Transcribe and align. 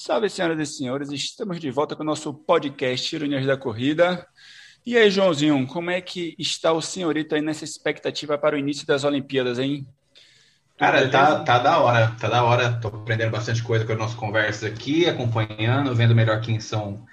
Salve, 0.00 0.30
senhoras 0.30 0.60
e 0.60 0.64
senhores, 0.64 1.10
estamos 1.10 1.58
de 1.58 1.72
volta 1.72 1.96
com 1.96 2.04
o 2.04 2.06
nosso 2.06 2.32
podcast 2.32 3.16
Ironias 3.16 3.44
da 3.44 3.56
Corrida. 3.56 4.24
E 4.86 4.96
aí, 4.96 5.10
Joãozinho, 5.10 5.66
como 5.66 5.90
é 5.90 6.00
que 6.00 6.36
está 6.38 6.72
o 6.72 6.80
senhorito 6.80 7.34
aí 7.34 7.42
nessa 7.42 7.64
expectativa 7.64 8.38
para 8.38 8.54
o 8.54 8.58
início 8.60 8.86
das 8.86 9.02
Olimpíadas, 9.02 9.58
hein? 9.58 9.84
Cara, 10.76 11.08
tá, 11.08 11.40
tá 11.40 11.58
da 11.58 11.80
hora, 11.80 12.12
tá 12.12 12.28
da 12.28 12.44
hora. 12.44 12.74
Tô 12.74 12.86
aprendendo 12.86 13.32
bastante 13.32 13.60
coisa 13.60 13.84
com 13.84 13.90
as 13.90 13.98
nossas 13.98 14.14
conversas 14.14 14.70
aqui, 14.72 15.08
acompanhando, 15.08 15.92
vendo 15.96 16.14
melhor 16.14 16.40
quem 16.42 16.60
são 16.60 17.04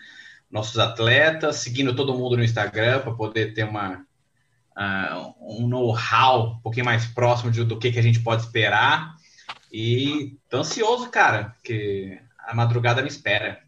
nossos 0.51 0.77
atletas, 0.77 1.55
seguindo 1.55 1.95
todo 1.95 2.13
mundo 2.13 2.37
no 2.37 2.43
Instagram 2.43 2.99
para 2.99 3.15
poder 3.15 3.55
ter 3.55 3.63
uma, 3.63 4.05
uh, 4.77 5.33
um 5.41 5.67
know-how 5.67 6.51
um 6.51 6.59
pouquinho 6.59 6.85
mais 6.85 7.07
próximo 7.07 7.49
de, 7.49 7.63
do 7.63 7.79
que, 7.79 7.91
que 7.91 7.99
a 7.99 8.03
gente 8.03 8.19
pode 8.19 8.43
esperar. 8.43 9.15
E 9.73 10.37
tô 10.47 10.57
ansioso, 10.59 11.09
cara, 11.09 11.55
porque 11.55 12.21
a 12.45 12.53
madrugada 12.53 13.01
me 13.01 13.07
espera. 13.07 13.61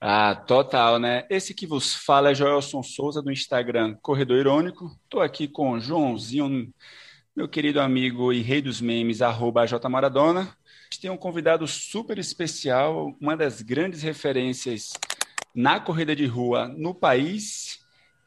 Ah, 0.00 0.34
total, 0.34 0.98
né? 0.98 1.26
Esse 1.28 1.52
que 1.52 1.66
vos 1.66 1.94
fala 1.94 2.30
é 2.30 2.34
Joelson 2.34 2.82
Souza 2.82 3.20
do 3.20 3.32
Instagram 3.32 3.96
Corredor 4.00 4.38
Irônico. 4.38 4.96
Estou 5.04 5.20
aqui 5.20 5.48
com 5.48 5.72
o 5.72 5.80
Joãozinho, 5.80 6.72
meu 7.34 7.48
querido 7.48 7.80
amigo 7.80 8.32
e 8.32 8.40
rei 8.40 8.62
dos 8.62 8.80
memes, 8.80 9.22
arroba 9.22 9.66
J 9.66 9.88
Maradona. 9.88 10.42
A 10.42 10.44
gente 10.90 11.00
tem 11.02 11.10
um 11.10 11.16
convidado 11.16 11.66
super 11.66 12.18
especial, 12.18 13.14
uma 13.20 13.36
das 13.36 13.60
grandes 13.60 14.02
referências 14.02 14.92
na 15.54 15.80
corrida 15.80 16.14
de 16.14 16.26
rua 16.26 16.68
no 16.68 16.94
país 16.94 17.67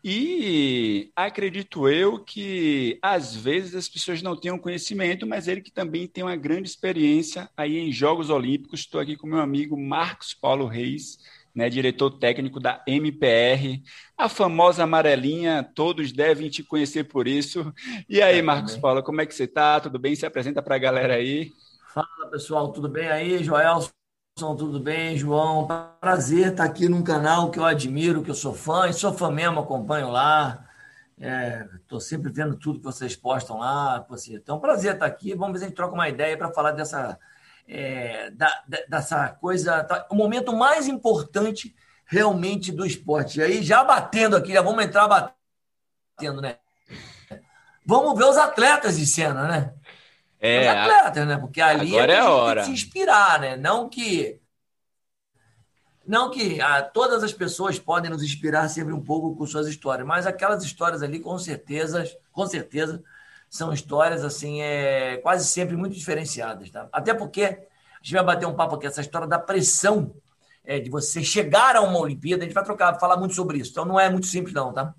e 0.04 1.12
acredito 1.16 1.88
eu 1.88 2.23
que 2.23 2.98
às 3.02 3.36
vezes 3.36 3.76
as 3.76 3.88
pessoas 3.88 4.22
não 4.22 4.36
tenham 4.36 4.58
conhecimento, 4.58 5.27
mas 5.27 5.48
ele 5.48 5.62
que 5.62 5.72
também 5.72 6.08
tem 6.08 6.24
uma 6.24 6.36
grande 6.36 6.68
experiência 6.68 7.50
aí 7.55 7.77
em 7.77 7.91
Jogos 7.91 8.30
Olímpicos. 8.30 8.80
Estou 8.80 9.00
aqui 9.00 9.16
com 9.16 9.27
meu 9.27 9.40
amigo 9.40 9.80
Marcos 9.80 10.34
Paulo 10.34 10.66
Reis, 10.66 11.20
né, 11.54 11.70
diretor 11.70 12.12
técnico 12.12 12.60
da 12.60 12.84
MPR, 12.88 13.84
a 14.18 14.30
famosa 14.30 14.84
amarelinha, 14.84 15.63
todos 15.76 16.12
devem 16.12 16.49
te 16.49 16.63
conhecer 16.63 17.04
por 17.04 17.27
isso. 17.27 17.71
E 18.10 18.21
aí, 18.21 18.40
é, 18.40 18.41
Marcos 18.41 18.77
Paulo, 18.77 19.04
como 19.04 19.21
é 19.21 19.26
que 19.26 19.36
você 19.36 19.43
está? 19.43 19.80
Tudo 19.80 19.99
bem? 19.99 20.15
Se 20.15 20.26
apresenta 20.26 20.62
para 20.62 20.76
a 20.76 20.80
galera 20.80 21.15
aí. 21.15 21.52
Fala, 21.93 22.30
pessoal, 22.32 22.71
tudo 22.71 22.88
bem 22.88 23.08
aí? 23.08 23.43
Joel 23.43 23.82
tudo 24.35 24.79
bem, 24.79 25.18
João? 25.18 25.68
Prazer 25.99 26.51
estar 26.51 26.63
aqui 26.63 26.90
num 26.90 27.04
canal 27.04 27.51
que 27.51 27.60
eu 27.60 27.65
admiro, 27.65 28.24
que 28.24 28.32
eu 28.32 28.35
sou 28.35 28.54
fã, 28.54 28.90
e 28.90 28.93
sou 28.93 29.13
fã 29.13 29.29
mesmo, 29.29 29.60
acompanho 29.60 30.10
lá. 30.10 30.65
Estou 31.76 31.99
é, 31.99 32.01
sempre 32.01 32.32
vendo 32.32 32.55
tudo 32.55 32.79
que 32.79 32.85
vocês 32.85 33.15
postam 33.15 33.59
lá. 33.59 34.05
Então, 34.29 34.59
prazer 34.59 34.93
estar 34.93 35.05
aqui. 35.05 35.35
Vamos 35.35 35.54
ver 35.54 35.59
se 35.59 35.65
a 35.65 35.68
gente 35.68 35.76
troca 35.76 35.93
uma 35.93 36.09
ideia 36.09 36.35
para 36.37 36.52
falar 36.52 36.71
dessa, 36.71 37.20
é, 37.68 38.32
da, 38.32 38.63
dessa 38.90 39.29
coisa, 39.29 39.84
tá, 39.84 40.07
o 40.09 40.15
momento 40.15 40.55
mais 40.55 40.87
importante 40.87 41.76
realmente 42.05 42.71
do 42.71 42.85
esporte. 42.85 43.40
E 43.40 43.43
aí, 43.43 43.62
já 43.62 43.84
batendo 43.84 44.35
aqui, 44.35 44.54
já 44.54 44.62
vamos 44.62 44.84
entrar 44.84 45.07
batendo, 45.07 46.41
né? 46.41 46.57
Vamos 47.85 48.18
ver 48.18 48.26
os 48.26 48.37
atletas 48.37 48.98
de 48.98 49.05
cena, 49.05 49.48
né? 49.48 49.74
É, 50.41 50.61
os 50.61 50.67
atletas, 50.67 51.27
né? 51.27 51.37
Porque 51.37 51.61
ali 51.61 51.95
agora 51.95 52.13
é 52.13 52.20
a 52.20 52.29
hora. 52.29 52.63
tem 52.63 52.73
que 52.73 52.79
se 52.79 52.85
inspirar, 52.85 53.39
né? 53.39 53.55
Não 53.55 53.87
que 53.87 54.41
não 56.05 56.31
que 56.31 56.59
ah, 56.59 56.81
todas 56.81 57.23
as 57.23 57.31
pessoas 57.31 57.77
podem 57.77 58.09
nos 58.09 58.23
inspirar 58.23 58.67
sempre 58.67 58.91
um 58.91 59.01
pouco 59.01 59.35
com 59.35 59.45
suas 59.45 59.67
histórias, 59.67 60.05
mas 60.05 60.25
aquelas 60.25 60.63
histórias 60.63 61.03
ali 61.03 61.19
com 61.19 61.37
certeza, 61.37 62.03
com 62.31 62.45
certeza 62.47 63.03
são 63.47 63.71
histórias 63.71 64.25
assim, 64.25 64.62
é, 64.62 65.17
quase 65.17 65.47
sempre 65.47 65.78
muito 65.78 65.95
diferenciadas, 65.95 66.69
tá? 66.72 66.89
Até 66.91 67.13
porque 67.13 67.44
a 67.44 68.03
gente 68.03 68.13
vai 68.13 68.23
bater 68.23 68.47
um 68.47 68.56
papo 68.56 68.75
aqui 68.75 68.88
essa 68.88 69.01
história 69.01 69.28
da 69.28 69.38
pressão 69.38 70.13
é, 70.63 70.79
de 70.79 70.89
você 70.89 71.23
chegar 71.23 71.75
a 71.75 71.81
uma 71.81 72.00
Olimpíada, 72.00 72.44
a 72.44 72.45
gente 72.45 72.53
vai 72.53 72.63
trocar, 72.63 73.00
falar 73.00 73.17
muito 73.17 73.35
sobre 73.35 73.59
isso. 73.59 73.72
Então 73.72 73.85
não 73.85 74.00
é 74.00 74.09
muito 74.09 74.25
simples 74.25 74.53
não, 74.53 74.73
tá? 74.73 74.94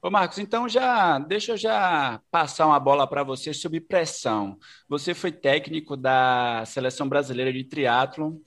Ô 0.00 0.10
Marcos, 0.10 0.38
então 0.38 0.68
já 0.68 1.18
deixa 1.18 1.52
eu 1.52 1.56
já 1.56 2.20
passar 2.30 2.66
uma 2.66 2.78
bola 2.78 3.06
para 3.06 3.24
você 3.24 3.52
sobre 3.52 3.80
pressão. 3.80 4.56
Você 4.88 5.12
foi 5.12 5.32
técnico 5.32 5.96
da 5.96 6.62
seleção 6.66 7.08
brasileira 7.08 7.52
de 7.52 7.64
triatlo, 7.64 8.40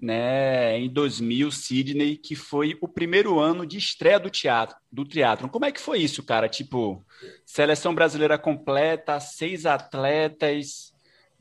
né, 0.00 0.78
em 0.78 0.88
2000, 0.92 1.50
Sydney, 1.50 2.16
que 2.16 2.36
foi 2.36 2.76
o 2.80 2.88
primeiro 2.88 3.38
ano 3.40 3.66
de 3.66 3.78
estreia 3.78 4.18
do 4.20 4.30
teatro, 4.30 4.76
do 4.90 5.04
triatlo. 5.04 5.48
Como 5.48 5.64
é 5.64 5.72
que 5.72 5.80
foi 5.80 6.00
isso, 6.00 6.22
cara? 6.24 6.48
Tipo, 6.48 7.04
seleção 7.44 7.94
brasileira 7.94 8.38
completa, 8.38 9.18
seis 9.20 9.66
atletas, 9.66 10.91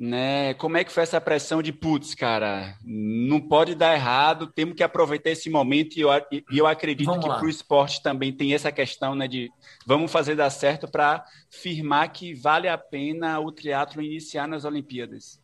né? 0.01 0.55
Como 0.55 0.77
é 0.77 0.83
que 0.83 0.91
foi 0.91 1.03
essa 1.03 1.21
pressão 1.21 1.61
de 1.61 1.71
putz, 1.71 2.15
cara? 2.15 2.75
Não 2.83 3.39
pode 3.39 3.75
dar 3.75 3.93
errado, 3.93 4.47
temos 4.47 4.75
que 4.75 4.81
aproveitar 4.81 5.29
esse 5.29 5.47
momento 5.47 5.95
e 5.95 6.01
eu, 6.01 6.09
e 6.31 6.57
eu 6.57 6.65
acredito 6.65 7.05
vamos 7.05 7.23
que 7.23 7.29
para 7.29 7.45
o 7.45 7.49
esporte 7.49 8.01
também 8.01 8.33
tem 8.33 8.51
essa 8.55 8.71
questão, 8.71 9.13
né? 9.13 9.27
De 9.27 9.51
vamos 9.85 10.11
fazer 10.11 10.35
dar 10.35 10.49
certo 10.49 10.89
para 10.89 11.23
firmar 11.51 12.11
que 12.11 12.33
vale 12.33 12.67
a 12.67 12.79
pena 12.79 13.39
o 13.39 13.51
triatlo 13.51 14.01
iniciar 14.01 14.47
nas 14.47 14.65
Olimpíadas. 14.65 15.39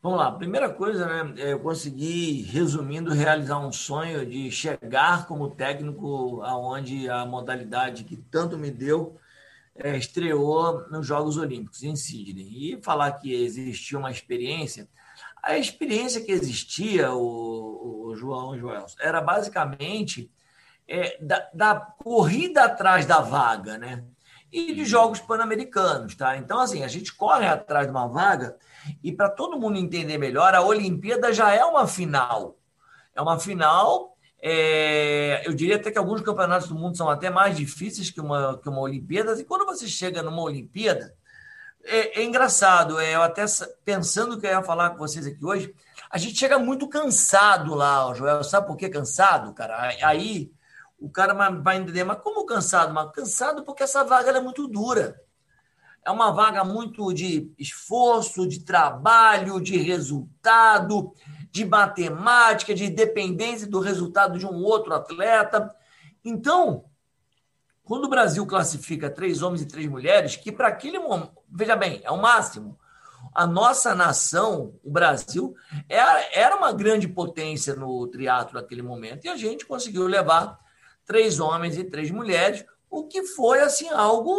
Vamos 0.00 0.20
lá, 0.20 0.30
primeira 0.30 0.70
coisa, 0.70 1.04
né? 1.04 1.34
Eu 1.36 1.58
consegui, 1.58 2.42
resumindo, 2.42 3.12
realizar 3.12 3.58
um 3.58 3.72
sonho 3.72 4.24
de 4.24 4.48
chegar 4.48 5.26
como 5.26 5.50
técnico 5.50 6.40
aonde 6.42 7.10
a 7.10 7.26
modalidade 7.26 8.04
que 8.04 8.16
tanto 8.16 8.56
me 8.56 8.70
deu 8.70 9.18
é, 9.78 9.96
estreou 9.96 10.88
nos 10.90 11.06
Jogos 11.06 11.36
Olímpicos, 11.36 11.82
em 11.82 11.96
Sydney. 11.96 12.74
E 12.74 12.82
falar 12.82 13.12
que 13.12 13.32
existia 13.32 13.98
uma 13.98 14.10
experiência, 14.10 14.88
a 15.42 15.56
experiência 15.56 16.20
que 16.20 16.32
existia, 16.32 17.12
o, 17.12 18.08
o 18.08 18.16
João 18.16 18.58
Joel, 18.58 18.86
era 19.00 19.20
basicamente 19.20 20.30
é, 20.88 21.18
da, 21.20 21.48
da, 21.52 21.74
corrida 21.74 22.64
atrás 22.64 23.06
da 23.06 23.20
vaga, 23.20 23.78
né? 23.78 24.04
E 24.52 24.72
de 24.72 24.84
Jogos 24.84 25.20
Pan-Americanos, 25.20 26.14
tá? 26.14 26.36
Então, 26.36 26.60
assim, 26.60 26.84
a 26.84 26.88
gente 26.88 27.14
corre 27.14 27.46
atrás 27.46 27.86
de 27.86 27.90
uma 27.90 28.06
vaga 28.06 28.56
e 29.02 29.12
para 29.12 29.28
todo 29.28 29.58
mundo 29.58 29.76
entender 29.76 30.18
melhor, 30.18 30.54
a 30.54 30.62
Olimpíada 30.62 31.32
já 31.32 31.52
é 31.52 31.64
uma 31.64 31.86
final. 31.86 32.56
É 33.14 33.20
uma 33.20 33.38
final 33.38 34.15
é, 34.48 35.42
eu 35.44 35.52
diria 35.52 35.74
até 35.74 35.90
que 35.90 35.98
alguns 35.98 36.20
campeonatos 36.20 36.68
do 36.68 36.76
mundo 36.76 36.96
são 36.96 37.10
até 37.10 37.28
mais 37.28 37.56
difíceis 37.56 38.12
que 38.12 38.20
uma, 38.20 38.56
que 38.56 38.68
uma 38.68 38.78
Olimpíada. 38.78 39.32
E 39.40 39.44
quando 39.44 39.66
você 39.66 39.88
chega 39.88 40.22
numa 40.22 40.40
Olimpíada, 40.40 41.12
é, 41.82 42.20
é 42.20 42.24
engraçado. 42.24 43.00
É, 43.00 43.16
eu 43.16 43.22
até 43.22 43.44
pensando 43.84 44.38
que 44.38 44.46
eu 44.46 44.50
ia 44.50 44.62
falar 44.62 44.90
com 44.90 44.98
vocês 44.98 45.26
aqui 45.26 45.44
hoje, 45.44 45.74
a 46.08 46.16
gente 46.16 46.38
chega 46.38 46.60
muito 46.60 46.88
cansado 46.88 47.74
lá, 47.74 48.14
Joel. 48.14 48.44
Sabe 48.44 48.68
por 48.68 48.76
que 48.76 48.88
cansado, 48.88 49.52
cara? 49.52 49.92
Aí 50.04 50.52
o 50.96 51.10
cara 51.10 51.34
vai 51.50 51.78
entender, 51.78 52.04
mas 52.04 52.18
como 52.22 52.46
cansado? 52.46 52.94
Mas 52.94 53.10
cansado 53.10 53.64
porque 53.64 53.82
essa 53.82 54.04
vaga 54.04 54.30
é 54.30 54.40
muito 54.40 54.68
dura. 54.68 55.20
É 56.04 56.10
uma 56.12 56.30
vaga 56.30 56.62
muito 56.62 57.12
de 57.12 57.52
esforço, 57.58 58.46
de 58.46 58.60
trabalho, 58.60 59.60
de 59.60 59.76
resultado 59.76 61.12
de 61.56 61.64
matemática, 61.64 62.74
de 62.74 62.90
dependência 62.90 63.66
do 63.66 63.80
resultado 63.80 64.38
de 64.38 64.44
um 64.46 64.62
outro 64.62 64.92
atleta. 64.92 65.74
Então, 66.22 66.84
quando 67.82 68.04
o 68.04 68.10
Brasil 68.10 68.46
classifica 68.46 69.08
três 69.08 69.40
homens 69.40 69.62
e 69.62 69.66
três 69.66 69.86
mulheres, 69.88 70.36
que 70.36 70.52
para 70.52 70.68
aquele 70.68 70.98
momento, 70.98 71.32
veja 71.50 71.74
bem, 71.74 72.02
é 72.04 72.10
o 72.10 72.20
máximo. 72.20 72.78
A 73.34 73.46
nossa 73.46 73.94
nação, 73.94 74.74
o 74.84 74.90
Brasil, 74.90 75.54
era, 75.88 76.56
uma 76.56 76.74
grande 76.74 77.08
potência 77.08 77.74
no 77.74 78.06
triatlo 78.08 78.60
naquele 78.60 78.82
momento 78.82 79.24
e 79.24 79.28
a 79.30 79.36
gente 79.36 79.64
conseguiu 79.64 80.06
levar 80.06 80.58
três 81.06 81.40
homens 81.40 81.78
e 81.78 81.84
três 81.84 82.10
mulheres, 82.10 82.66
o 82.90 83.04
que 83.04 83.22
foi 83.24 83.60
assim 83.60 83.88
algo 83.88 84.34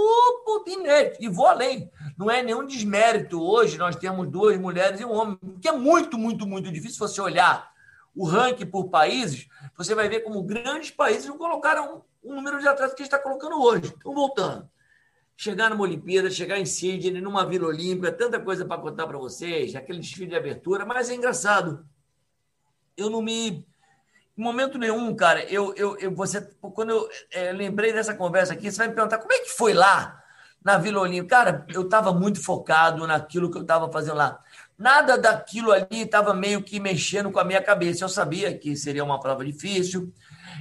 inédito. 0.67 1.17
E 1.23 1.27
vou 1.27 1.47
além. 1.47 1.89
Não 2.17 2.29
é 2.29 2.41
nenhum 2.41 2.65
desmérito. 2.65 3.41
Hoje 3.41 3.77
nós 3.77 3.95
temos 3.95 4.27
duas 4.29 4.57
mulheres 4.57 4.99
e 4.99 5.05
um 5.05 5.13
homem, 5.13 5.39
que 5.61 5.67
é 5.67 5.71
muito, 5.71 6.17
muito, 6.17 6.47
muito 6.47 6.71
difícil 6.71 6.99
você 6.99 7.21
olhar 7.21 7.71
o 8.17 8.25
ranking 8.25 8.65
por 8.65 8.89
países, 8.89 9.47
você 9.77 9.93
vai 9.93 10.09
ver 10.09 10.21
como 10.21 10.41
grandes 10.41 10.89
países 10.89 11.27
não 11.27 11.37
colocaram 11.37 12.03
o 12.23 12.33
número 12.33 12.59
de 12.59 12.67
atletas 12.67 12.95
que 12.95 13.03
está 13.03 13.19
colocando 13.19 13.61
hoje. 13.61 13.93
Então, 13.95 14.11
voltando. 14.11 14.67
Chegar 15.35 15.69
numa 15.69 15.83
Olimpíada, 15.83 16.31
chegar 16.31 16.57
em 16.57 16.65
Sydney, 16.65 17.21
numa 17.21 17.45
Vila 17.45 17.67
Olímpica, 17.67 18.11
tanta 18.11 18.39
coisa 18.39 18.65
para 18.65 18.81
contar 18.81 19.05
para 19.05 19.19
vocês, 19.19 19.75
aquele 19.75 19.99
desfile 19.99 20.31
de 20.31 20.35
abertura, 20.35 20.83
mas 20.83 21.11
é 21.11 21.13
engraçado. 21.13 21.85
Eu 22.97 23.07
não 23.07 23.21
me 23.21 23.63
em 24.37 24.41
momento 24.41 24.77
nenhum, 24.77 25.15
cara, 25.15 25.43
eu, 25.45 25.73
eu, 25.75 25.97
eu 25.97 26.13
você, 26.13 26.41
quando 26.61 26.91
eu 26.91 27.09
é, 27.31 27.51
lembrei 27.51 27.91
dessa 27.91 28.13
conversa 28.13 28.53
aqui, 28.53 28.71
você 28.71 28.77
vai 28.77 28.87
me 28.87 28.93
perguntar 28.93 29.17
como 29.17 29.33
é 29.33 29.39
que 29.39 29.49
foi 29.49 29.73
lá 29.73 30.21
na 30.63 30.77
Vila 30.77 31.01
Olímpica. 31.01 31.37
Cara, 31.37 31.65
eu 31.73 31.83
estava 31.83 32.13
muito 32.13 32.43
focado 32.43 33.07
naquilo 33.07 33.49
que 33.49 33.57
eu 33.57 33.63
estava 33.63 33.91
fazendo 33.91 34.17
lá. 34.17 34.39
Nada 34.77 35.17
daquilo 35.17 35.71
ali 35.71 36.01
estava 36.03 36.33
meio 36.33 36.61
que 36.61 36.79
mexendo 36.79 37.31
com 37.31 37.39
a 37.39 37.43
minha 37.43 37.61
cabeça. 37.61 38.03
Eu 38.03 38.09
sabia 38.09 38.55
que 38.55 38.75
seria 38.75 39.03
uma 39.03 39.19
prova 39.19 39.43
difícil. 39.43 40.13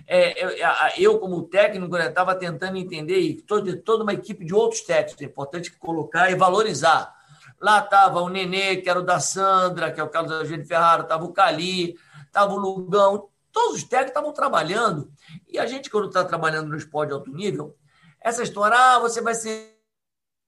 É, 0.07 0.43
eu, 0.43 0.51
eu, 0.97 1.19
como 1.19 1.43
técnico, 1.43 1.97
estava 1.97 2.33
né, 2.33 2.39
tentando 2.39 2.79
entender, 2.79 3.21
e 3.21 3.43
toda, 3.43 3.77
toda 3.77 4.05
uma 4.05 4.15
equipe 4.15 4.45
de 4.45 4.55
outros 4.55 4.81
técnicos, 4.83 5.21
é 5.23 5.27
importante 5.27 5.71
colocar 5.73 6.31
e 6.31 6.35
valorizar. 6.35 7.15
Lá 7.61 7.81
estava 7.81 8.21
o 8.21 8.29
Nenê, 8.29 8.77
que 8.77 8.89
era 8.89 9.01
o 9.01 9.03
da 9.03 9.21
Sandra, 9.21 9.91
que 9.91 10.01
é 10.01 10.05
o 10.05 10.09
Carlos 10.09 10.33
Eugênio 10.33 10.67
Ferraro, 10.67 11.03
estava 11.03 11.25
o 11.25 11.33
Cali, 11.33 11.97
estava 12.27 12.53
o 12.53 12.57
Lugão, 12.57 13.29
todos 13.57 13.77
os 13.77 13.85
técnicos 13.85 14.11
estavam 14.11 14.33
trabalhando. 14.35 15.11
E 15.49 15.59
a 15.59 15.65
gente, 15.65 15.89
quando 15.89 16.09
está 16.09 16.23
trabalhando 16.23 16.69
no 16.69 16.77
esporte 16.77 17.09
de 17.09 17.15
alto 17.15 17.33
nível, 17.33 17.75
essa 18.21 18.43
história, 18.43 18.77
ah, 18.77 18.99
você 18.99 19.23
vai 19.23 19.35
se 19.35 19.75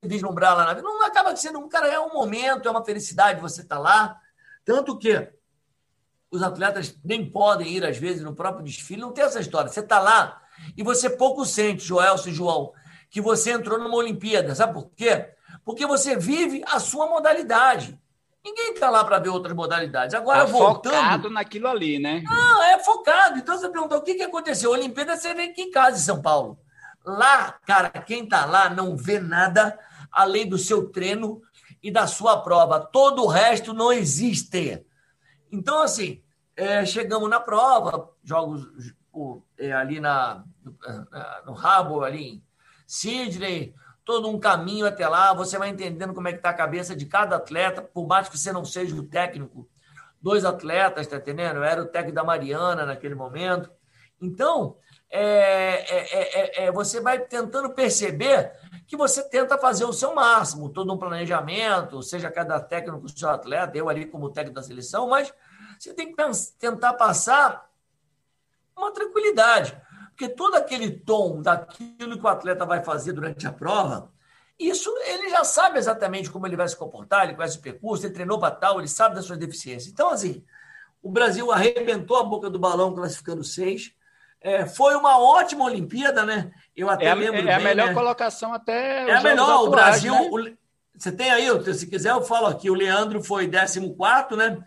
vislumbrar 0.03 0.55
lá 0.55 0.67
na 0.67 0.75
vida, 0.75 0.87
não 0.87 1.03
acaba 1.03 1.35
sendo, 1.35 1.59
um 1.59 1.71
cara, 1.71 1.89
é 1.89 1.99
um 1.99 2.13
momento, 2.13 2.69
é 2.69 2.71
uma 2.71 2.85
felicidade 2.85 3.41
você 3.41 3.63
estar 3.63 3.77
tá 3.77 3.81
lá. 3.81 4.21
Tanto 4.63 4.99
que 4.99 5.27
os 6.31 6.43
atletas 6.43 6.95
nem 7.03 7.29
podem 7.31 7.73
ir, 7.73 7.83
às 7.83 7.97
vezes, 7.97 8.23
no 8.23 8.35
próprio 8.35 8.63
desfile, 8.63 9.01
não 9.01 9.13
tem 9.13 9.25
essa 9.25 9.41
história. 9.41 9.71
Você 9.71 9.81
está 9.81 9.99
lá 9.99 10.43
e 10.77 10.83
você 10.83 11.09
pouco 11.09 11.47
sente, 11.47 11.87
Joelson 11.87 12.29
e 12.29 12.35
João, 12.35 12.75
que 13.09 13.23
você 13.23 13.53
entrou 13.53 13.79
numa 13.79 13.97
Olimpíada. 13.97 14.55
Sabe 14.55 14.75
por 14.75 14.91
quê? 14.91 15.31
Porque 15.65 15.87
você 15.87 16.15
vive 16.15 16.63
a 16.67 16.79
sua 16.79 17.07
modalidade. 17.07 17.99
Ninguém 18.45 18.73
está 18.73 18.89
lá 18.89 19.05
para 19.05 19.19
ver 19.19 19.31
outras 19.31 19.55
modalidades. 19.55 20.15
Agora, 20.15 20.41
tá 20.41 20.45
voltando. 20.45 20.95
focado 20.95 21.31
naquilo 21.31 21.69
ali, 21.69 21.99
né? 21.99 22.23
Não, 22.25 22.58
é 22.79 22.85
focado. 22.85 23.39
Então 23.39 23.57
você 23.57 23.69
pergunta 23.69 23.97
o 23.97 24.03
que, 24.03 24.15
que 24.15 24.23
aconteceu? 24.23 24.71
A 24.71 24.79
Olimpíada 24.79 25.17
você 25.17 25.35
vem 25.35 25.51
aqui 25.51 25.63
em 25.63 25.71
casa, 25.71 25.97
em 25.97 26.01
São 26.01 26.23
Paulo. 26.23 26.59
Lá, 27.05 27.53
cara, 27.67 27.91
quem 27.91 28.25
está 28.25 28.45
lá 28.45 28.69
não 28.69 28.97
vê 28.97 29.19
nada 29.19 29.79
além 30.11 30.49
do 30.49 30.59
seu 30.59 30.89
treino 30.91 31.43
e 31.83 31.91
da 31.91 32.07
sua 32.07 32.41
prova. 32.43 32.81
Todo 32.81 33.25
o 33.25 33.29
resto 33.29 33.73
não 33.73 33.93
existe. 33.93 34.85
Então, 35.51 35.83
assim, 35.83 36.23
é, 36.57 36.85
chegamos 36.85 37.29
na 37.31 37.41
prova, 37.41 38.11
jogos 38.23 38.69
é, 39.59 39.73
ali 39.73 40.01
na, 40.01 40.45
no 41.47 41.53
Rabo, 41.53 42.03
ali 42.03 42.25
em 42.25 42.43
Sidney, 42.87 43.75
todo 44.05 44.29
um 44.29 44.39
caminho 44.39 44.87
até 44.87 45.07
lá, 45.07 45.33
você 45.35 45.59
vai 45.59 45.69
entendendo 45.69 46.15
como 46.15 46.29
é 46.29 46.33
que 46.33 46.39
está 46.39 46.51
a 46.51 46.55
cabeça 46.55 46.97
de 46.97 47.07
cada 47.07 47.37
atleta, 47.37 47.83
por 47.83 48.07
mais 48.07 48.29
que 48.29 48.39
você 48.39 48.53
não 48.53 48.65
seja 48.65 48.95
o 48.97 49.03
técnico. 49.03 49.69
Dois 50.21 50.45
atletas, 50.45 51.07
tá 51.07 51.17
entendendo? 51.17 51.57
Eu 51.57 51.65
era 51.65 51.83
o 51.83 51.87
técnico 51.87 52.15
da 52.15 52.25
Mariana 52.25 52.85
naquele 52.85 53.15
momento. 53.15 53.71
Então, 54.21 54.77
é, 55.11 56.61
é, 56.61 56.65
é, 56.65 56.73
você 56.73 57.01
vai 57.01 57.21
tentando 57.21 57.71
perceber 57.71 58.53
que 58.87 58.97
você 58.97 59.23
tenta 59.23 59.57
fazer 59.57 59.85
o 59.85 59.93
seu 59.93 60.15
máximo, 60.15 60.71
todo 60.71 60.93
um 60.93 60.99
planejamento, 60.99 62.03
seja 62.03 62.31
cada 62.31 62.61
técnico 62.61 63.07
o 63.07 63.09
seu 63.09 63.31
atleta, 63.31 63.77
eu 63.77 63.89
ali 63.89 64.07
como 64.07 64.31
técnico 64.31 64.57
da 64.57 64.63
seleção, 64.63 65.09
mas 65.09 65.33
você 65.79 65.95
tem 65.95 66.13
que 66.13 66.23
tentar 66.59 66.95
passar 66.95 67.71
uma 68.77 68.91
tranquilidade. 68.93 69.81
Porque 70.09 70.29
todo 70.29 70.57
aquele 70.57 70.91
tom 70.91 71.41
daquilo 71.41 72.19
que 72.19 72.25
o 72.25 72.29
atleta 72.29 72.67
vai 72.67 72.83
fazer 72.83 73.13
durante 73.13 73.47
a 73.47 73.53
prova, 73.53 74.11
isso 74.59 74.93
ele 75.07 75.31
já 75.31 75.45
sabe 75.45 75.79
exatamente 75.79 76.31
como 76.31 76.47
ele 76.47 76.57
vai 76.57 76.67
se 76.67 76.77
comportar, 76.77 77.25
ele 77.25 77.35
conhece 77.35 77.59
o 77.59 77.63
percurso, 77.63 78.05
ele 78.05 78.15
treinou 78.15 78.39
para 78.39 78.55
tal, 78.55 78.79
ele 78.79 78.89
sabe 78.89 79.15
das 79.15 79.25
suas 79.25 79.39
deficiências. 79.39 79.93
Então, 79.93 80.11
assim, 80.11 80.45
o 81.03 81.11
Brasil 81.11 81.51
arrebentou 81.53 82.17
a 82.17 82.25
boca 82.25 82.51
do 82.51 82.59
balão 82.59 82.95
classificando 82.95 83.45
seis. 83.45 83.93
É, 84.41 84.67
foi 84.67 84.95
uma 84.95 85.19
ótima 85.19 85.65
Olimpíada, 85.65 86.25
né? 86.25 86.51
Eu 86.77 86.91
até 86.91 87.07
é 87.07 87.15
lembro. 87.15 87.41
É 87.41 87.43
bem, 87.43 87.55
a 87.55 87.61
melhor 87.61 87.89
né? 87.89 87.95
colocação 87.95 88.53
até. 88.53 89.09
É 89.09 89.15
a 89.15 89.23
melhor. 89.23 89.45
Atuais, 89.45 89.67
o 89.67 89.71
Brasil. 89.71 90.13
Né? 90.13 90.29
O, 90.31 90.59
você 90.99 91.13
tem 91.13 91.31
aí, 91.31 91.75
se 91.75 91.87
quiser, 91.87 92.11
eu 92.11 92.23
falo 92.23 92.47
aqui. 92.47 92.71
O 92.71 92.75
Leandro 92.75 93.23
foi 93.23 93.49
14, 93.49 93.81
né? 94.37 94.59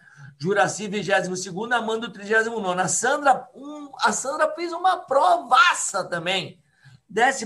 Juraci, 0.42 0.88
22 0.88 1.48
Amanda, 1.72 2.12
39 2.12 2.82
A 2.82 2.88
Sandra, 2.88 3.48
um, 3.54 3.92
a 4.00 4.12
Sandra 4.12 4.52
fez 4.56 4.74
uma 4.74 4.98
provaça 4.98 6.04
também. 6.06 6.60
11 7.16 7.46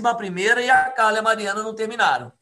e 0.64 0.70
a 0.70 0.90
Carla 0.90 1.18
e 1.18 1.20
a 1.20 1.22
Mariana 1.22 1.62
não 1.62 1.74
terminaram. 1.74 2.32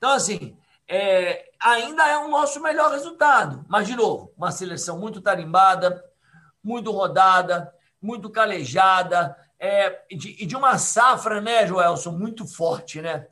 Então, 0.00 0.12
assim, 0.12 0.56
é, 0.88 1.50
ainda 1.60 2.08
é 2.08 2.16
o 2.16 2.28
nosso 2.28 2.58
melhor 2.62 2.90
resultado. 2.90 3.62
Mas, 3.68 3.86
de 3.86 3.94
novo, 3.94 4.32
uma 4.34 4.50
seleção 4.50 4.98
muito 4.98 5.20
tarimbada, 5.20 6.02
muito 6.64 6.90
rodada, 6.90 7.70
muito 8.00 8.30
calejada, 8.30 9.36
é, 9.58 10.00
e, 10.10 10.16
de, 10.16 10.46
de 10.46 10.56
uma 10.56 10.78
safra, 10.78 11.38
né, 11.38 11.66
Joelson, 11.66 12.12
muito 12.12 12.46
forte, 12.46 13.02
né? 13.02 13.26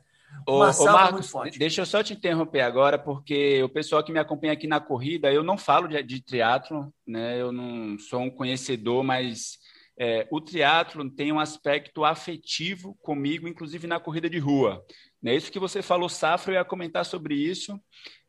Ô, 0.47 0.59
ô 0.59 0.85
Marcos, 0.85 1.33
deixa 1.57 1.81
eu 1.81 1.87
só 1.87 2.03
te 2.03 2.13
interromper 2.13 2.61
agora, 2.61 2.99
porque 2.99 3.63
o 3.63 3.69
pessoal 3.69 4.03
que 4.03 4.11
me 4.11 4.19
acompanha 4.19 4.53
aqui 4.53 4.67
na 4.67 4.79
corrida, 4.79 5.33
eu 5.33 5.43
não 5.43 5.57
falo 5.57 5.87
de, 5.87 6.01
de 6.03 6.21
triatlo, 6.21 6.93
né? 7.05 7.41
Eu 7.41 7.51
não 7.51 7.97
sou 7.97 8.21
um 8.21 8.29
conhecedor, 8.29 9.03
mas 9.03 9.57
é, 9.99 10.27
o 10.31 10.39
triatlo 10.39 11.09
tem 11.09 11.31
um 11.31 11.39
aspecto 11.39 12.05
afetivo 12.05 12.95
comigo, 13.01 13.47
inclusive 13.47 13.85
na 13.85 13.99
corrida 13.99 14.29
de 14.29 14.39
rua. 14.39 14.85
É 15.25 15.35
isso 15.35 15.51
que 15.51 15.59
você 15.59 15.81
falou, 15.81 16.07
Safra, 16.07 16.53
eu 16.53 16.57
ia 16.57 16.65
comentar 16.65 17.05
sobre 17.05 17.35
isso. 17.35 17.79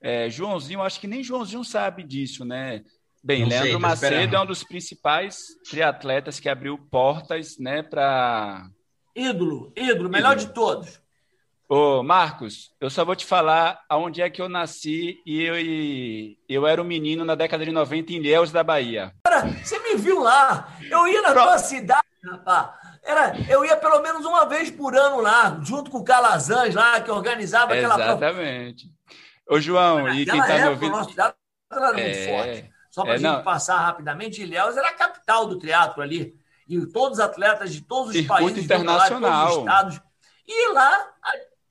É, 0.00 0.28
Joãozinho, 0.28 0.82
acho 0.82 1.00
que 1.00 1.06
nem 1.06 1.22
Joãozinho 1.22 1.64
sabe 1.64 2.02
disso, 2.02 2.44
né? 2.44 2.82
Bem, 3.22 3.42
não 3.42 3.48
Leandro 3.48 3.68
sei, 3.68 3.78
Macedo 3.78 4.36
é 4.36 4.40
um 4.40 4.46
dos 4.46 4.64
principais 4.64 5.38
triatletas 5.68 6.40
que 6.40 6.48
abriu 6.48 6.78
portas, 6.90 7.58
né, 7.58 7.82
para 7.82 8.66
ídolo, 9.14 9.70
ídolo, 9.76 10.08
melhor 10.08 10.32
ídolo. 10.32 10.48
de 10.48 10.54
todos. 10.54 11.00
Ô, 11.68 12.02
Marcos, 12.02 12.74
eu 12.80 12.90
só 12.90 13.04
vou 13.04 13.14
te 13.14 13.24
falar 13.24 13.80
aonde 13.88 14.22
é 14.22 14.28
que 14.28 14.42
eu 14.42 14.48
nasci 14.48 15.22
e 15.24 15.42
eu, 15.42 15.56
e 15.56 16.36
eu 16.48 16.66
era 16.66 16.82
um 16.82 16.84
menino 16.84 17.24
na 17.24 17.36
década 17.36 17.64
de 17.64 17.70
90 17.70 18.12
em 18.12 18.16
Ilhéus 18.16 18.50
da 18.50 18.64
Bahia. 18.64 19.12
Cara, 19.22 19.46
você 19.62 19.78
me 19.78 19.94
viu 19.94 20.20
lá. 20.20 20.76
Eu 20.90 21.06
ia 21.06 21.22
na 21.22 21.30
Pro... 21.30 21.42
tua 21.42 21.58
cidade, 21.58 22.02
rapaz. 22.24 22.70
Era, 23.02 23.34
eu 23.48 23.64
ia 23.64 23.76
pelo 23.76 24.00
menos 24.02 24.24
uma 24.24 24.44
vez 24.46 24.70
por 24.70 24.94
ano 24.94 25.20
lá, 25.20 25.58
junto 25.62 25.90
com 25.90 25.98
o 25.98 26.04
Calazans 26.04 26.74
lá, 26.74 27.00
que 27.00 27.10
organizava 27.10 27.74
aquela 27.74 27.94
Exatamente. 27.94 28.92
Ô, 29.48 29.58
João, 29.58 30.08
e 30.10 30.24
quem 30.24 30.38
tá 30.38 30.58
me 30.58 30.68
ouvindo... 30.68 30.92
Nossa 30.92 31.10
cidade 31.10 31.34
era 31.72 31.92
muito 31.92 32.00
é... 32.00 32.26
forte. 32.26 32.70
Só 32.90 33.02
para 33.02 33.12
a 33.12 33.14
é, 33.14 33.18
gente 33.18 33.30
não... 33.30 33.42
passar 33.42 33.78
rapidamente, 33.78 34.42
Ilhéus 34.42 34.76
era 34.76 34.88
a 34.88 34.94
capital 34.94 35.46
do 35.46 35.58
teatro 35.58 36.02
ali. 36.02 36.34
E 36.68 36.86
todos 36.86 37.18
os 37.18 37.24
atletas 37.24 37.72
de 37.72 37.80
todos 37.80 38.08
os 38.08 38.16
Circuito 38.16 38.42
países, 38.42 38.64
internacional. 38.64 39.30
Lá, 39.30 39.46
todos 39.46 39.56
os 39.56 39.58
estados. 39.58 40.00
E 40.46 40.72
lá 40.72 41.08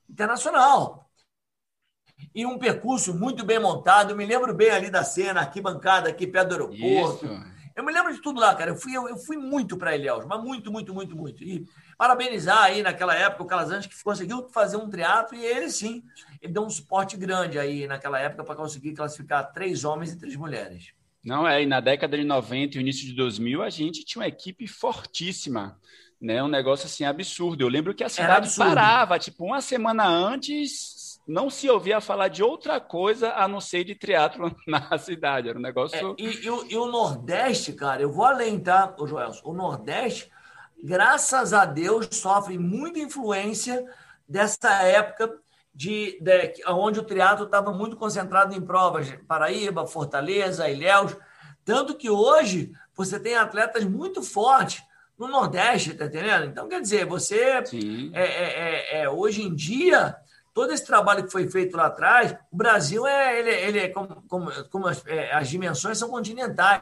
internacional. 0.09 1.09
E 2.33 2.45
um 2.45 2.57
percurso 2.57 3.13
muito 3.13 3.45
bem 3.45 3.59
montado. 3.59 4.11
Eu 4.11 4.17
me 4.17 4.25
lembro 4.25 4.53
bem 4.53 4.71
ali 4.71 4.89
da 4.89 5.03
cena, 5.03 5.41
arquibancada 5.41 6.09
aqui 6.09 6.27
perto 6.27 6.49
do 6.49 6.53
aeroporto. 6.55 7.25
Isso. 7.25 7.48
Eu 7.79 7.85
me 7.85 7.93
lembro 7.93 8.13
de 8.13 8.21
tudo 8.21 8.41
lá, 8.41 8.53
cara. 8.53 8.71
Eu 8.71 8.75
fui, 8.75 8.95
eu, 8.95 9.07
eu 9.07 9.15
fui 9.15 9.37
muito 9.37 9.77
para 9.77 9.95
Ilhéus, 9.95 10.25
mas 10.25 10.43
muito, 10.43 10.69
muito, 10.69 10.93
muito, 10.93 11.15
muito. 11.15 11.43
E 11.43 11.65
parabenizar 11.97 12.63
aí 12.63 12.83
naquela 12.83 13.15
época 13.15 13.43
o 13.43 13.47
Calazans 13.47 13.87
que 13.87 14.03
conseguiu 14.03 14.49
fazer 14.49 14.75
um 14.75 14.89
teatro 14.89 15.37
e 15.37 15.45
ele 15.45 15.69
sim, 15.69 16.03
ele 16.41 16.51
deu 16.51 16.63
um 16.63 16.69
suporte 16.69 17.15
grande 17.15 17.57
aí 17.57 17.87
naquela 17.87 18.19
época 18.19 18.43
para 18.43 18.55
conseguir 18.55 18.93
classificar 18.93 19.53
três 19.53 19.85
homens 19.85 20.11
e 20.11 20.19
três 20.19 20.35
mulheres. 20.35 20.91
Não, 21.23 21.47
é, 21.47 21.63
e 21.63 21.65
na 21.65 21.79
década 21.79 22.17
de 22.17 22.25
90 22.25 22.77
e 22.77 22.81
início 22.81 23.05
de 23.05 23.13
2000 23.13 23.63
a 23.63 23.69
gente 23.69 24.03
tinha 24.03 24.21
uma 24.21 24.27
equipe 24.27 24.67
fortíssima 24.67 25.79
né? 26.21 26.43
Um 26.43 26.49
negócio 26.49 26.85
assim 26.85 27.05
absurdo. 27.05 27.63
Eu 27.63 27.69
lembro 27.69 27.95
que 27.95 28.03
a 28.03 28.09
cidade 28.09 28.53
parava, 28.57 29.17
tipo, 29.17 29.45
uma 29.45 29.61
semana 29.61 30.05
antes 30.05 31.08
não 31.29 31.47
se 31.47 31.69
ouvia 31.69 32.01
falar 32.01 32.27
de 32.27 32.41
outra 32.41 32.79
coisa 32.79 33.33
a 33.33 33.47
não 33.47 33.61
ser 33.61 33.83
de 33.83 33.93
teatro 33.93 34.55
na 34.67 34.97
cidade. 34.97 35.47
Era 35.47 35.59
um 35.59 35.61
negócio. 35.61 35.95
É, 35.95 36.21
e, 36.21 36.45
e, 36.45 36.49
o, 36.49 36.65
e, 36.67 36.75
o, 36.75 36.87
Nordeste, 36.87 37.73
cara, 37.73 38.01
eu 38.01 38.11
vou 38.11 38.25
além, 38.25 38.59
tá, 38.59 38.95
o 38.97 39.05
Joelson? 39.05 39.41
O 39.45 39.53
Nordeste, 39.53 40.31
graças 40.83 41.53
a 41.53 41.65
Deus, 41.65 42.07
sofre 42.11 42.57
muita 42.57 42.97
influência 42.97 43.85
dessa 44.27 44.81
época 44.81 45.37
de, 45.73 46.19
de 46.19 46.63
onde 46.67 46.99
o 46.99 47.05
teatro 47.05 47.45
estava 47.45 47.71
muito 47.71 47.95
concentrado 47.95 48.55
em 48.55 48.61
provas, 48.61 49.11
Paraíba, 49.27 49.85
Fortaleza, 49.85 50.67
Ilhéus. 50.67 51.15
Tanto 51.63 51.95
que 51.95 52.09
hoje 52.09 52.71
você 52.95 53.19
tem 53.19 53.35
atletas 53.35 53.85
muito 53.85 54.23
fortes 54.23 54.81
no 55.15 55.27
Nordeste, 55.27 55.93
tá 55.93 56.05
entendendo? 56.05 56.45
Então, 56.45 56.67
quer 56.67 56.81
dizer, 56.81 57.05
você 57.05 57.39
é, 57.39 57.63
é, 58.13 58.23
é, 58.23 59.01
é, 59.01 59.09
hoje 59.09 59.43
em 59.43 59.53
dia, 59.53 60.15
todo 60.53 60.73
esse 60.73 60.85
trabalho 60.85 61.23
que 61.23 61.31
foi 61.31 61.47
feito 61.49 61.75
lá 61.77 61.87
atrás, 61.87 62.35
o 62.51 62.57
Brasil 62.57 63.05
é, 63.05 63.39
ele, 63.39 63.49
ele 63.49 63.79
é 63.79 63.87
como, 63.89 64.23
como, 64.27 64.69
como 64.69 64.87
as, 64.87 65.05
é, 65.07 65.33
as, 65.33 65.49
dimensões 65.49 65.97
são 65.97 66.09
continentais. 66.09 66.81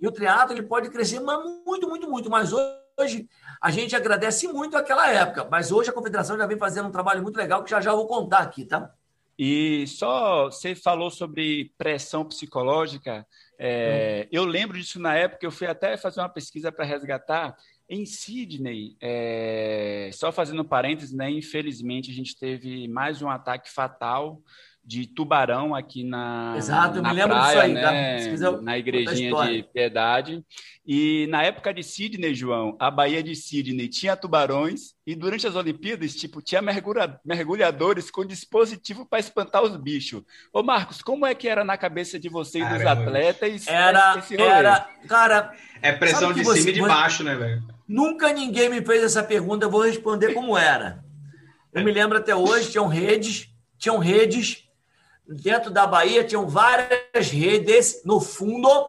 E 0.00 0.06
o 0.06 0.12
triatlo 0.12 0.54
ele 0.54 0.62
pode 0.62 0.88
crescer 0.90 1.20
muito, 1.20 1.88
muito, 1.88 2.08
muito. 2.08 2.30
Mas 2.30 2.52
hoje 2.52 3.28
a 3.60 3.70
gente 3.70 3.94
agradece 3.94 4.48
muito 4.48 4.76
aquela 4.76 5.10
época. 5.10 5.46
Mas 5.50 5.70
hoje 5.70 5.90
a 5.90 5.92
confederação 5.92 6.38
já 6.38 6.46
vem 6.46 6.58
fazendo 6.58 6.88
um 6.88 6.92
trabalho 6.92 7.22
muito 7.22 7.36
legal 7.36 7.62
que 7.62 7.70
já 7.70 7.80
já 7.80 7.92
vou 7.92 8.06
contar 8.06 8.38
aqui, 8.38 8.64
tá? 8.64 8.94
E 9.42 9.86
só 9.86 10.50
você 10.50 10.74
falou 10.74 11.10
sobre 11.10 11.72
pressão 11.78 12.26
psicológica. 12.26 13.26
É, 13.58 14.28
eu 14.30 14.44
lembro 14.44 14.78
disso 14.78 15.00
na 15.00 15.14
época, 15.14 15.46
eu 15.46 15.50
fui 15.50 15.66
até 15.66 15.96
fazer 15.96 16.20
uma 16.20 16.28
pesquisa 16.28 16.70
para 16.70 16.84
resgatar. 16.84 17.56
Em 17.92 18.06
Sydney, 18.06 18.96
é, 19.00 20.10
só 20.12 20.30
fazendo 20.30 20.64
parênteses, 20.64 21.12
né, 21.12 21.28
infelizmente 21.28 22.08
a 22.08 22.14
gente 22.14 22.38
teve 22.38 22.86
mais 22.86 23.20
um 23.20 23.28
ataque 23.28 23.68
fatal 23.68 24.40
de 24.84 25.06
tubarão 25.06 25.74
aqui 25.74 26.02
na, 26.02 26.54
Exato, 26.56 27.02
na 27.02 27.10
me 27.10 27.14
lembro 27.14 27.36
praia, 27.36 27.48
disso 27.48 27.60
aí, 27.60 27.72
né? 27.74 28.62
na 28.62 28.78
igrejinha 28.78 29.32
de 29.46 29.62
Piedade. 29.64 30.44
E 30.86 31.26
na 31.28 31.42
época 31.42 31.72
de 31.72 31.82
Sidney, 31.82 32.34
João, 32.34 32.76
a 32.78 32.90
Baía 32.90 33.22
de 33.22 33.36
Sidney 33.36 33.88
tinha 33.88 34.16
tubarões 34.16 34.94
e 35.06 35.14
durante 35.14 35.46
as 35.46 35.54
Olimpíadas, 35.54 36.14
tipo, 36.14 36.40
tinha 36.40 36.62
mergulhadores 37.24 38.10
com 38.10 38.24
dispositivo 38.24 39.06
para 39.06 39.20
espantar 39.20 39.62
os 39.62 39.76
bichos. 39.76 40.22
Ô 40.52 40.62
Marcos, 40.62 41.02
como 41.02 41.26
é 41.26 41.34
que 41.34 41.48
era 41.48 41.62
na 41.62 41.76
cabeça 41.76 42.18
de 42.18 42.28
vocês, 42.28 42.66
dos 42.68 42.84
atletas? 42.84 43.66
Era, 43.68 44.20
era, 44.38 44.88
cara... 45.06 45.52
É 45.82 45.92
pressão 45.92 46.32
de 46.32 46.44
cima 46.44 46.70
e 46.70 46.72
de 46.72 46.80
baixo, 46.80 47.22
né, 47.22 47.34
velho? 47.34 47.62
Nunca 47.90 48.32
ninguém 48.32 48.68
me 48.68 48.80
fez 48.80 49.02
essa 49.02 49.20
pergunta, 49.20 49.64
eu 49.64 49.70
vou 49.70 49.82
responder 49.82 50.32
como 50.32 50.56
era. 50.56 51.04
Eu 51.72 51.82
me 51.82 51.90
lembro 51.90 52.18
até 52.18 52.32
hoje, 52.32 52.70
tinham 52.70 52.86
redes, 52.86 53.52
tinham 53.76 53.98
redes 53.98 54.68
dentro 55.26 55.72
da 55.72 55.88
Bahia, 55.88 56.22
tinham 56.22 56.46
várias 56.46 57.28
redes 57.32 58.00
no 58.04 58.20
fundo. 58.20 58.88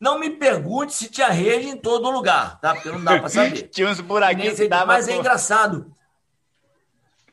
Não 0.00 0.18
me 0.18 0.30
pergunte 0.30 0.94
se 0.94 1.08
tinha 1.08 1.28
rede 1.28 1.68
em 1.68 1.76
todo 1.76 2.10
lugar, 2.10 2.58
tá? 2.58 2.74
Porque 2.74 2.90
não 2.90 3.04
dá 3.04 3.20
para 3.20 3.28
saber. 3.28 3.62
tinha 3.70 3.88
uns 3.88 4.00
buraquinhos 4.00 4.56
que 4.56 4.66
dava 4.66 4.86
Mas 4.86 5.06
é 5.06 5.14
engraçado. 5.14 5.94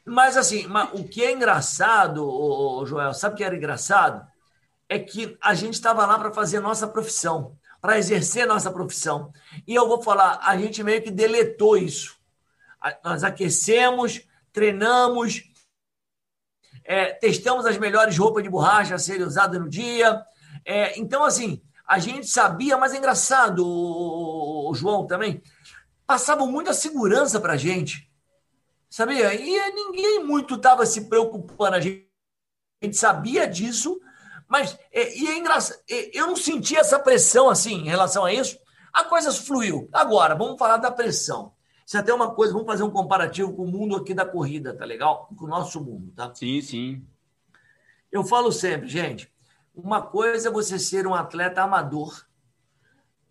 Mas 0.05 0.37
assim, 0.37 0.67
o 0.93 1.03
que 1.03 1.23
é 1.23 1.31
engraçado, 1.31 2.85
Joel, 2.85 3.15
sabe 3.15 3.33
o 3.33 3.37
que 3.37 3.43
era 3.43 3.55
engraçado? 3.55 4.23
É 4.87 4.99
que 4.99 5.35
a 5.41 5.55
gente 5.55 5.73
estava 5.73 6.05
lá 6.05 6.19
para 6.19 6.31
fazer 6.31 6.59
nossa 6.59 6.87
profissão, 6.87 7.57
para 7.83 7.97
exercer 7.97 8.47
nossa 8.47 8.71
profissão. 8.71 9.33
E 9.67 9.75
eu 9.75 9.85
vou 9.85 10.01
falar, 10.01 10.39
a 10.41 10.55
gente 10.55 10.81
meio 10.81 11.01
que 11.01 11.11
deletou 11.11 11.75
isso. 11.75 12.15
Nós 13.03 13.25
aquecemos, 13.25 14.21
treinamos, 14.53 15.43
é, 16.85 17.11
testamos 17.11 17.65
as 17.65 17.77
melhores 17.77 18.17
roupas 18.17 18.41
de 18.41 18.49
borracha 18.49 18.95
a 18.95 18.97
serem 18.97 19.27
usadas 19.27 19.59
no 19.59 19.67
dia. 19.67 20.23
É, 20.63 20.97
então, 20.97 21.25
assim, 21.25 21.61
a 21.85 21.99
gente 21.99 22.25
sabia, 22.25 22.77
mas 22.77 22.93
é 22.93 22.97
engraçado, 22.99 23.67
o, 23.67 24.73
João 24.73 25.05
também, 25.05 25.43
passavam 26.07 26.49
muita 26.49 26.73
segurança 26.73 27.37
para 27.37 27.51
a 27.51 27.57
gente, 27.57 28.09
sabia? 28.89 29.33
E 29.35 29.71
ninguém 29.73 30.23
muito 30.23 30.55
estava 30.55 30.85
se 30.85 31.09
preocupando, 31.09 31.75
a 31.75 31.81
gente 31.81 32.07
sabia 32.93 33.45
disso, 33.45 33.99
mas 34.53 34.77
é, 34.91 35.17
e 35.17 35.27
é 35.29 35.35
engraçado, 35.39 35.79
é, 35.89 36.15
eu 36.15 36.27
não 36.27 36.35
senti 36.35 36.77
essa 36.77 36.99
pressão 36.99 37.49
assim 37.49 37.79
em 37.79 37.89
relação 37.89 38.23
a 38.23 38.31
isso. 38.31 38.55
A 38.93 39.03
coisa 39.03 39.31
fluiu. 39.31 39.89
Agora, 39.91 40.35
vamos 40.35 40.59
falar 40.59 40.77
da 40.77 40.91
pressão. 40.91 41.53
Isso 41.83 41.97
é 41.97 41.99
até 41.99 42.13
uma 42.13 42.35
coisa, 42.35 42.53
vamos 42.53 42.67
fazer 42.67 42.83
um 42.83 42.91
comparativo 42.91 43.51
com 43.55 43.63
o 43.63 43.67
mundo 43.67 43.95
aqui 43.95 44.13
da 44.13 44.27
corrida, 44.27 44.71
tá 44.71 44.85
legal? 44.85 45.27
Com 45.35 45.45
o 45.45 45.47
nosso 45.47 45.83
mundo, 45.83 46.13
tá? 46.15 46.31
Sim, 46.35 46.61
sim. 46.61 47.03
Eu 48.11 48.23
falo 48.23 48.51
sempre, 48.51 48.87
gente, 48.87 49.27
uma 49.73 50.03
coisa 50.03 50.49
é 50.49 50.51
você 50.51 50.77
ser 50.77 51.07
um 51.07 51.15
atleta 51.15 51.63
amador, 51.63 52.23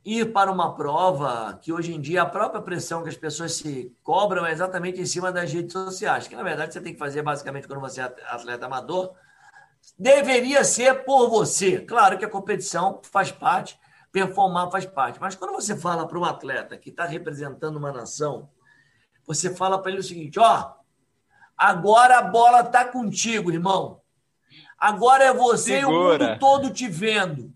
ir 0.04 0.32
para 0.32 0.50
uma 0.50 0.74
prova 0.74 1.56
que 1.62 1.72
hoje 1.72 1.94
em 1.94 2.00
dia 2.00 2.22
a 2.22 2.26
própria 2.26 2.60
pressão 2.60 3.04
que 3.04 3.08
as 3.08 3.16
pessoas 3.16 3.52
se 3.52 3.96
cobram 4.02 4.44
é 4.44 4.50
exatamente 4.50 5.00
em 5.00 5.06
cima 5.06 5.30
das 5.30 5.52
redes 5.52 5.72
sociais, 5.72 6.26
que 6.26 6.34
na 6.34 6.42
verdade 6.42 6.72
você 6.72 6.80
tem 6.80 6.92
que 6.92 6.98
fazer 6.98 7.22
basicamente 7.22 7.68
quando 7.68 7.78
você 7.78 8.00
é 8.00 8.12
atleta 8.26 8.66
amador, 8.66 9.14
deveria 9.98 10.64
ser 10.64 11.04
por 11.04 11.28
você. 11.28 11.80
Claro 11.80 12.18
que 12.18 12.24
a 12.24 12.30
competição 12.30 13.00
faz 13.04 13.30
parte, 13.30 13.78
performar 14.10 14.70
faz 14.70 14.86
parte. 14.86 15.20
Mas 15.20 15.34
quando 15.34 15.52
você 15.52 15.76
fala 15.76 16.06
para 16.06 16.18
um 16.18 16.24
atleta 16.24 16.76
que 16.76 16.90
está 16.90 17.04
representando 17.04 17.76
uma 17.76 17.92
nação, 17.92 18.50
você 19.26 19.54
fala 19.54 19.80
para 19.80 19.90
ele 19.90 20.00
o 20.00 20.04
seguinte: 20.04 20.38
ó, 20.38 20.72
agora 21.56 22.18
a 22.18 22.22
bola 22.22 22.60
está 22.60 22.84
contigo, 22.84 23.52
irmão. 23.52 24.00
Agora 24.78 25.24
é 25.24 25.32
você 25.32 25.80
Segura. 25.80 26.24
e 26.24 26.26
o 26.26 26.30
mundo 26.30 26.38
todo 26.40 26.70
te 26.72 26.88
vendo. 26.88 27.54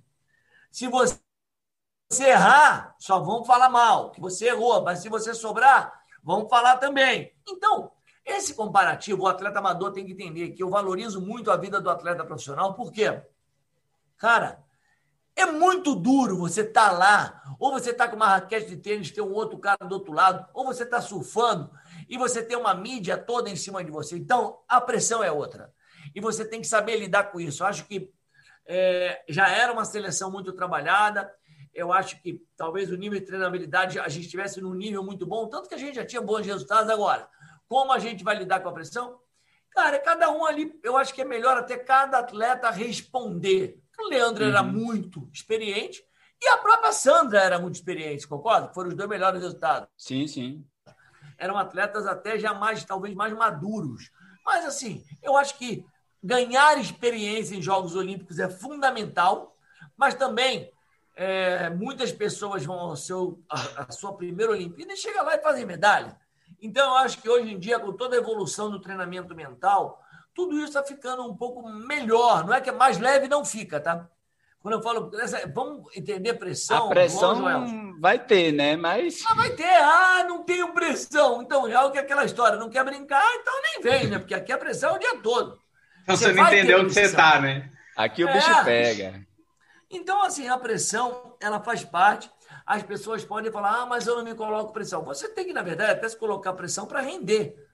Se 0.71 0.87
você 0.87 1.19
errar, 2.21 2.95
só 2.99 3.19
vão 3.19 3.45
falar 3.45 3.69
mal, 3.69 4.13
que 4.13 4.21
você 4.21 4.47
errou, 4.47 4.83
mas 4.83 5.01
se 5.01 5.09
você 5.09 5.35
sobrar, 5.35 5.93
vão 6.23 6.49
falar 6.49 6.77
também. 6.77 7.35
Então, 7.49 7.91
esse 8.27 8.55
comparativo, 8.55 9.23
o 9.23 9.29
atleta 9.29 9.61
amador 9.61 9.93
tem 9.93 10.05
que 10.05 10.13
entender 10.13 10.51
que 10.51 10.63
eu 10.63 10.69
valorizo 10.69 11.21
muito 11.21 11.51
a 11.51 11.57
vida 11.57 11.81
do 11.81 11.89
atleta 11.89 12.25
profissional, 12.25 12.75
por 12.75 12.91
quê? 12.91 13.23
Cara, 14.19 14.65
é 15.37 15.47
muito 15.47 15.95
duro 15.95 16.37
você 16.37 16.63
estar 16.63 16.91
tá 16.91 16.97
lá, 16.97 17.43
ou 17.61 17.71
você 17.71 17.91
está 17.91 18.09
com 18.09 18.17
uma 18.17 18.27
raquete 18.29 18.69
de 18.69 18.79
tênis, 18.79 19.11
tem 19.13 19.23
um 19.23 19.33
outro 19.33 19.59
cara 19.59 19.87
do 19.87 19.93
outro 19.93 20.13
lado, 20.13 20.45
ou 20.53 20.65
você 20.65 20.83
está 20.83 21.01
surfando 21.01 21.71
e 22.09 22.19
você 22.19 22.43
tem 22.43 22.57
uma 22.57 22.75
mídia 22.75 23.17
toda 23.17 23.49
em 23.49 23.55
cima 23.55 23.85
de 23.85 23.91
você. 23.91 24.17
Então, 24.17 24.59
a 24.67 24.81
pressão 24.81 25.23
é 25.23 25.31
outra. 25.31 25.73
E 26.15 26.21
você 26.21 26.45
tem 26.45 26.61
que 26.61 26.67
saber 26.67 26.97
lidar 26.97 27.25
com 27.25 27.39
isso. 27.39 27.63
Eu 27.63 27.67
acho 27.67 27.85
que 27.85 28.11
é, 28.67 29.23
já 29.29 29.49
era 29.49 29.73
uma 29.73 29.85
seleção 29.85 30.31
muito 30.31 30.53
trabalhada. 30.53 31.33
Eu 31.75 31.93
acho 31.93 32.21
que 32.23 32.43
talvez 32.57 32.91
o 32.91 32.97
nível 32.97 33.21
de 33.21 33.27
treinabilidade 33.27 34.01
a 34.01 34.09
gente 34.09 34.25
estivesse 34.25 34.61
num 34.61 34.75
nível 34.75 35.05
muito 35.05 35.27
bom, 35.27 35.47
tanto 35.47 35.69
que 35.69 35.75
a 35.75 35.79
gente 35.79 35.97
já 35.97 36.05
tinha 36.05 36.23
bons 36.23 36.47
resultados 36.47 36.91
agora. 36.91 37.29
Como 37.69 37.93
a 37.93 37.99
gente 37.99 38.23
vai 38.23 38.37
lidar 38.37 38.61
com 38.61 38.69
a 38.69 38.73
pressão? 38.73 39.19
Cara, 39.71 39.99
cada 39.99 40.31
um 40.31 40.47
ali, 40.47 40.79
eu 40.83 40.97
acho 40.97 41.13
que 41.13 41.21
é 41.21 41.25
melhor 41.25 41.57
até 41.57 41.77
cada 41.77 42.19
atleta 42.19 42.71
responder 42.71 43.79
o 43.99 44.09
Leandro 44.09 44.45
uhum. 44.45 44.51
era 44.51 44.63
muito 44.63 45.29
experiente 45.33 46.05
e 46.41 46.49
a 46.49 46.59
própria 46.59 46.93
Sandra 46.93 47.41
era 47.41 47.59
muito 47.59 47.77
experiente, 47.77 48.29
concorda? 48.29 48.73
Foram 48.73 48.91
os 48.91 48.95
dois 48.95 49.09
melhores 49.09 49.41
resultados. 49.41 49.89
Sim, 49.97 50.27
sim. 50.27 50.65
Eram 51.39 51.57
atletas 51.57 52.07
até 52.07 52.39
já 52.39 52.53
mais, 52.53 52.85
talvez 52.85 53.15
mais 53.15 53.33
maduros. 53.33 54.11
Mas, 54.45 54.65
assim, 54.65 55.05
eu 55.23 55.37
acho 55.37 55.57
que 55.57 55.85
ganhar 56.23 56.79
experiência 56.79 57.55
em 57.55 57.63
Jogos 57.63 57.97
Olímpicos 57.97 58.39
é 58.39 58.49
fundamental, 58.49 59.57
mas 59.97 60.15
também 60.15 60.71
é, 61.15 61.71
muitas 61.71 62.13
pessoas 62.13 62.65
vão 62.65 62.79
ao 62.79 62.97
seu, 62.97 63.43
a, 63.49 63.85
a 63.85 63.93
sua 63.93 64.15
primeira 64.15 64.53
Olimpíada 64.53 64.93
e 64.93 64.97
chegam 64.97 65.25
lá 65.25 65.35
e 65.35 65.43
fazem 65.43 65.65
medalha. 65.65 66.17
Então, 66.61 66.91
eu 66.91 66.97
acho 66.97 67.21
que 67.21 67.29
hoje 67.29 67.53
em 67.53 67.59
dia, 67.59 67.79
com 67.79 67.93
toda 67.93 68.17
a 68.17 68.19
evolução 68.19 68.71
do 68.71 68.81
treinamento 68.81 69.35
mental, 69.35 70.03
tudo 70.35 70.57
isso 70.57 70.67
está 70.67 70.83
ficando 70.83 71.23
um 71.25 71.37
pouco 71.37 71.69
melhor. 71.69 72.45
Não 72.45 72.55
é 72.55 72.61
que 72.61 72.71
é 72.71 72.73
mais 72.73 72.99
leve, 72.99 73.29
não 73.29 73.45
fica, 73.45 73.81
tá? 73.81 74.09
Quando 74.61 74.75
eu 74.75 74.83
falo, 74.83 75.13
vamos 75.55 75.97
entender 75.97 76.35
pressão. 76.35 76.87
A 76.87 76.89
pressão 76.89 77.41
vai 78.01 78.19
ter, 78.19 78.51
né? 78.51 78.75
Mas. 78.75 79.23
Ah, 79.25 79.35
vai 79.35 79.51
ter. 79.51 79.65
Ah, 79.65 80.25
não 80.29 80.43
tenho 80.43 80.73
pressão. 80.73 81.41
Então, 81.41 81.71
já 81.71 81.85
o 81.85 81.93
que 81.93 81.99
é 81.99 82.01
aquela 82.01 82.25
história? 82.25 82.59
Não 82.59 82.69
quer 82.69 82.85
brincar, 82.85 83.25
então 83.37 83.55
nem 83.63 83.81
vem, 83.81 84.09
né? 84.09 84.19
Porque 84.19 84.35
aqui 84.35 84.51
a 84.53 84.59
pressão 84.59 84.91
é 84.91 84.97
o 84.97 84.99
dia 84.99 85.19
todo. 85.19 85.59
Então 86.03 86.17
você, 86.17 86.25
você 86.25 86.33
não 86.33 86.47
entendeu 86.49 86.81
onde 86.81 86.93
você 86.93 87.03
está, 87.03 87.41
né? 87.41 87.71
Aqui 87.97 88.25
o 88.25 88.29
é. 88.29 88.33
bicho 88.33 88.65
pega. 88.65 89.27
Então, 89.89 90.23
assim, 90.25 90.49
a 90.49 90.59
pressão, 90.59 91.37
ela 91.41 91.61
faz 91.61 91.85
parte. 91.85 92.29
As 92.67 92.83
pessoas 92.83 93.25
podem 93.25 93.53
falar, 93.53 93.83
ah, 93.83 93.87
mas 93.87 94.09
eu 94.09 94.17
não 94.17 94.25
me 94.25 94.35
coloco 94.35 94.73
pressão. 94.73 95.05
Você 95.05 95.29
tem 95.29 95.47
que, 95.47 95.53
na 95.53 95.63
verdade, 95.63 95.93
até 95.93 96.09
se 96.09 96.17
colocar 96.17 96.53
pressão 96.53 96.85
para 96.85 97.01
render. 97.01 97.65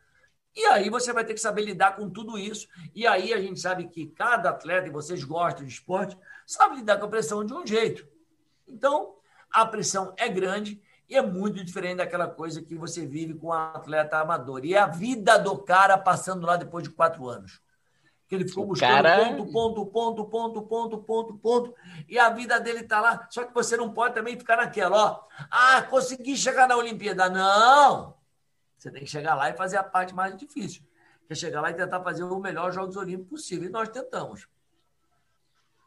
E 0.54 0.66
aí 0.66 0.90
você 0.90 1.14
vai 1.14 1.24
ter 1.24 1.32
que 1.32 1.40
saber 1.40 1.62
lidar 1.62 1.96
com 1.96 2.10
tudo 2.10 2.38
isso. 2.38 2.68
E 2.94 3.06
aí 3.06 3.32
a 3.32 3.40
gente 3.40 3.58
sabe 3.58 3.88
que 3.88 4.06
cada 4.08 4.50
atleta, 4.50 4.86
e 4.86 4.90
vocês 4.90 5.24
gostam 5.24 5.64
de 5.64 5.72
esporte, 5.72 6.18
sabe 6.46 6.76
lidar 6.76 6.98
com 6.98 7.06
a 7.06 7.08
pressão 7.08 7.42
de 7.42 7.54
um 7.54 7.66
jeito. 7.66 8.06
Então, 8.68 9.16
a 9.50 9.64
pressão 9.64 10.14
é 10.18 10.28
grande 10.28 10.82
e 11.08 11.16
é 11.16 11.22
muito 11.22 11.64
diferente 11.64 11.96
daquela 11.96 12.28
coisa 12.28 12.60
que 12.60 12.74
você 12.74 13.06
vive 13.06 13.34
com 13.34 13.48
um 13.48 13.52
atleta 13.52 14.18
amador. 14.18 14.64
E 14.64 14.74
é 14.74 14.78
a 14.78 14.86
vida 14.86 15.38
do 15.38 15.56
cara 15.56 15.96
passando 15.96 16.46
lá 16.46 16.56
depois 16.56 16.84
de 16.84 16.90
quatro 16.90 17.28
anos. 17.28 17.60
Que 18.32 18.36
ele 18.36 18.48
ficou 18.48 18.64
buscando 18.64 18.90
cara... 18.90 19.26
ponto, 19.26 19.44
ponto, 19.52 19.84
ponto, 19.84 20.24
ponto, 20.24 20.62
ponto, 20.62 20.98
ponto, 21.02 21.34
ponto. 21.34 21.74
E 22.08 22.18
a 22.18 22.30
vida 22.30 22.58
dele 22.58 22.80
está 22.80 22.98
lá. 22.98 23.28
Só 23.28 23.44
que 23.44 23.52
você 23.52 23.76
não 23.76 23.92
pode 23.92 24.14
também 24.14 24.38
ficar 24.38 24.56
naquela, 24.56 24.96
ó. 24.96 25.24
Ah, 25.50 25.82
consegui 25.82 26.34
chegar 26.34 26.66
na 26.66 26.74
Olimpíada. 26.74 27.28
Não! 27.28 28.14
Você 28.78 28.90
tem 28.90 29.02
que 29.04 29.10
chegar 29.10 29.34
lá 29.34 29.50
e 29.50 29.52
fazer 29.52 29.76
a 29.76 29.82
parte 29.82 30.14
mais 30.14 30.34
difícil, 30.34 30.80
que 31.26 31.34
é 31.34 31.36
chegar 31.36 31.60
lá 31.60 31.72
e 31.72 31.74
tentar 31.74 32.02
fazer 32.02 32.24
o 32.24 32.40
melhor 32.40 32.72
Jogos 32.72 32.96
Olímpicos 32.96 33.42
possível. 33.42 33.68
E 33.68 33.70
nós 33.70 33.90
tentamos. 33.90 34.48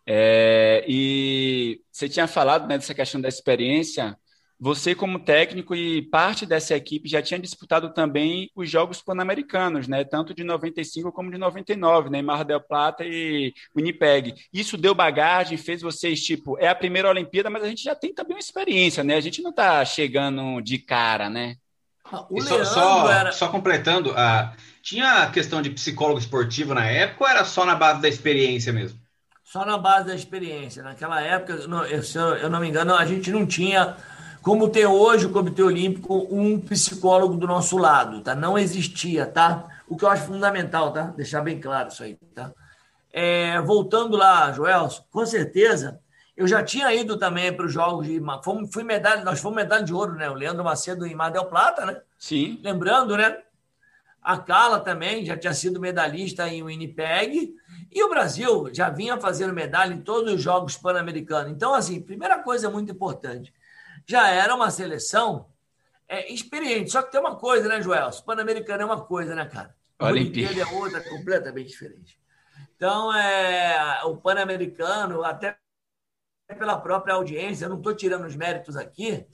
É, 0.05 0.85
e 0.87 1.81
você 1.91 2.07
tinha 2.07 2.27
falado 2.27 2.67
né, 2.67 2.77
dessa 2.77 2.93
questão 2.93 3.19
da 3.19 3.27
experiência. 3.27 4.15
Você, 4.59 4.95
como 4.95 5.19
técnico 5.19 5.75
e 5.75 6.01
parte 6.01 6.45
dessa 6.45 6.75
equipe, 6.75 7.09
já 7.09 7.21
tinha 7.21 7.39
disputado 7.39 7.93
também 7.93 8.49
os 8.55 8.69
Jogos 8.69 9.01
Pan-Americanos, 9.01 9.87
né? 9.87 10.03
tanto 10.05 10.33
de 10.33 10.43
95 10.43 11.11
como 11.11 11.29
de 11.29 11.37
99, 11.37 12.09
né? 12.09 12.19
em 12.19 12.23
Mar 12.23 12.45
del 12.45 12.61
Plata 12.61 13.03
e 13.05 13.53
Winnipeg. 13.75 14.33
Isso 14.53 14.77
deu 14.77 14.95
bagagem, 14.95 15.57
fez 15.57 15.81
vocês, 15.81 16.21
tipo, 16.21 16.57
é 16.57 16.69
a 16.69 16.75
primeira 16.75 17.09
Olimpíada, 17.09 17.49
mas 17.49 17.63
a 17.63 17.67
gente 17.67 17.83
já 17.83 17.93
tem 17.93 18.13
também 18.13 18.35
uma 18.35 18.39
experiência, 18.39 19.03
né? 19.03 19.15
A 19.15 19.21
gente 19.21 19.41
não 19.41 19.49
está 19.49 19.83
chegando 19.83 20.61
de 20.61 20.79
cara, 20.79 21.29
né? 21.29 21.57
O 22.29 22.39
só, 22.39 22.63
só, 22.63 23.11
era... 23.11 23.31
só, 23.31 23.47
completando, 23.49 24.11
a, 24.15 24.53
tinha 24.81 25.23
a 25.23 25.31
questão 25.31 25.61
de 25.61 25.71
psicólogo 25.71 26.19
esportivo 26.19 26.73
na 26.73 26.85
época 26.85 27.23
ou 27.23 27.29
era 27.29 27.43
só 27.43 27.65
na 27.65 27.75
base 27.75 28.01
da 28.01 28.07
experiência 28.07 28.71
mesmo? 28.71 28.99
Só 29.43 29.65
na 29.65 29.77
base 29.77 30.07
da 30.07 30.15
experiência. 30.15 30.83
Naquela 30.83 31.21
época, 31.21 31.67
não, 31.67 31.83
eu, 31.85 32.03
se 32.03 32.17
eu, 32.17 32.35
eu 32.35 32.49
não 32.49 32.59
me 32.59 32.67
engano, 32.67 32.93
a 32.93 33.05
gente 33.05 33.31
não 33.31 33.45
tinha, 33.45 33.95
como 34.45 34.69
tem 34.69 34.85
hoje 34.85 35.25
o 35.25 35.31
Comitê 35.31 35.63
Olímpico, 35.63 36.27
um 36.29 36.59
psicólogo 36.59 37.35
do 37.35 37.47
nosso 37.47 37.79
lado, 37.79 38.21
tá? 38.21 38.35
Não 38.35 38.59
existia, 38.59 39.25
tá? 39.25 39.67
O 39.87 39.97
que 39.97 40.05
eu 40.05 40.09
acho 40.09 40.27
fundamental, 40.27 40.93
tá? 40.93 41.05
Deixar 41.17 41.41
bem 41.41 41.59
claro 41.59 41.87
isso 41.87 42.03
aí, 42.03 42.15
tá? 42.35 42.53
É, 43.11 43.59
voltando 43.61 44.15
lá, 44.15 44.51
Joel, 44.51 44.87
com 45.09 45.25
certeza, 45.25 45.99
eu 46.37 46.47
já 46.47 46.61
tinha 46.61 46.93
ido 46.93 47.17
também 47.17 47.51
para 47.51 47.65
os 47.65 47.73
jogos 47.73 48.05
de. 48.05 48.21
Fomos, 48.43 48.69
fui 48.71 48.83
medalha, 48.83 49.23
nós 49.23 49.39
fomos 49.39 49.55
medalha 49.55 49.83
de 49.83 49.91
ouro, 49.91 50.13
né? 50.13 50.29
O 50.29 50.35
Leandro 50.35 50.63
Macedo 50.63 51.07
em 51.07 51.15
Mar 51.15 51.31
del 51.31 51.45
Plata, 51.45 51.83
né? 51.83 51.99
Sim. 52.19 52.59
Lembrando, 52.63 53.17
né? 53.17 53.39
A 54.21 54.37
Carla 54.37 54.79
também 54.79 55.25
já 55.25 55.35
tinha 55.35 55.55
sido 55.55 55.79
medalhista 55.79 56.47
em 56.47 56.61
Winnipeg. 56.61 57.55
E 57.91 58.03
o 58.03 58.09
Brasil 58.09 58.69
já 58.71 58.91
vinha 58.91 59.19
fazendo 59.19 59.53
medalha 59.53 59.95
em 59.95 60.01
todos 60.01 60.31
os 60.33 60.41
Jogos 60.41 60.77
Pan-Americanos. 60.77 61.51
Então, 61.51 61.73
assim, 61.73 61.99
primeira 61.99 62.43
coisa 62.43 62.69
muito 62.69 62.91
importante, 62.91 63.51
já 64.07 64.29
era 64.29 64.53
uma 64.53 64.69
seleção 64.71 65.49
é, 66.07 66.31
experiente. 66.31 66.91
Só 66.91 67.01
que 67.01 67.11
tem 67.11 67.19
uma 67.19 67.35
coisa, 67.35 67.67
né, 67.67 67.81
Joel? 67.81 68.09
O 68.09 68.23
Pan-Americano 68.23 68.83
é 68.83 68.85
uma 68.85 69.01
coisa, 69.05 69.35
né, 69.35 69.45
cara? 69.45 69.75
A 69.97 70.07
Olimpíada 70.07 70.59
é 70.59 70.65
outra, 70.65 71.01
completamente 71.01 71.69
diferente. 71.69 72.19
Então, 72.75 73.13
é, 73.13 74.03
o 74.03 74.17
Pan-Americano, 74.17 75.23
até 75.23 75.57
pela 76.57 76.77
própria 76.77 77.15
audiência, 77.15 77.69
não 77.69 77.77
estou 77.77 77.95
tirando 77.95 78.25
os 78.25 78.35
méritos 78.35 78.75
aqui, 78.75 79.25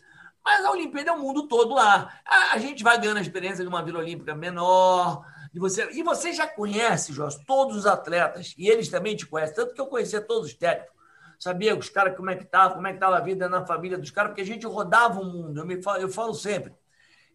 mas 0.44 0.64
a 0.64 0.72
Olimpíada 0.72 1.12
é 1.12 1.14
o 1.14 1.20
mundo 1.20 1.48
todo 1.48 1.74
lá. 1.74 2.20
A, 2.26 2.54
a 2.54 2.58
gente 2.58 2.84
vai 2.84 3.00
ganhando 3.00 3.18
a 3.18 3.22
experiência 3.22 3.64
de 3.64 3.68
uma 3.68 3.84
Vila 3.84 4.00
Olímpica 4.00 4.36
menor, 4.36 5.26
de 5.52 5.60
você. 5.60 5.90
E 5.92 6.04
você 6.04 6.32
já 6.32 6.48
conhece, 6.48 7.12
Jorge, 7.12 7.44
todos 7.46 7.76
os 7.76 7.86
atletas, 7.86 8.54
e 8.58 8.70
eles 8.70 8.90
também 8.90 9.16
te 9.16 9.26
conhecem, 9.26 9.56
tanto 9.56 9.74
que 9.74 9.82
eu 9.82 9.88
conhecia 9.88 10.22
todos 10.22 10.50
os 10.50 10.54
técnicos. 10.54 11.01
Sabia 11.42 11.76
os 11.76 11.90
caras 11.90 12.16
como 12.16 12.30
é 12.30 12.36
que 12.36 12.44
estavam, 12.44 12.76
como 12.76 12.86
é 12.86 12.92
que 12.92 12.98
estava 12.98 13.18
a 13.18 13.20
vida 13.20 13.50
na 13.50 13.66
família 13.66 13.98
dos 13.98 14.12
caras, 14.12 14.30
porque 14.30 14.44
a 14.44 14.46
gente 14.46 14.68
rodava 14.68 15.20
o 15.20 15.26
mundo. 15.26 15.60
Eu, 15.60 15.66
me 15.66 15.82
falo, 15.82 16.00
eu 16.00 16.08
falo 16.08 16.36
sempre. 16.36 16.72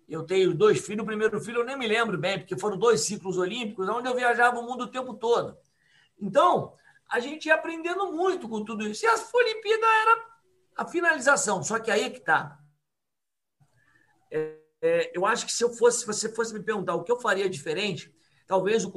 Eu 0.08 0.22
tenho 0.22 0.54
dois 0.54 0.78
filhos, 0.78 1.02
o 1.02 1.06
primeiro 1.06 1.40
filho 1.40 1.62
eu 1.62 1.64
nem 1.64 1.76
me 1.76 1.88
lembro 1.88 2.16
bem, 2.16 2.38
porque 2.38 2.56
foram 2.56 2.78
dois 2.78 3.00
ciclos 3.00 3.36
olímpicos, 3.36 3.88
onde 3.88 4.08
eu 4.08 4.14
viajava 4.14 4.60
o 4.60 4.62
mundo 4.62 4.84
o 4.84 4.90
tempo 4.92 5.12
todo. 5.14 5.58
Então, 6.20 6.72
a 7.10 7.18
gente 7.18 7.46
ia 7.46 7.56
aprendendo 7.56 8.12
muito 8.12 8.48
com 8.48 8.64
tudo 8.64 8.86
isso. 8.86 9.04
E 9.04 9.08
a 9.08 9.14
Olimpíada 9.14 9.86
era 9.86 10.26
a 10.76 10.86
finalização, 10.86 11.60
só 11.64 11.80
que 11.80 11.90
aí 11.90 12.04
é 12.04 12.10
que 12.10 12.18
está. 12.18 12.60
É, 14.30 14.56
é, 14.82 15.18
eu 15.18 15.26
acho 15.26 15.46
que 15.46 15.52
se 15.52 15.64
eu 15.64 15.70
fosse, 15.70 15.98
se 15.98 16.06
você 16.06 16.32
fosse 16.32 16.54
me 16.54 16.62
perguntar 16.62 16.94
o 16.94 17.02
que 17.02 17.10
eu 17.10 17.18
faria 17.18 17.50
diferente, 17.50 18.14
talvez 18.46 18.84
o 18.84 18.92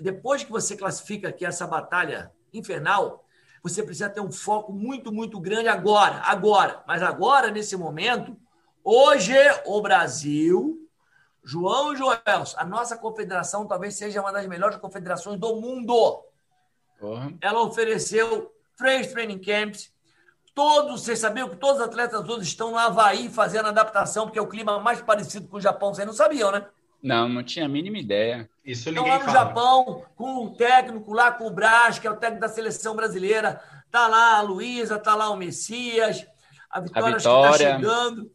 depois 0.00 0.42
que 0.42 0.50
você 0.50 0.74
classifica 0.74 1.28
aqui 1.28 1.44
essa 1.44 1.66
batalha 1.66 2.32
infernal, 2.50 3.27
você 3.62 3.82
precisa 3.82 4.08
ter 4.08 4.20
um 4.20 4.30
foco 4.30 4.72
muito, 4.72 5.12
muito 5.12 5.40
grande 5.40 5.68
agora, 5.68 6.22
agora. 6.24 6.82
Mas 6.86 7.02
agora, 7.02 7.50
nesse 7.50 7.76
momento, 7.76 8.36
hoje 8.84 9.34
o 9.66 9.80
Brasil, 9.80 10.88
João 11.44 11.96
Joel, 11.96 12.44
a 12.56 12.64
nossa 12.64 12.96
confederação 12.96 13.66
talvez 13.66 13.94
seja 13.94 14.20
uma 14.20 14.32
das 14.32 14.46
melhores 14.46 14.76
confederações 14.76 15.38
do 15.38 15.60
mundo. 15.60 16.22
Uhum. 17.00 17.36
Ela 17.40 17.62
ofereceu 17.62 18.52
três 18.76 19.12
training 19.12 19.38
camps. 19.38 19.92
Todos, 20.54 21.02
vocês 21.02 21.18
sabiam 21.18 21.48
que 21.48 21.56
todos 21.56 21.76
os 21.80 21.86
atletas 21.86 22.28
hoje 22.28 22.42
estão 22.42 22.72
no 22.72 22.78
Havaí 22.78 23.28
fazendo 23.28 23.68
adaptação, 23.68 24.26
porque 24.26 24.38
é 24.38 24.42
o 24.42 24.48
clima 24.48 24.80
mais 24.80 25.00
parecido 25.00 25.46
com 25.46 25.56
o 25.56 25.60
Japão. 25.60 25.94
Vocês 25.94 26.06
não 26.06 26.12
sabiam, 26.12 26.50
né? 26.50 26.66
Não, 27.02 27.28
não 27.28 27.44
tinha 27.44 27.66
a 27.66 27.68
mínima 27.68 27.98
ideia. 27.98 28.50
Isso 28.70 28.90
ninguém 28.90 29.12
Estão 29.12 29.18
lá 29.18 29.18
no 29.18 29.32
fala. 29.32 29.46
Japão, 29.46 30.04
com 30.14 30.44
um 30.44 30.54
técnico 30.54 31.12
lá, 31.12 31.32
com 31.32 31.46
o 31.46 31.50
Brás, 31.50 31.98
que 31.98 32.06
é 32.06 32.10
o 32.10 32.16
técnico 32.16 32.42
da 32.42 32.48
seleção 32.48 32.94
brasileira. 32.94 33.62
Tá 33.90 34.06
lá 34.06 34.36
a 34.36 34.42
Luísa, 34.42 34.98
tá 34.98 35.14
lá 35.14 35.30
o 35.30 35.36
Messias, 35.36 36.26
a 36.70 36.80
Vitória, 36.80 37.14
a 37.14 37.18
Vitória. 37.18 37.50
está 37.50 37.56
chegando. 37.56 38.30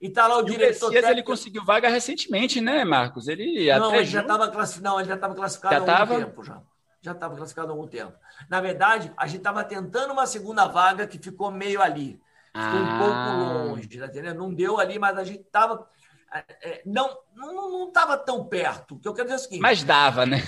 E 0.00 0.10
tá 0.10 0.26
lá 0.26 0.38
o 0.38 0.42
e 0.42 0.46
diretor 0.46 0.86
o 0.86 0.92
Messias, 0.92 1.10
ele 1.10 1.22
conseguiu 1.22 1.64
vaga 1.64 1.88
recentemente, 1.88 2.60
né, 2.60 2.84
Marcos? 2.84 3.28
Ele 3.28 3.72
não, 3.78 3.94
ele 3.94 4.04
já 4.04 4.20
estava 4.20 4.48
classificado, 4.48 4.92
não, 4.92 5.00
ele 5.00 5.08
já 5.08 5.14
estava 5.14 5.34
classificado 5.34 5.74
já 5.74 5.80
há 5.82 5.96
tava... 5.96 6.18
tempo 6.18 6.42
já 6.42 6.60
já 7.00 7.12
estava 7.12 7.36
classificado 7.36 7.68
há 7.68 7.70
algum 7.70 7.86
tempo. 7.86 8.12
Na 8.48 8.60
verdade, 8.60 9.12
a 9.16 9.26
gente 9.26 9.38
estava 9.38 9.64
tentando 9.64 10.12
uma 10.12 10.26
segunda 10.26 10.66
vaga 10.66 11.06
que 11.06 11.18
ficou 11.18 11.50
meio 11.50 11.80
ali. 11.80 12.20
Ficou 12.48 12.80
ah. 12.80 12.82
um 12.82 12.98
pouco 12.98 13.68
longe, 13.68 13.98
tá 13.98 14.06
entendendo? 14.06 14.38
Não 14.38 14.52
deu 14.52 14.78
ali, 14.78 14.98
mas 14.98 15.16
a 15.16 15.24
gente 15.24 15.42
estava. 15.42 15.86
É, 16.32 16.44
é, 16.60 16.82
não 16.84 17.18
não 17.34 17.88
estava 17.88 18.16
tão 18.18 18.44
perto. 18.44 18.96
O 18.96 18.98
que 18.98 19.08
eu 19.08 19.14
quero 19.14 19.28
dizer 19.28 19.36
é 19.36 19.40
o 19.40 19.42
seguinte. 19.42 19.62
Mas 19.62 19.82
dava, 19.82 20.26
né? 20.26 20.42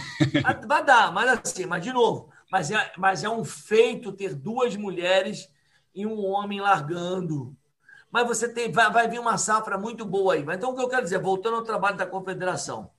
Vai 0.66 0.84
dar, 0.84 1.12
mas 1.12 1.40
assim, 1.44 1.64
mas 1.64 1.82
de 1.82 1.92
novo, 1.92 2.30
mas 2.50 2.70
é, 2.70 2.92
mas 2.98 3.24
é 3.24 3.30
um 3.30 3.44
feito 3.44 4.12
ter 4.12 4.34
duas 4.34 4.76
mulheres 4.76 5.50
e 5.94 6.06
um 6.06 6.24
homem 6.26 6.60
largando. 6.60 7.56
Mas 8.10 8.26
você 8.26 8.52
tem, 8.52 8.70
vai, 8.70 8.90
vai 8.90 9.08
vir 9.08 9.20
uma 9.20 9.38
safra 9.38 9.78
muito 9.78 10.04
boa 10.04 10.34
aí. 10.34 10.44
Então, 10.52 10.72
o 10.72 10.74
que 10.74 10.82
eu 10.82 10.88
quero 10.88 11.04
dizer, 11.04 11.20
voltando 11.20 11.56
ao 11.56 11.62
trabalho 11.62 11.96
da 11.96 12.06
confederação, 12.06 12.90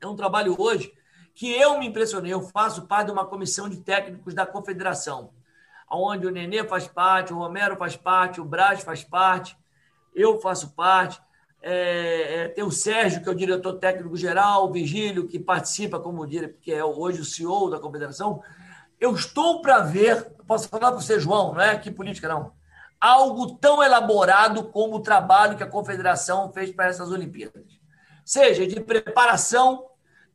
é 0.00 0.06
um 0.06 0.16
trabalho 0.16 0.56
hoje 0.58 0.92
que 1.34 1.52
eu 1.52 1.78
me 1.78 1.86
impressionei. 1.86 2.32
Eu 2.32 2.40
faço 2.40 2.86
parte 2.86 3.06
de 3.06 3.12
uma 3.12 3.26
comissão 3.26 3.68
de 3.68 3.76
técnicos 3.80 4.34
da 4.34 4.46
confederação, 4.46 5.32
onde 5.90 6.26
o 6.26 6.30
Nenê 6.30 6.64
faz 6.64 6.88
parte, 6.88 7.32
o 7.32 7.38
Romero 7.38 7.76
faz 7.76 7.96
parte, 7.96 8.40
o 8.40 8.44
Braz 8.44 8.82
faz 8.82 9.04
parte, 9.04 9.56
eu 10.14 10.40
faço 10.40 10.74
parte. 10.74 11.20
É, 11.60 12.42
é, 12.44 12.48
tem 12.48 12.62
o 12.62 12.70
Sérgio, 12.70 13.22
que 13.22 13.28
é 13.28 13.32
o 13.32 13.34
diretor 13.34 13.74
técnico 13.74 14.16
geral, 14.16 14.66
o 14.66 14.72
Vigílio, 14.72 15.26
que 15.26 15.38
participa 15.38 15.98
como 15.98 16.26
que 16.26 16.72
é 16.72 16.84
hoje 16.84 17.20
o 17.20 17.24
CEO 17.24 17.70
da 17.70 17.80
confederação. 17.80 18.42
Eu 19.00 19.14
estou 19.14 19.60
para 19.60 19.80
ver, 19.80 20.32
posso 20.46 20.68
falar 20.68 20.92
para 20.92 21.00
você, 21.00 21.18
João, 21.18 21.54
não 21.54 21.60
é 21.60 21.70
aqui 21.70 21.90
política, 21.90 22.28
não, 22.28 22.52
algo 23.00 23.54
tão 23.56 23.82
elaborado 23.82 24.64
como 24.64 24.96
o 24.96 25.02
trabalho 25.02 25.56
que 25.56 25.62
a 25.62 25.68
confederação 25.68 26.52
fez 26.52 26.70
para 26.70 26.86
essas 26.86 27.10
Olimpíadas. 27.10 27.64
Seja 28.24 28.66
de 28.66 28.80
preparação 28.80 29.84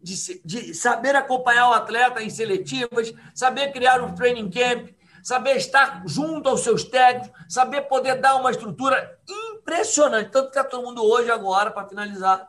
de, 0.02 0.42
de 0.44 0.74
saber 0.74 1.16
acompanhar 1.16 1.70
o 1.70 1.74
atleta 1.74 2.22
em 2.22 2.30
seletivas, 2.30 3.14
saber 3.34 3.72
criar 3.72 4.02
um 4.02 4.14
training 4.14 4.50
camp, 4.50 4.90
saber 5.24 5.56
estar 5.56 6.04
junto 6.06 6.50
aos 6.50 6.62
seus 6.62 6.84
técnicos, 6.84 7.32
saber 7.48 7.84
poder 7.84 8.16
dar 8.16 8.36
uma 8.36 8.52
estrutura 8.52 9.18
impressionante. 9.64 10.30
Tanto 10.30 10.52
que 10.52 10.58
está 10.58 10.64
todo 10.64 10.84
mundo 10.84 11.04
hoje, 11.04 11.32
agora, 11.32 11.72
para 11.72 11.88
finalizar, 11.88 12.48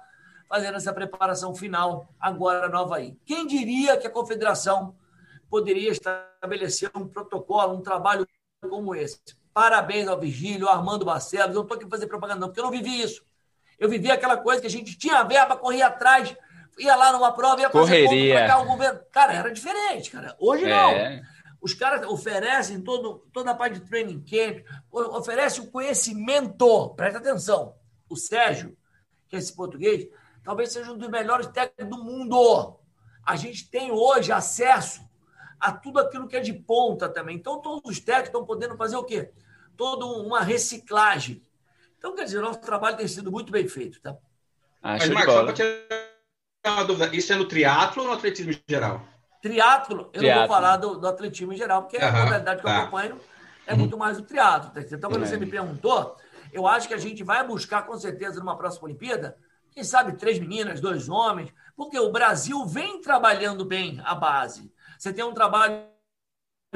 fazendo 0.49 0.77
essa 0.77 0.93
preparação 0.93 1.55
final, 1.55 2.09
agora 2.21 2.69
no 2.69 2.79
Havaí. 2.79 3.17
Quem 3.25 3.47
diria 3.47 3.97
que 3.97 4.07
a 4.07 4.11
confederação 4.11 4.95
poderia 5.49 5.91
estabelecer 5.91 6.91
um 6.95 7.09
protocolo, 7.09 7.75
um 7.75 7.81
trabalho 7.81 8.27
como 8.69 8.95
esse? 8.95 9.19
Parabéns 9.53 10.09
ao 10.09 10.19
Vigílio, 10.19 10.69
ao 10.69 10.75
Armando 10.75 11.05
Barcelos. 11.05 11.49
Eu 11.49 11.55
não 11.55 11.63
estou 11.63 11.77
aqui 11.77 11.87
para 11.87 11.97
fazer 11.97 12.09
propaganda, 12.09 12.41
não, 12.41 12.49
porque 12.49 12.61
eu 12.61 12.65
não 12.65 12.73
vivi 12.73 13.01
isso. 13.01 13.25
Eu 13.79 13.89
vivi 13.89 14.11
aquela 14.11 14.37
coisa 14.37 14.61
que 14.61 14.67
a 14.67 14.71
gente 14.71 14.99
tinha 14.99 15.23
verba, 15.23 15.57
corria 15.57 15.87
atrás, 15.87 16.35
ia 16.79 16.97
lá 16.97 17.13
numa 17.13 17.33
prova, 17.33 17.61
ia 17.61 17.71
fazer 17.71 18.05
Correria. 18.05 18.47
cá, 18.47 18.59
o 18.59 18.67
governo. 18.67 19.01
Cara, 19.13 19.33
era 19.33 19.53
diferente, 19.53 20.11
cara. 20.11 20.35
Hoje 20.39 20.67
não. 20.67 20.91
Os 21.65 21.73
caras 21.73 22.07
oferecem 22.07 22.79
todo, 22.83 23.27
toda 23.33 23.53
a 23.53 23.55
parte 23.55 23.81
de 23.81 23.89
training 23.89 24.23
camp, 24.23 24.67
oferece 24.93 25.63
o 25.63 25.71
conhecimento. 25.71 26.91
Presta 26.91 27.19
atenção. 27.19 27.75
O 28.07 28.17
Sérgio, 28.17 28.77
que 29.27 29.35
é 29.35 29.39
esse 29.39 29.57
português, 29.57 30.07
talvez 30.45 30.71
seja 30.71 30.93
um 30.93 30.99
dos 30.99 31.09
melhores 31.09 31.47
técnicos 31.47 31.89
do 31.89 32.05
mundo. 32.05 32.79
A 33.25 33.35
gente 33.37 33.71
tem 33.71 33.91
hoje 33.91 34.31
acesso 34.31 35.01
a 35.59 35.73
tudo 35.73 36.01
aquilo 36.01 36.29
que 36.29 36.37
é 36.37 36.41
de 36.41 36.53
ponta 36.53 37.09
também. 37.09 37.37
Então, 37.37 37.63
todos 37.63 37.91
os 37.91 37.99
técnicos 37.99 38.29
estão 38.29 38.45
podendo 38.45 38.77
fazer 38.77 38.97
o 38.97 39.05
quê? 39.05 39.33
Toda 39.75 40.05
uma 40.05 40.43
reciclagem. 40.43 41.41
Então, 41.97 42.15
quer 42.15 42.25
dizer, 42.25 42.43
nosso 42.43 42.61
trabalho 42.61 42.99
tem 42.99 43.09
sido 43.09 43.33
muito 43.33 43.51
bem 43.51 43.67
feito, 43.67 44.03
tá? 44.03 44.15
Mas, 44.83 45.09
Marcos, 45.09 45.33
só 45.33 45.47
para 46.61 46.73
uma 46.73 46.85
dúvida. 46.85 47.17
Isso 47.17 47.33
é 47.33 47.37
no 47.37 47.49
triatlo 47.49 48.03
ou 48.03 48.09
no 48.11 48.15
atletismo 48.15 48.53
geral? 48.69 49.14
Triatlo, 49.45 50.09
eu 50.15 50.23
não 50.23 50.39
vou 50.39 50.49
falar 50.49 50.79
do, 50.79 50.99
do 50.99 51.07
atletismo 51.07 51.53
em 51.53 51.57
geral, 51.57 51.83
porque 51.83 51.99
uhum, 51.99 52.09
a 52.09 52.25
modalidade 52.25 52.63
que 52.63 52.67
tá. 52.67 52.77
eu 52.77 52.81
acompanho 52.81 53.21
é 53.67 53.73
uhum. 53.75 53.79
muito 53.81 53.99
mais 53.99 54.19
o 54.19 54.23
triatlo. 54.23 54.71
Tá? 54.71 54.81
Então, 54.81 55.11
quando 55.11 55.27
você 55.27 55.37
me 55.37 55.45
perguntou, 55.45 56.17
eu 56.51 56.67
acho 56.67 56.89
que 56.89 56.95
a 56.95 56.99
gente 56.99 57.23
vai 57.23 57.47
buscar, 57.47 57.83
com 57.83 57.95
certeza, 57.99 58.41
numa 58.41 58.57
próxima 58.57 58.87
Olimpíada, 58.87 59.37
quem 59.71 59.85
sabe 59.85 60.15
três 60.15 60.39
meninas, 60.39 60.81
dois 60.81 61.11
homens, 61.11 61.53
porque 61.77 61.99
o 61.99 62.11
Brasil 62.11 62.65
vem 62.65 63.03
trabalhando 63.03 63.67
bem 63.67 64.01
a 64.07 64.15
base. 64.15 64.73
Você 64.99 65.13
tem 65.13 65.23
um 65.23 65.35
trabalho 65.35 65.89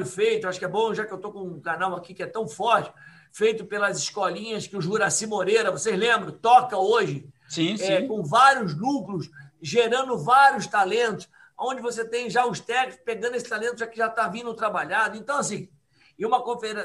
feito, 0.05 0.47
acho 0.47 0.59
que 0.59 0.65
é 0.65 0.67
bom, 0.67 0.93
já 0.93 1.07
que 1.07 1.11
eu 1.11 1.17
estou 1.17 1.33
com 1.33 1.41
um 1.41 1.59
canal 1.59 1.95
aqui 1.95 2.13
que 2.13 2.21
é 2.21 2.27
tão 2.27 2.47
forte, 2.47 2.93
feito 3.31 3.65
pelas 3.65 3.97
escolinhas 3.97 4.67
que 4.67 4.77
o 4.77 4.81
Juraci 4.81 5.25
Moreira, 5.25 5.71
vocês 5.71 5.97
lembram, 5.97 6.33
toca 6.33 6.77
hoje, 6.77 7.27
sim, 7.47 7.73
é, 7.73 7.77
sim. 8.01 8.07
com 8.07 8.21
vários 8.23 8.77
núcleos 8.77 9.27
gerando 9.59 10.19
vários 10.19 10.67
talentos, 10.67 11.27
onde 11.59 11.81
você 11.81 12.05
tem 12.05 12.29
já 12.29 12.45
os 12.45 12.59
técnicos 12.59 13.03
pegando 13.03 13.35
esse 13.35 13.47
talento 13.47 13.79
já 13.79 13.87
que 13.87 13.97
já 13.97 14.07
está 14.07 14.27
vindo 14.27 14.53
trabalhado. 14.53 15.17
Então, 15.17 15.37
assim, 15.37 15.69
e 16.17 16.25
uma, 16.25 16.43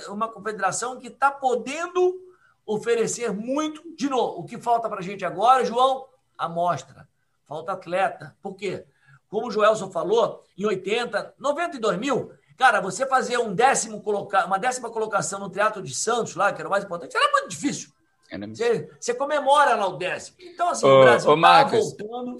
uma 0.08 0.28
confederação 0.28 0.98
que 0.98 1.08
está 1.08 1.30
podendo 1.30 2.20
oferecer 2.66 3.32
muito. 3.32 3.82
De 3.96 4.08
novo, 4.08 4.40
o 4.40 4.44
que 4.44 4.58
falta 4.58 4.88
para 4.88 4.98
a 4.98 5.02
gente 5.02 5.24
agora, 5.24 5.64
João? 5.64 6.06
Amostra. 6.36 7.08
Falta 7.46 7.72
atleta. 7.72 8.36
Por 8.42 8.54
quê? 8.54 8.84
Como 9.28 9.48
o 9.48 9.50
Joelson 9.50 9.90
falou, 9.90 10.44
em 10.56 10.64
80, 10.64 11.34
92 11.38 11.98
mil, 11.98 12.32
cara, 12.56 12.80
você 12.80 13.04
fazer 13.06 13.38
um 13.38 13.52
décimo 13.52 14.00
colocar, 14.00 14.46
uma 14.46 14.58
décima 14.58 14.90
colocação 14.90 15.40
no 15.40 15.50
Teatro 15.50 15.82
de 15.82 15.94
Santos, 15.94 16.36
lá, 16.36 16.52
que 16.52 16.60
era 16.60 16.68
o 16.68 16.70
mais 16.70 16.84
importante, 16.84 17.16
era 17.16 17.32
muito 17.32 17.48
difícil. 17.48 17.90
Você, 18.48 18.90
você 18.98 19.14
comemora 19.14 19.74
lá 19.74 19.86
o 19.86 19.96
décimo. 19.96 20.36
Então, 20.40 20.68
assim, 20.70 20.86
ô, 20.86 21.00
o 21.00 21.02
Brasil 21.02 21.34
está 21.34 21.64
voltando 21.64 22.36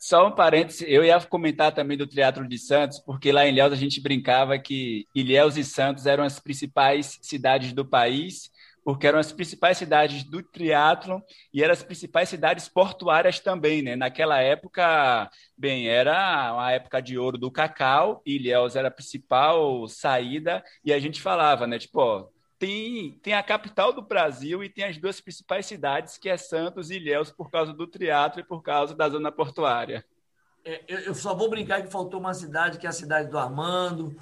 Só 0.00 0.26
um 0.26 0.34
parêntese, 0.34 0.90
eu 0.90 1.04
ia 1.04 1.20
comentar 1.20 1.74
também 1.74 1.94
do 1.94 2.06
Teatro 2.06 2.48
de 2.48 2.56
Santos, 2.56 2.98
porque 3.00 3.30
lá 3.30 3.44
em 3.46 3.50
Ilhéus 3.50 3.70
a 3.70 3.76
gente 3.76 4.00
brincava 4.00 4.58
que 4.58 5.06
Ilhéus 5.14 5.58
e 5.58 5.62
Santos 5.62 6.06
eram 6.06 6.24
as 6.24 6.40
principais 6.40 7.18
cidades 7.20 7.74
do 7.74 7.84
país, 7.84 8.50
porque 8.82 9.06
eram 9.06 9.18
as 9.18 9.30
principais 9.30 9.76
cidades 9.76 10.24
do 10.24 10.42
triatlo 10.42 11.22
e 11.52 11.62
eram 11.62 11.74
as 11.74 11.82
principais 11.82 12.30
cidades 12.30 12.66
portuárias 12.66 13.40
também, 13.40 13.82
né? 13.82 13.94
Naquela 13.94 14.40
época, 14.40 15.30
bem, 15.54 15.86
era 15.86 16.54
uma 16.54 16.72
época 16.72 17.02
de 17.02 17.18
ouro 17.18 17.36
do 17.36 17.50
cacau, 17.50 18.22
Ilhéus 18.24 18.76
era 18.76 18.88
a 18.88 18.90
principal 18.90 19.86
saída 19.86 20.64
e 20.82 20.94
a 20.94 20.98
gente 20.98 21.20
falava, 21.20 21.66
né? 21.66 21.78
Tipo, 21.78 22.00
ó, 22.00 22.28
tem, 22.60 23.18
tem 23.22 23.32
a 23.32 23.42
capital 23.42 23.90
do 23.90 24.02
Brasil 24.02 24.62
e 24.62 24.68
tem 24.68 24.84
as 24.84 24.98
duas 24.98 25.18
principais 25.18 25.64
cidades, 25.64 26.18
que 26.18 26.28
é 26.28 26.36
Santos 26.36 26.90
e 26.90 26.96
Ilhéus, 26.96 27.32
por 27.32 27.50
causa 27.50 27.72
do 27.72 27.86
triatlo 27.86 28.40
e 28.40 28.44
por 28.44 28.62
causa 28.62 28.94
da 28.94 29.08
zona 29.08 29.32
portuária. 29.32 30.04
É, 30.62 30.82
eu 30.86 31.14
só 31.14 31.34
vou 31.34 31.48
brincar 31.48 31.80
que 31.80 31.90
faltou 31.90 32.20
uma 32.20 32.34
cidade, 32.34 32.76
que 32.76 32.86
é 32.86 32.90
a 32.90 32.92
cidade 32.92 33.30
do 33.30 33.38
Armando, 33.38 34.14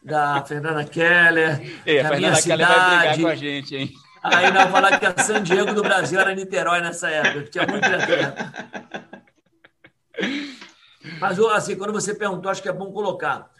da 0.00 0.40
Fernanda 0.44 0.84
Keller. 0.84 1.60
É, 1.84 2.00
a 2.00 2.08
Fernanda 2.08 2.40
Keller 2.40 2.68
vai 2.68 2.98
brigar 2.98 3.20
com 3.20 3.26
a 3.26 3.34
gente, 3.34 3.76
hein? 3.76 3.92
Aí 4.22 4.52
não 4.52 4.70
falar 4.70 5.00
que 5.00 5.06
a 5.06 5.18
San 5.18 5.42
Diego 5.42 5.74
do 5.74 5.82
Brasil 5.82 6.20
era 6.20 6.32
Niterói 6.32 6.80
nessa 6.80 7.10
época, 7.10 7.42
que 7.42 7.50
tinha 7.50 7.66
muito 7.66 7.86
atleta. 7.86 8.52
Mas 11.18 11.40
assim, 11.40 11.74
quando 11.74 11.92
você 11.92 12.14
perguntou, 12.14 12.52
acho 12.52 12.62
que 12.62 12.68
é 12.68 12.72
bom 12.72 12.92
colocar. 12.92 13.50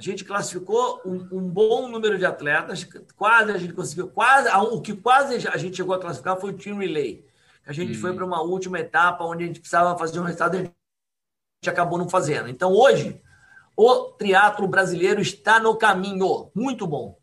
A 0.00 0.02
gente 0.02 0.24
classificou 0.24 0.98
um, 1.04 1.28
um, 1.30 1.46
bom 1.46 1.86
número 1.86 2.16
de 2.16 2.24
atletas, 2.24 2.88
quase 3.14 3.52
a 3.52 3.58
gente 3.58 3.74
conseguiu, 3.74 4.08
quase 4.08 4.48
o 4.48 4.80
que 4.80 4.96
quase 4.96 5.46
a 5.46 5.58
gente 5.58 5.76
chegou 5.76 5.94
a 5.94 6.00
classificar 6.00 6.40
foi 6.40 6.52
o 6.52 6.56
Team 6.56 6.78
Relay. 6.78 7.22
A 7.66 7.72
gente 7.74 7.92
hum. 7.92 8.00
foi 8.00 8.14
para 8.14 8.24
uma 8.24 8.40
última 8.40 8.80
etapa 8.80 9.22
onde 9.24 9.44
a 9.44 9.46
gente 9.46 9.60
precisava 9.60 9.98
fazer 9.98 10.18
um 10.18 10.22
resultado 10.22 10.56
e 10.56 10.60
a 10.60 10.62
gente 10.62 11.68
acabou 11.68 11.98
não 11.98 12.08
fazendo. 12.08 12.48
Então 12.48 12.72
hoje 12.72 13.20
o 13.76 14.04
triatlo 14.12 14.66
brasileiro 14.66 15.20
está 15.20 15.60
no 15.60 15.76
caminho, 15.76 16.50
muito 16.54 16.86
bom. 16.86 17.18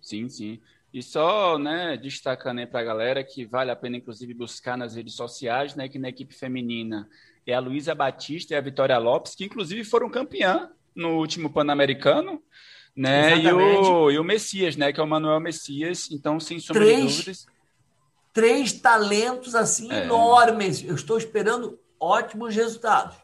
Sim, 0.00 0.26
sim. 0.30 0.62
E 0.90 1.02
só, 1.02 1.58
né, 1.58 1.98
destacando 1.98 2.60
aí 2.60 2.66
para 2.66 2.80
a 2.80 2.84
galera 2.84 3.22
que 3.22 3.44
vale 3.44 3.70
a 3.70 3.76
pena, 3.76 3.98
inclusive, 3.98 4.32
buscar 4.32 4.78
nas 4.78 4.94
redes 4.94 5.12
sociais, 5.12 5.74
né, 5.74 5.86
que 5.86 5.98
na 5.98 6.08
equipe 6.08 6.34
feminina 6.34 7.06
é 7.46 7.52
a 7.52 7.60
Luísa 7.60 7.94
Batista 7.94 8.54
e 8.54 8.56
a 8.56 8.60
Vitória 8.62 8.96
Lopes, 8.96 9.34
que 9.34 9.44
inclusive 9.44 9.84
foram 9.84 10.08
campeã 10.08 10.70
no 10.98 11.16
último 11.16 11.48
Pan-Americano, 11.48 12.42
né? 12.94 13.38
E 13.38 13.52
o, 13.52 14.10
e 14.10 14.18
o 14.18 14.24
Messias, 14.24 14.76
né? 14.76 14.92
Que 14.92 15.00
é 15.00 15.02
o 15.02 15.06
Manuel 15.06 15.40
Messias. 15.40 16.10
Então, 16.10 16.40
sem 16.40 16.58
sombra 16.58 16.82
três, 16.82 17.00
de 17.00 17.06
dúvidas. 17.06 17.46
Três 18.32 18.72
talentos 18.72 19.54
assim 19.54 19.90
é. 19.92 20.02
enormes. 20.02 20.84
Eu 20.84 20.94
estou 20.94 21.16
esperando 21.16 21.78
ótimos 21.98 22.54
resultados. 22.54 23.16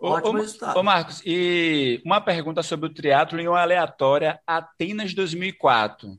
Ótimo 0.00 0.38
resultado. 0.38 0.78
Ô, 0.78 0.82
Marcos, 0.82 1.20
e 1.26 2.00
uma 2.04 2.20
pergunta 2.20 2.62
sobre 2.62 2.86
o 2.86 2.94
triatlo 2.94 3.40
em 3.40 3.48
uma 3.48 3.60
aleatória 3.60 4.40
Atenas 4.46 5.12
2004. 5.12 6.16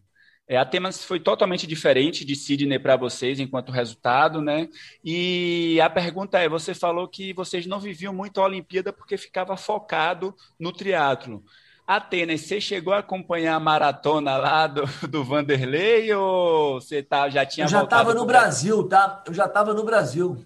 É, 0.49 0.57
Atenas 0.57 1.03
foi 1.03 1.19
totalmente 1.19 1.67
diferente 1.67 2.25
de 2.25 2.35
Sydney 2.35 2.79
para 2.79 2.95
vocês 2.95 3.39
enquanto 3.39 3.71
resultado, 3.71 4.41
né? 4.41 4.67
E 5.05 5.79
a 5.79 5.87
pergunta 5.87 6.39
é: 6.39 6.49
você 6.49 6.73
falou 6.73 7.07
que 7.07 7.31
vocês 7.33 7.67
não 7.67 7.79
viviam 7.79 8.11
muito 8.11 8.41
a 8.41 8.45
Olimpíada 8.45 8.91
porque 8.91 9.15
ficava 9.15 9.55
focado 9.55 10.33
no 10.59 10.73
triatlo. 10.73 11.43
Atenas, 11.85 12.41
você 12.41 12.59
chegou 12.59 12.93
a 12.93 12.97
acompanhar 12.97 13.53
a 13.53 13.59
maratona 13.59 14.37
lá 14.37 14.65
do, 14.65 14.85
do 15.07 15.23
Vanderlei 15.23 16.11
ou 16.15 16.81
você 16.81 17.03
tá, 17.03 17.29
já 17.29 17.45
tinha 17.45 17.65
Eu 17.65 17.69
já 17.69 17.83
estava 17.83 18.15
no 18.15 18.25
Brasil, 18.25 18.83
tá? 18.87 19.23
Eu 19.27 19.33
já 19.35 19.45
estava 19.45 19.71
no 19.71 19.83
Brasil. 19.83 20.43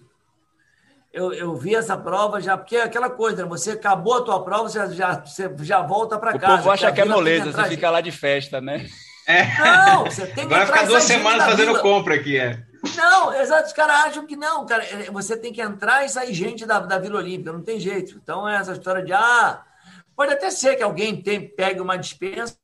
Eu, 1.10 1.32
eu 1.32 1.56
vi 1.56 1.74
essa 1.74 1.96
prova 1.96 2.42
já, 2.42 2.58
porque 2.58 2.76
é 2.76 2.82
aquela 2.82 3.08
coisa, 3.08 3.44
né? 3.44 3.48
você 3.48 3.70
acabou 3.70 4.18
a 4.18 4.22
tua 4.22 4.42
prova, 4.42 4.68
você 4.68 4.94
já, 4.94 5.14
você 5.14 5.50
já 5.60 5.80
volta 5.80 6.18
para 6.18 6.36
casa. 6.36 6.54
O 6.54 6.56
povo 6.58 6.70
acha 6.72 6.92
que 6.92 7.00
é 7.00 7.04
moleza, 7.04 7.52
você 7.52 7.68
fica 7.68 7.88
lá 7.88 8.02
de 8.02 8.10
festa, 8.10 8.60
né? 8.60 8.86
É. 9.26 9.58
Não, 9.58 10.04
você 10.04 10.26
tem 10.26 10.46
que 10.46 10.54
Agora 10.54 10.66
ficar 10.66 10.86
duas 10.86 11.04
semanas 11.04 11.44
fazendo 11.44 11.68
vila. 11.68 11.80
compra 11.80 12.14
aqui, 12.14 12.38
é. 12.38 12.64
Não, 12.96 13.32
exato, 13.34 13.66
os 13.68 13.72
caras 13.72 14.06
acham 14.06 14.26
que 14.26 14.36
não, 14.36 14.66
cara. 14.66 14.84
É, 14.84 15.10
você 15.10 15.36
tem 15.36 15.52
que 15.52 15.62
entrar 15.62 16.04
e 16.04 16.08
sair 16.08 16.34
gente 16.34 16.66
da, 16.66 16.80
da 16.80 16.98
Vila 16.98 17.18
Olímpica, 17.18 17.52
não 17.52 17.62
tem 17.62 17.80
jeito. 17.80 18.18
Então, 18.22 18.46
é 18.46 18.56
essa 18.56 18.72
história 18.72 19.02
de, 19.02 19.12
ah, 19.12 19.64
pode 20.14 20.32
até 20.32 20.50
ser 20.50 20.76
que 20.76 20.82
alguém 20.82 21.22
tem, 21.22 21.48
pegue 21.48 21.80
uma 21.80 21.96
dispensa, 21.96 22.58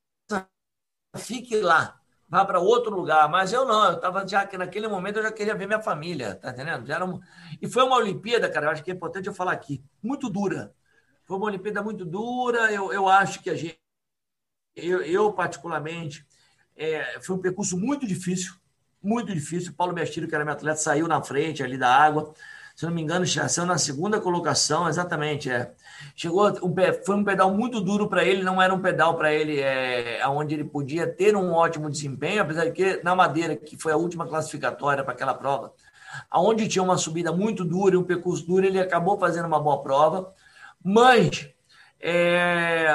fique 1.17 1.59
lá, 1.59 1.99
vá 2.29 2.45
para 2.45 2.59
outro 2.59 2.95
lugar, 2.95 3.27
mas 3.29 3.51
eu 3.51 3.65
não, 3.65 3.85
eu 3.89 3.95
estava 3.95 4.27
já 4.27 4.45
que 4.45 4.57
naquele 4.57 4.87
momento 4.87 5.17
eu 5.17 5.23
já 5.23 5.31
queria 5.31 5.55
ver 5.55 5.67
minha 5.67 5.81
família, 5.81 6.35
tá 6.35 6.51
entendendo? 6.51 6.85
Já 6.85 6.95
era 6.95 7.05
um... 7.05 7.19
E 7.61 7.67
foi 7.67 7.83
uma 7.83 7.97
Olimpíada, 7.97 8.49
cara, 8.49 8.67
eu 8.67 8.71
acho 8.71 8.83
que 8.83 8.91
é 8.91 8.93
importante 8.93 9.27
eu 9.27 9.33
falar 9.33 9.51
aqui, 9.51 9.83
muito 10.01 10.29
dura. 10.29 10.73
Foi 11.25 11.37
uma 11.37 11.47
Olimpíada 11.47 11.81
muito 11.81 12.05
dura, 12.05 12.71
eu, 12.71 12.93
eu 12.93 13.09
acho 13.09 13.41
que 13.41 13.49
a 13.49 13.55
gente, 13.55 13.79
eu, 14.75 15.01
eu 15.01 15.33
particularmente, 15.33 16.25
é, 16.81 17.19
foi 17.21 17.35
um 17.35 17.39
percurso 17.39 17.77
muito 17.77 18.07
difícil, 18.07 18.53
muito 19.03 19.31
difícil. 19.31 19.73
Paulo 19.73 19.93
Mestilho, 19.93 20.27
que 20.27 20.33
era 20.33 20.43
meu 20.43 20.53
atleta, 20.53 20.77
saiu 20.77 21.07
na 21.07 21.21
frente 21.21 21.61
ali 21.61 21.77
da 21.77 21.93
água. 21.93 22.33
Se 22.75 22.85
não 22.85 22.93
me 22.93 23.01
engano, 23.01 23.27
saiu 23.27 23.67
na 23.67 23.77
segunda 23.77 24.19
colocação, 24.19 24.89
exatamente. 24.89 25.51
É. 25.51 25.71
Chegou 26.15 26.51
foi 27.05 27.15
um 27.15 27.23
pedal 27.23 27.53
muito 27.53 27.79
duro 27.79 28.09
para 28.09 28.25
ele, 28.25 28.41
não 28.41 28.59
era 28.59 28.73
um 28.73 28.81
pedal 28.81 29.15
para 29.15 29.31
ele 29.31 29.59
é, 29.59 30.27
onde 30.27 30.55
ele 30.55 30.63
podia 30.63 31.05
ter 31.05 31.35
um 31.35 31.53
ótimo 31.53 31.89
desempenho, 31.89 32.41
apesar 32.41 32.65
de 32.65 32.71
que 32.71 33.03
na 33.03 33.15
Madeira, 33.15 33.55
que 33.55 33.77
foi 33.77 33.91
a 33.91 33.97
última 33.97 34.25
classificatória 34.25 35.03
para 35.03 35.13
aquela 35.13 35.35
prova, 35.35 35.73
aonde 36.31 36.67
tinha 36.67 36.81
uma 36.81 36.97
subida 36.97 37.31
muito 37.31 37.63
dura 37.63 37.93
e 37.93 37.97
um 37.97 38.03
percurso 38.03 38.45
duro, 38.47 38.65
ele 38.65 38.79
acabou 38.79 39.19
fazendo 39.19 39.45
uma 39.45 39.59
boa 39.59 39.83
prova. 39.83 40.33
Mas 40.83 41.47
é, 41.99 42.87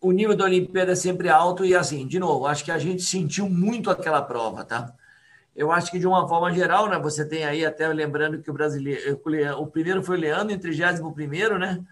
o 0.00 0.12
nível 0.12 0.36
da 0.36 0.44
Olimpíada 0.44 0.92
é 0.92 0.94
sempre 0.94 1.28
alto 1.28 1.64
e 1.64 1.74
assim, 1.74 2.06
de 2.06 2.18
novo, 2.18 2.46
acho 2.46 2.64
que 2.64 2.70
a 2.70 2.78
gente 2.78 3.02
sentiu 3.02 3.48
muito 3.48 3.90
aquela 3.90 4.22
prova, 4.22 4.64
tá? 4.64 4.94
Eu 5.54 5.72
acho 5.72 5.90
que 5.90 5.98
de 5.98 6.06
uma 6.06 6.28
forma 6.28 6.52
geral, 6.52 6.88
né? 6.88 6.98
Você 6.98 7.26
tem 7.26 7.44
aí 7.44 7.64
até 7.64 7.88
lembrando 7.88 8.40
que 8.42 8.50
o 8.50 8.54
brasileiro, 8.54 9.20
o 9.58 9.66
primeiro 9.66 10.02
foi 10.02 10.18
o 10.18 10.20
Leandro 10.20 10.54
em 10.54 10.58
31 10.58 11.12
primeiro, 11.12 11.58
né? 11.58 11.82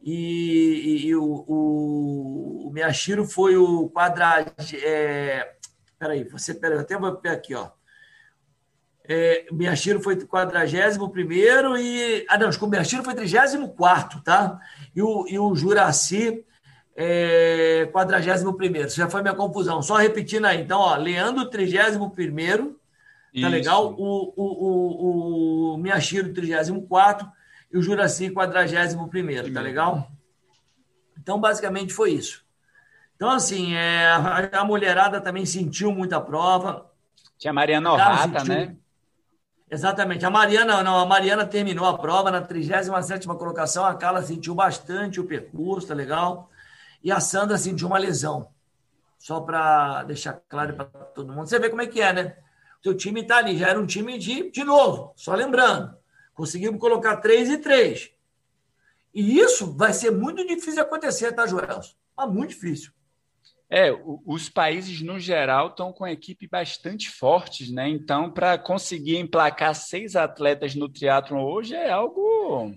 E, 0.00 1.02
e, 1.04 1.06
e 1.08 1.16
o, 1.16 1.24
o, 1.24 2.68
o 2.68 2.70
Miyashiro 2.72 3.26
foi 3.26 3.56
o 3.56 3.88
quadrado. 3.88 4.52
É, 4.84 5.54
peraí, 5.98 6.24
você, 6.24 6.54
peraí, 6.54 6.78
até 6.78 6.96
vou 6.96 7.16
pegar 7.16 7.34
aqui, 7.34 7.54
ó. 7.54 7.70
É, 9.10 9.46
o 9.50 9.54
Miyashiro 9.54 10.00
foi 10.00 10.16
41 10.24 11.76
e. 11.76 12.26
Ah, 12.28 12.38
não, 12.38 12.50
o 12.50 12.66
Miyashiro 12.68 13.02
foi 13.02 13.14
34, 13.14 14.22
tá? 14.22 14.60
E 14.94 15.02
o, 15.02 15.26
e 15.26 15.38
o 15.38 15.54
Juraci 15.56 16.44
é, 17.00 17.88
41. 17.92 18.84
Isso 18.84 18.96
já 18.96 19.08
foi 19.08 19.22
minha 19.22 19.34
confusão. 19.34 19.80
Só 19.80 19.94
repetindo 19.94 20.46
aí. 20.46 20.60
Então, 20.60 20.80
ó, 20.80 20.96
Leandro, 20.96 21.48
31. 21.48 22.10
Tá 23.40 23.46
legal? 23.46 23.94
O, 23.96 24.32
o, 24.34 24.42
o, 24.42 25.74
o 25.74 25.78
Miyashiro, 25.78 26.34
34. 26.34 27.28
E 27.72 27.78
o 27.78 27.82
Juraci, 27.82 28.30
41. 28.30 29.52
Tá 29.54 29.60
legal? 29.60 30.10
Então, 31.16 31.40
basicamente 31.40 31.92
foi 31.92 32.10
isso. 32.10 32.44
Então, 33.14 33.30
assim, 33.30 33.74
é, 33.74 34.08
a, 34.08 34.60
a 34.60 34.64
mulherada 34.64 35.20
também 35.20 35.46
sentiu 35.46 35.92
muita 35.92 36.20
prova. 36.20 36.90
Tinha 37.38 37.52
a 37.52 37.54
Mariana 37.54 37.92
Orrata, 37.92 38.42
né? 38.42 38.74
Exatamente. 39.70 40.26
A 40.26 40.30
Mariana, 40.30 40.82
não, 40.82 40.98
a 40.98 41.06
Mariana 41.06 41.46
terminou 41.46 41.86
a 41.86 41.96
prova 41.96 42.28
na 42.28 42.40
37 42.40 43.24
colocação. 43.28 43.84
A 43.84 43.94
Carla 43.94 44.20
sentiu 44.20 44.52
bastante 44.52 45.20
o 45.20 45.24
percurso, 45.24 45.86
tá 45.86 45.94
legal? 45.94 46.50
E 47.02 47.12
a 47.12 47.20
Sandra 47.20 47.56
sentiu 47.58 47.86
uma 47.86 47.98
lesão. 47.98 48.50
Só 49.18 49.40
para 49.40 50.04
deixar 50.04 50.34
claro 50.48 50.74
para 50.74 50.84
todo 50.86 51.32
mundo. 51.32 51.46
Você 51.46 51.58
vê 51.58 51.68
como 51.68 51.82
é 51.82 51.86
que 51.86 52.00
é, 52.00 52.12
né? 52.12 52.36
O 52.80 52.82
seu 52.84 52.94
time 52.94 53.22
está 53.22 53.38
ali, 53.38 53.56
já 53.58 53.68
era 53.68 53.80
um 53.80 53.86
time 53.86 54.16
de, 54.18 54.50
de 54.50 54.62
novo, 54.62 55.12
só 55.16 55.34
lembrando. 55.34 55.96
Conseguimos 56.32 56.80
colocar 56.80 57.16
três 57.16 57.50
e 57.50 57.58
três. 57.58 58.10
E 59.12 59.38
isso 59.38 59.76
vai 59.76 59.92
ser 59.92 60.12
muito 60.12 60.46
difícil 60.46 60.74
de 60.74 60.80
acontecer, 60.80 61.32
tá, 61.32 61.46
Joelson? 61.46 61.94
Mas 62.16 62.30
muito 62.30 62.50
difícil. 62.50 62.92
É, 63.70 63.90
os 64.24 64.48
países 64.48 65.02
no 65.02 65.18
geral 65.18 65.68
estão 65.68 65.92
com 65.92 66.06
equipe 66.06 66.46
bastante 66.46 67.10
fortes, 67.10 67.70
né? 67.70 67.88
Então, 67.88 68.30
para 68.30 68.56
conseguir 68.56 69.18
emplacar 69.18 69.74
seis 69.74 70.16
atletas 70.16 70.74
no 70.74 70.88
triatlo 70.88 71.38
hoje 71.38 71.74
é 71.74 71.90
algo. 71.90 72.74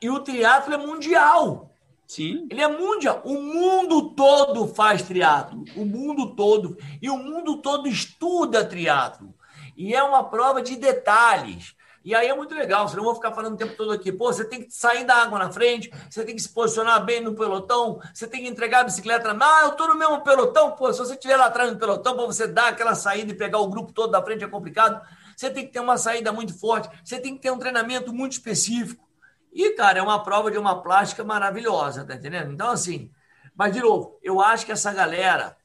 E 0.00 0.08
o 0.08 0.20
triatlo 0.20 0.74
é 0.74 0.76
mundial. 0.76 1.71
Sim. 2.12 2.46
Ele 2.50 2.60
é 2.60 2.68
mundial. 2.68 3.22
O 3.24 3.40
mundo 3.40 4.10
todo 4.10 4.68
faz 4.68 5.00
triatlo. 5.00 5.64
O 5.74 5.86
mundo 5.86 6.36
todo. 6.36 6.76
E 7.00 7.08
o 7.08 7.16
mundo 7.16 7.62
todo 7.62 7.88
estuda 7.88 8.62
triatlo. 8.66 9.34
E 9.74 9.94
é 9.94 10.02
uma 10.02 10.22
prova 10.22 10.60
de 10.60 10.76
detalhes. 10.76 11.74
E 12.04 12.14
aí 12.14 12.28
é 12.28 12.34
muito 12.34 12.54
legal, 12.54 12.86
você 12.86 12.96
não 12.96 13.04
vou 13.04 13.14
ficar 13.14 13.32
falando 13.32 13.54
o 13.54 13.56
tempo 13.56 13.76
todo 13.76 13.92
aqui. 13.92 14.12
Pô, 14.12 14.30
você 14.30 14.44
tem 14.44 14.62
que 14.62 14.70
sair 14.70 15.04
da 15.04 15.14
água 15.14 15.38
na 15.38 15.50
frente, 15.52 15.90
você 16.10 16.22
tem 16.22 16.34
que 16.34 16.42
se 16.42 16.48
posicionar 16.48 17.02
bem 17.02 17.20
no 17.22 17.34
pelotão, 17.34 18.00
você 18.12 18.26
tem 18.26 18.42
que 18.42 18.48
entregar 18.48 18.80
a 18.80 18.84
bicicleta. 18.84 19.34
Ah, 19.40 19.60
eu 19.62 19.70
tô 19.72 19.86
no 19.86 19.94
mesmo 19.94 20.20
pelotão. 20.20 20.72
Pô, 20.72 20.92
se 20.92 20.98
você 20.98 21.14
estiver 21.14 21.36
lá 21.36 21.46
atrás 21.46 21.72
no 21.72 21.78
pelotão, 21.78 22.14
para 22.14 22.26
você 22.26 22.46
dar 22.46 22.68
aquela 22.68 22.94
saída 22.94 23.32
e 23.32 23.36
pegar 23.36 23.58
o 23.58 23.68
grupo 23.68 23.92
todo 23.92 24.10
da 24.10 24.22
frente 24.22 24.44
é 24.44 24.48
complicado. 24.48 25.00
Você 25.34 25.48
tem 25.48 25.64
que 25.64 25.72
ter 25.72 25.80
uma 25.80 25.96
saída 25.96 26.30
muito 26.30 26.52
forte, 26.58 26.90
você 27.02 27.18
tem 27.18 27.36
que 27.36 27.40
ter 27.40 27.50
um 27.50 27.58
treinamento 27.58 28.12
muito 28.12 28.32
específico. 28.32 29.11
E, 29.52 29.70
cara, 29.70 29.98
é 29.98 30.02
uma 30.02 30.22
prova 30.22 30.50
de 30.50 30.56
uma 30.56 30.82
plástica 30.82 31.22
maravilhosa, 31.22 32.04
tá 32.04 32.14
entendendo? 32.14 32.52
Então, 32.52 32.70
assim, 32.70 33.10
mas, 33.54 33.72
de 33.72 33.80
novo, 33.80 34.18
eu 34.22 34.40
acho 34.40 34.64
que 34.64 34.72
essa 34.72 34.92
galera, 34.92 35.56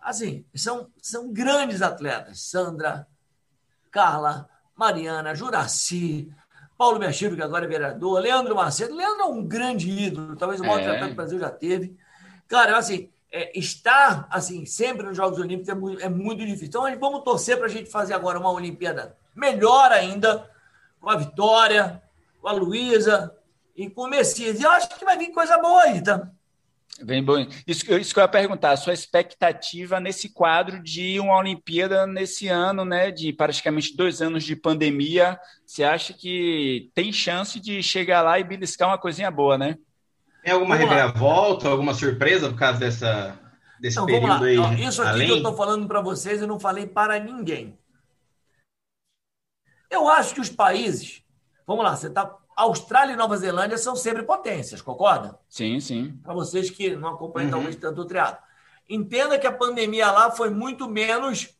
assim, 0.00 0.44
são, 0.54 0.90
são 1.00 1.32
grandes 1.32 1.82
atletas. 1.82 2.40
Sandra, 2.40 3.06
Carla, 3.90 4.48
Mariana, 4.74 5.34
Juraci, 5.34 6.32
Paulo 6.76 6.98
Mexiro, 6.98 7.36
que 7.36 7.42
agora 7.42 7.64
é 7.64 7.68
vereador, 7.68 8.20
Leandro 8.20 8.54
Macedo. 8.54 8.94
Leandro 8.94 9.22
é 9.22 9.26
um 9.26 9.44
grande 9.44 9.90
ídolo, 9.90 10.36
talvez 10.36 10.60
o 10.60 10.64
maior 10.64 10.80
é. 10.80 10.84
atleta 10.84 11.06
que 11.06 11.12
o 11.12 11.16
Brasil 11.16 11.38
já 11.38 11.50
teve. 11.50 11.96
Cara, 12.46 12.78
assim, 12.78 13.10
é, 13.30 13.58
estar 13.58 14.26
assim 14.30 14.64
sempre 14.64 15.06
nos 15.06 15.16
Jogos 15.16 15.38
Olímpicos 15.38 15.68
é 15.68 15.74
muito, 15.74 16.02
é 16.02 16.08
muito 16.08 16.46
difícil. 16.46 16.68
Então, 16.68 16.98
vamos 16.98 17.24
torcer 17.24 17.58
para 17.58 17.66
a 17.66 17.70
gente 17.70 17.90
fazer 17.90 18.14
agora 18.14 18.38
uma 18.38 18.50
Olimpíada 18.50 19.16
melhor 19.34 19.92
ainda, 19.92 20.48
com 21.00 21.10
a 21.10 21.16
Vitória, 21.16 22.02
com 22.40 22.48
a 22.48 22.52
Luísa 22.52 23.34
e 23.76 23.88
com 23.88 24.02
o 24.02 24.10
Messias. 24.10 24.60
E 24.60 24.62
eu 24.62 24.70
acho 24.70 24.88
que 24.88 25.04
vai 25.04 25.16
vir 25.16 25.30
coisa 25.30 25.58
boa 25.58 25.82
aí, 25.82 26.02
tá? 26.02 26.30
Bem 27.00 27.22
bom. 27.22 27.46
Isso, 27.66 27.94
isso 27.94 28.12
que 28.12 28.18
eu 28.18 28.24
ia 28.24 28.28
perguntar, 28.28 28.72
a 28.72 28.76
sua 28.76 28.92
expectativa 28.92 30.00
nesse 30.00 30.30
quadro 30.30 30.82
de 30.82 31.20
uma 31.20 31.36
Olimpíada 31.36 32.06
nesse 32.06 32.48
ano, 32.48 32.84
né? 32.84 33.12
De 33.12 33.32
praticamente 33.32 33.96
dois 33.96 34.20
anos 34.20 34.42
de 34.42 34.56
pandemia. 34.56 35.38
Você 35.64 35.84
acha 35.84 36.12
que 36.12 36.90
tem 36.94 37.12
chance 37.12 37.60
de 37.60 37.82
chegar 37.82 38.22
lá 38.22 38.38
e 38.38 38.44
beliscar 38.44 38.88
uma 38.88 38.98
coisinha 38.98 39.30
boa, 39.30 39.56
né? 39.56 39.76
Tem 40.42 40.52
alguma 40.52 40.76
vamos 40.76 40.90
reviravolta, 40.90 41.66
lá. 41.66 41.72
alguma 41.72 41.94
surpresa 41.94 42.48
por 42.48 42.58
causa 42.58 42.80
dessa, 42.80 43.38
desse 43.78 43.96
então, 43.96 44.06
período 44.06 44.44
aí? 44.44 44.84
Isso 44.84 45.00
aqui 45.00 45.10
além... 45.10 45.26
que 45.26 45.32
eu 45.32 45.36
estou 45.36 45.56
falando 45.56 45.86
para 45.86 46.00
vocês, 46.00 46.40
eu 46.40 46.48
não 46.48 46.58
falei 46.58 46.86
para 46.86 47.20
ninguém. 47.20 47.78
Eu 49.88 50.08
acho 50.08 50.34
que 50.34 50.40
os 50.40 50.50
países. 50.50 51.22
Vamos 51.68 51.84
lá, 51.84 51.94
você 51.94 52.06
está 52.06 52.34
Austrália 52.56 53.12
e 53.12 53.16
Nova 53.16 53.36
Zelândia 53.36 53.76
são 53.76 53.94
sempre 53.94 54.22
potências, 54.22 54.80
concorda? 54.80 55.38
Sim, 55.50 55.78
sim. 55.80 56.18
Para 56.24 56.32
vocês 56.32 56.70
que 56.70 56.96
não 56.96 57.10
acompanham 57.10 57.48
uhum. 57.48 57.56
talvez 57.56 57.76
tanto 57.76 58.00
o 58.00 58.06
triatlo. 58.06 58.42
Entenda 58.88 59.38
que 59.38 59.46
a 59.46 59.52
pandemia 59.52 60.10
lá 60.10 60.30
foi 60.30 60.48
muito 60.48 60.88
menos 60.88 61.54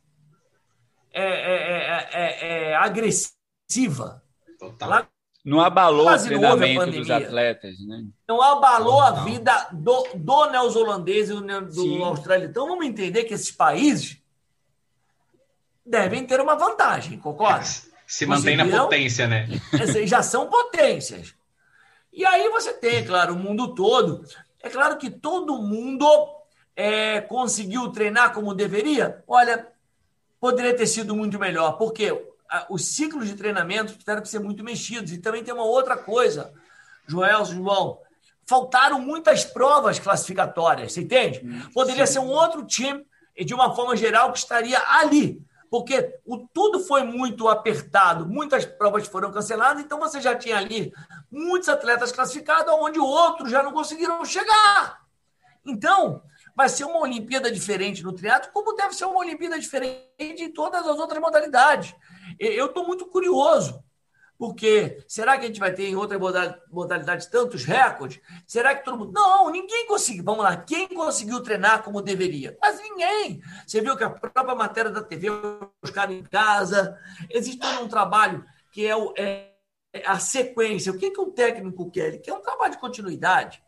é, 1.13 1.23
é, 1.23 2.69
é, 2.71 2.75
agressiva. 2.75 4.23
Total. 4.57 4.89
Lá, 4.89 5.07
não 5.45 5.61
abalou 5.61 6.09
o 6.09 6.17
treinamento 6.17 6.91
dos 6.91 7.09
atletas, 7.11 7.79
né? 7.85 8.07
Não 8.27 8.41
abalou 8.41 8.99
a 8.99 9.11
vida 9.11 9.69
do, 9.71 10.07
do 10.15 10.49
neozelandês 10.49 11.29
e 11.29 11.33
do, 11.33 11.41
do 11.41 12.03
australiano. 12.03 12.49
Então 12.49 12.67
vamos 12.67 12.87
entender 12.87 13.25
que 13.25 13.35
esses 13.35 13.51
países 13.51 14.17
devem 15.85 16.25
ter 16.25 16.41
uma 16.41 16.55
vantagem, 16.55 17.19
concorda? 17.19 17.88
Se 18.09 18.25
mantém 18.25 18.57
na 18.57 18.67
potência, 18.67 19.27
né? 19.27 19.47
Já 20.07 20.23
são 20.23 20.47
potências. 20.47 21.35
E 22.11 22.25
aí 22.25 22.49
você 22.49 22.73
tem, 22.73 23.05
claro, 23.05 23.35
o 23.35 23.37
mundo 23.37 23.75
todo. 23.75 24.25
É 24.63 24.67
claro 24.67 24.97
que 24.97 25.11
todo 25.11 25.61
mundo 25.61 26.07
é, 26.75 27.21
conseguiu 27.21 27.91
treinar 27.91 28.33
como 28.33 28.55
deveria. 28.55 29.23
Olha, 29.27 29.67
poderia 30.39 30.75
ter 30.75 30.87
sido 30.87 31.15
muito 31.15 31.37
melhor, 31.37 31.73
porque 31.73 32.11
os 32.67 32.83
ciclos 32.95 33.27
de 33.27 33.35
treinamento 33.35 33.95
tiveram 33.95 34.23
que 34.23 34.27
ser 34.27 34.39
muito 34.39 34.63
mexidos. 34.63 35.11
E 35.11 35.19
também 35.19 35.43
tem 35.43 35.53
uma 35.53 35.65
outra 35.65 35.95
coisa, 35.95 36.51
Joel, 37.07 37.45
João. 37.45 37.99
Faltaram 38.43 38.99
muitas 38.99 39.45
provas 39.45 39.99
classificatórias, 39.99 40.93
você 40.93 41.01
entende? 41.01 41.41
Poderia 41.75 42.07
Sim. 42.07 42.13
ser 42.13 42.19
um 42.21 42.29
outro 42.29 42.65
time, 42.65 43.05
de 43.39 43.53
uma 43.53 43.75
forma 43.75 43.95
geral, 43.95 44.31
que 44.33 44.39
estaria 44.39 44.81
ali 44.99 45.47
porque 45.69 46.19
o, 46.25 46.47
tudo 46.47 46.79
foi 46.79 47.03
muito 47.03 47.47
apertado, 47.47 48.25
muitas 48.25 48.65
provas 48.65 49.07
foram 49.07 49.31
canceladas, 49.31 49.83
então 49.83 49.99
você 49.99 50.19
já 50.19 50.35
tinha 50.35 50.57
ali 50.57 50.91
muitos 51.31 51.69
atletas 51.69 52.11
classificados, 52.11 52.73
onde 52.73 52.99
outros 52.99 53.51
já 53.51 53.61
não 53.61 53.71
conseguiram 53.71 54.23
chegar. 54.25 55.01
Então, 55.65 56.23
vai 56.55 56.67
ser 56.67 56.85
uma 56.85 56.99
Olimpíada 56.99 57.51
diferente 57.51 58.03
no 58.03 58.13
triatlo, 58.13 58.51
como 58.51 58.75
deve 58.75 58.93
ser 58.93 59.05
uma 59.05 59.19
Olimpíada 59.19 59.59
diferente 59.59 60.15
em 60.17 60.51
todas 60.51 60.85
as 60.87 60.97
outras 60.97 61.21
modalidades. 61.21 61.93
Eu 62.39 62.67
estou 62.67 62.85
muito 62.85 63.05
curioso 63.05 63.83
porque 64.39 65.03
será 65.05 65.37
que 65.37 65.43
a 65.43 65.47
gente 65.47 65.59
vai 65.59 65.73
ter 65.73 65.89
em 65.89 65.97
outras 65.97 66.17
modalidades 66.71 67.25
tantos 67.25 67.65
recordes? 67.65 68.21
Será 68.47 68.73
que 68.73 68.85
todo 68.85 68.97
mundo. 68.97 69.11
Não, 69.11 69.51
ninguém 69.51 69.85
conseguiu. 69.85 70.23
Vamos 70.23 70.45
lá, 70.45 70.55
quem 70.55 70.87
conseguiu 70.87 71.43
treinar 71.43 71.83
como 71.83 72.01
deveria? 72.01 72.57
Mas 72.61 72.79
ninguém. 72.79 73.41
Você 73.67 73.81
viu 73.81 73.97
que 73.97 74.03
a 74.05 74.09
própria 74.09 74.55
matéria 74.55 74.89
da 74.89 75.03
TV, 75.03 75.27
os 75.81 75.91
caras 75.91 76.15
em 76.15 76.23
casa. 76.23 76.97
Existe 77.29 77.59
todo 77.59 77.83
um 77.83 77.89
trabalho 77.89 78.45
que 78.71 78.87
é, 78.87 78.95
o, 78.95 79.13
é 79.17 79.51
a 80.05 80.17
sequência. 80.19 80.93
O 80.93 80.97
que, 80.97 81.11
que 81.11 81.19
um 81.19 81.31
técnico 81.31 81.91
quer? 81.91 82.07
Ele 82.07 82.19
quer 82.19 82.31
um 82.31 82.41
trabalho 82.41 82.71
de 82.71 82.79
continuidade. 82.79 83.61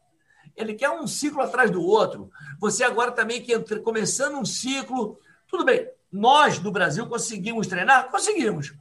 Ele 0.55 0.73
quer 0.73 0.89
um 0.89 1.05
ciclo 1.05 1.41
atrás 1.41 1.69
do 1.69 1.83
outro. 1.83 2.31
Você 2.61 2.85
agora 2.85 3.11
também 3.11 3.41
que 3.41 3.59
começando 3.81 4.37
um 4.37 4.45
ciclo. 4.45 5.19
Tudo 5.49 5.65
bem, 5.65 5.85
nós 6.09 6.59
do 6.59 6.71
Brasil 6.71 7.05
conseguimos 7.07 7.67
treinar? 7.67 8.09
Conseguimos. 8.09 8.73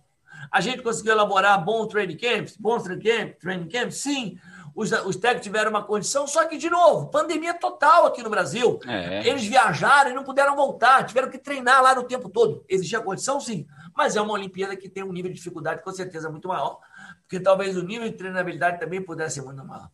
A 0.51 0.61
gente 0.61 0.83
conseguiu 0.83 1.13
elaborar 1.13 1.65
bons 1.65 1.87
training 1.89 2.17
camps, 2.17 2.57
bons 2.57 2.83
training 2.83 3.03
camps, 3.03 3.39
training 3.39 3.69
camps 3.69 3.97
sim. 3.97 4.39
Os, 4.75 4.93
os 4.93 5.17
técnicos 5.17 5.45
tiveram 5.47 5.71
uma 5.71 5.85
condição, 5.85 6.27
só 6.27 6.45
que, 6.47 6.57
de 6.57 6.71
novo, 6.71 7.11
pandemia 7.11 7.53
total 7.55 8.07
aqui 8.07 8.23
no 8.23 8.31
Brasil. 8.31 8.79
É. 8.87 9.27
Eles 9.29 9.45
viajaram 9.45 10.11
e 10.11 10.15
não 10.15 10.25
puderam 10.25 10.55
voltar, 10.55 11.05
tiveram 11.05 11.29
que 11.29 11.39
treinar 11.39 11.83
lá 11.83 11.95
no 11.95 12.05
tempo 12.05 12.29
todo. 12.29 12.65
Existia 12.69 13.01
condição, 13.01 13.41
sim, 13.41 13.67
mas 13.97 14.17
é 14.17 14.21
uma 14.21 14.33
Olimpíada 14.33 14.77
que 14.77 14.89
tem 14.89 15.03
um 15.03 15.13
nível 15.13 15.31
de 15.31 15.37
dificuldade 15.37 15.83
com 15.83 15.93
certeza 15.93 16.31
muito 16.31 16.49
maior, 16.49 16.79
porque 17.23 17.41
talvez 17.41 17.77
o 17.77 17.83
nível 17.83 18.09
de 18.09 18.17
treinabilidade 18.17 18.79
também 18.79 19.03
pudesse 19.03 19.37
ser 19.37 19.43
muito 19.43 19.65
maior. 19.65 19.91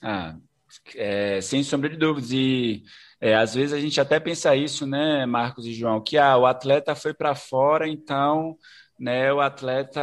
Ah, 0.00 0.36
é, 0.94 1.40
sem 1.40 1.62
sombra 1.62 1.88
de 1.88 1.96
dúvidas. 1.96 2.30
E 2.32 2.84
é, 3.20 3.34
às 3.34 3.54
vezes 3.54 3.72
a 3.72 3.80
gente 3.80 4.00
até 4.00 4.18
pensa 4.18 4.54
isso, 4.56 4.86
né, 4.86 5.26
Marcos 5.26 5.66
e 5.66 5.74
João, 5.74 6.00
que 6.00 6.16
ah, 6.16 6.36
o 6.36 6.46
atleta 6.46 6.94
foi 6.94 7.12
para 7.12 7.34
fora, 7.34 7.88
então 7.88 8.56
né, 9.02 9.32
o 9.32 9.40
atleta 9.40 10.00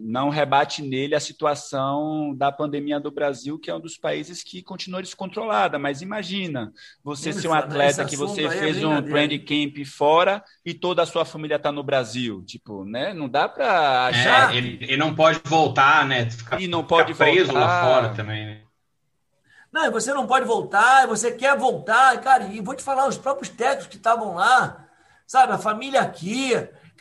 não 0.00 0.30
rebate 0.30 0.80
nele 0.80 1.14
a 1.14 1.20
situação 1.20 2.34
da 2.34 2.50
pandemia 2.50 2.98
do 2.98 3.10
Brasil, 3.10 3.58
que 3.58 3.70
é 3.70 3.74
um 3.74 3.80
dos 3.80 3.98
países 3.98 4.42
que 4.42 4.62
continua 4.62 5.02
descontrolada. 5.02 5.78
Mas 5.78 6.00
imagina 6.00 6.72
você 7.04 7.34
ser 7.34 7.48
um 7.48 7.52
atleta 7.52 8.06
que 8.06 8.16
você 8.16 8.46
é 8.46 8.50
fez 8.50 8.82
é 8.82 8.86
um 8.86 9.02
training 9.02 9.44
camp 9.44 9.86
fora 9.86 10.42
e 10.64 10.72
toda 10.72 11.02
a 11.02 11.06
sua 11.06 11.26
família 11.26 11.56
está 11.56 11.70
no 11.70 11.82
Brasil. 11.82 12.42
Tipo, 12.46 12.82
né? 12.86 13.12
Não 13.12 13.28
dá 13.28 13.46
para 13.46 14.06
achar. 14.06 14.54
É, 14.54 14.56
ele, 14.56 14.78
ele, 14.80 14.96
não 14.96 15.14
pode 15.14 15.42
voltar, 15.44 16.06
né? 16.06 16.30
Ficar, 16.30 16.58
e 16.58 16.66
não 16.66 16.82
pode 16.82 17.12
preso 17.12 17.52
voltar. 17.52 17.60
lá 17.60 17.84
fora 17.84 18.14
também, 18.14 18.46
né? 18.46 18.62
Não, 19.70 19.92
você 19.92 20.14
não 20.14 20.26
pode 20.26 20.46
voltar, 20.46 21.06
você 21.06 21.30
quer 21.32 21.58
voltar, 21.58 22.18
cara, 22.22 22.44
e 22.44 22.60
vou 22.62 22.74
te 22.74 22.82
falar, 22.82 23.06
os 23.06 23.18
próprios 23.18 23.50
técnicos 23.50 23.88
que 23.88 23.96
estavam 23.96 24.34
lá, 24.34 24.86
sabe, 25.26 25.52
a 25.52 25.58
família 25.58 26.00
aqui, 26.00 26.52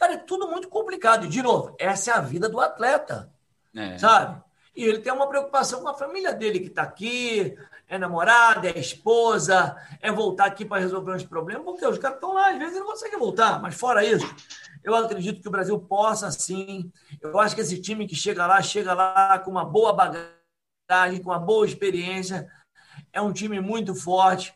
Cara, 0.02 0.14
é 0.14 0.18
tudo 0.18 0.48
muito 0.48 0.68
complicado. 0.68 1.28
E, 1.28 1.30
de 1.30 1.44
novo, 1.44 1.76
essa 1.78 2.10
é 2.10 2.14
a 2.16 2.22
vida 2.22 2.50
do 2.50 2.60
atleta. 2.60 3.32
É. 3.76 4.00
Sabe? 4.00 4.42
E 4.76 4.84
ele 4.84 4.98
tem 4.98 5.14
uma 5.14 5.30
preocupação 5.30 5.80
com 5.80 5.90
a 5.90 5.94
família 5.94 6.34
dele 6.34 6.60
que 6.60 6.70
está 6.70 6.82
aqui, 6.82 7.56
é 7.88 8.00
namorada, 8.00 8.68
é 8.68 8.80
esposa, 8.80 9.78
é 10.02 10.12
voltar 10.12 10.46
aqui 10.46 10.66
para 10.66 10.82
resolver 10.82 11.14
uns 11.14 11.24
problemas, 11.24 11.64
porque 11.64 11.86
os 11.86 12.00
caras 12.00 12.18
estão 12.18 12.34
lá, 12.34 12.50
às 12.50 12.58
vezes 12.58 12.80
não 12.80 12.88
conseguem 12.88 13.20
voltar. 13.20 13.62
Mas 13.62 13.76
fora 13.76 14.04
isso, 14.04 14.26
eu 14.84 14.96
acredito 14.96 15.40
que 15.40 15.48
o 15.48 15.52
Brasil 15.52 15.78
possa 15.78 16.32
sim. 16.32 16.92
Eu 17.22 17.40
acho 17.40 17.54
que 17.54 17.62
esse 17.62 17.80
time 17.80 18.08
que 18.08 18.16
chega 18.16 18.48
lá, 18.48 18.60
chega 18.60 18.96
lá 18.96 19.38
com 19.38 19.52
uma 19.52 19.64
boa 19.66 19.94
bagagem, 19.94 21.22
com 21.22 21.30
uma 21.30 21.38
boa 21.38 21.64
experiência. 21.64 22.50
É 23.14 23.22
um 23.22 23.32
time 23.32 23.60
muito 23.60 23.94
forte. 23.94 24.52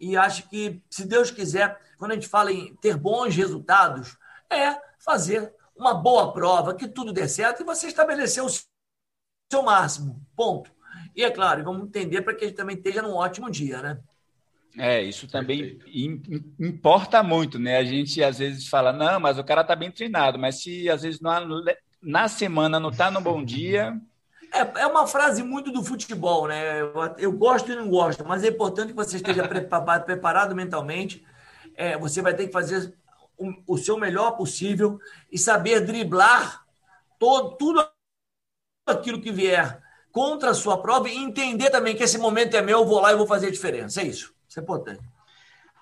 E 0.00 0.16
acho 0.16 0.48
que, 0.48 0.82
se 0.88 1.06
Deus 1.06 1.30
quiser, 1.30 1.78
quando 1.98 2.12
a 2.12 2.14
gente 2.14 2.28
fala 2.28 2.50
em 2.50 2.74
ter 2.76 2.96
bons 2.96 3.36
resultados, 3.36 4.16
é 4.50 4.78
fazer 4.98 5.52
uma 5.76 5.94
boa 5.94 6.32
prova, 6.32 6.74
que 6.74 6.88
tudo 6.88 7.12
dê 7.12 7.28
certo 7.28 7.62
e 7.62 7.66
você 7.66 7.86
estabelecer 7.86 8.42
o 8.42 8.48
seu 8.48 9.62
máximo. 9.62 10.22
Ponto. 10.34 10.70
E 11.14 11.22
é 11.22 11.30
claro, 11.30 11.64
vamos 11.64 11.88
entender 11.88 12.22
para 12.22 12.34
que 12.34 12.44
a 12.44 12.48
gente 12.48 12.56
também 12.56 12.76
esteja 12.76 13.02
num 13.02 13.14
ótimo 13.14 13.50
dia, 13.50 13.82
né? 13.82 13.98
É, 14.78 15.02
isso 15.02 15.26
também 15.26 15.78
importa 16.60 17.22
muito, 17.22 17.58
né? 17.58 17.78
A 17.78 17.84
gente 17.84 18.22
às 18.22 18.38
vezes 18.38 18.68
fala, 18.68 18.92
não, 18.92 19.18
mas 19.18 19.38
o 19.38 19.44
cara 19.44 19.64
tá 19.64 19.74
bem 19.74 19.90
treinado, 19.90 20.38
mas 20.38 20.62
se 20.62 20.90
às 20.90 21.02
vezes 21.02 21.20
na, 21.20 21.40
na 22.02 22.28
semana 22.28 22.78
não 22.78 22.90
tá 22.90 23.10
no 23.10 23.20
bom 23.20 23.42
dia. 23.42 23.98
É, 24.52 24.82
é 24.82 24.86
uma 24.86 25.06
frase 25.06 25.42
muito 25.42 25.72
do 25.72 25.82
futebol, 25.82 26.46
né? 26.46 26.80
Eu, 26.80 26.92
eu 27.18 27.32
gosto 27.32 27.72
e 27.72 27.76
não 27.76 27.88
gosto, 27.88 28.24
mas 28.26 28.44
é 28.44 28.48
importante 28.48 28.88
que 28.88 28.94
você 28.94 29.16
esteja 29.16 29.46
preparado, 29.48 30.04
preparado 30.04 30.54
mentalmente. 30.54 31.24
É, 31.74 31.96
você 31.96 32.20
vai 32.20 32.34
ter 32.34 32.46
que 32.46 32.52
fazer 32.52 32.94
o, 33.38 33.74
o 33.74 33.78
seu 33.78 33.98
melhor 33.98 34.32
possível 34.32 34.98
e 35.30 35.38
saber 35.38 35.80
driblar 35.80 36.64
todo, 37.18 37.56
tudo 37.56 37.88
aquilo 38.86 39.20
que 39.20 39.32
vier 39.32 39.80
contra 40.12 40.50
a 40.50 40.54
sua 40.54 40.80
prova 40.80 41.08
e 41.08 41.16
entender 41.16 41.70
também 41.70 41.94
que 41.94 42.02
esse 42.02 42.16
momento 42.16 42.56
é 42.56 42.62
meu, 42.62 42.80
eu 42.80 42.86
vou 42.86 43.00
lá 43.00 43.12
e 43.12 43.16
vou 43.16 43.26
fazer 43.26 43.48
a 43.48 43.50
diferença. 43.50 44.00
É 44.00 44.04
isso. 44.04 44.32
Isso 44.48 44.58
é 44.58 44.62
importante. 44.62 45.00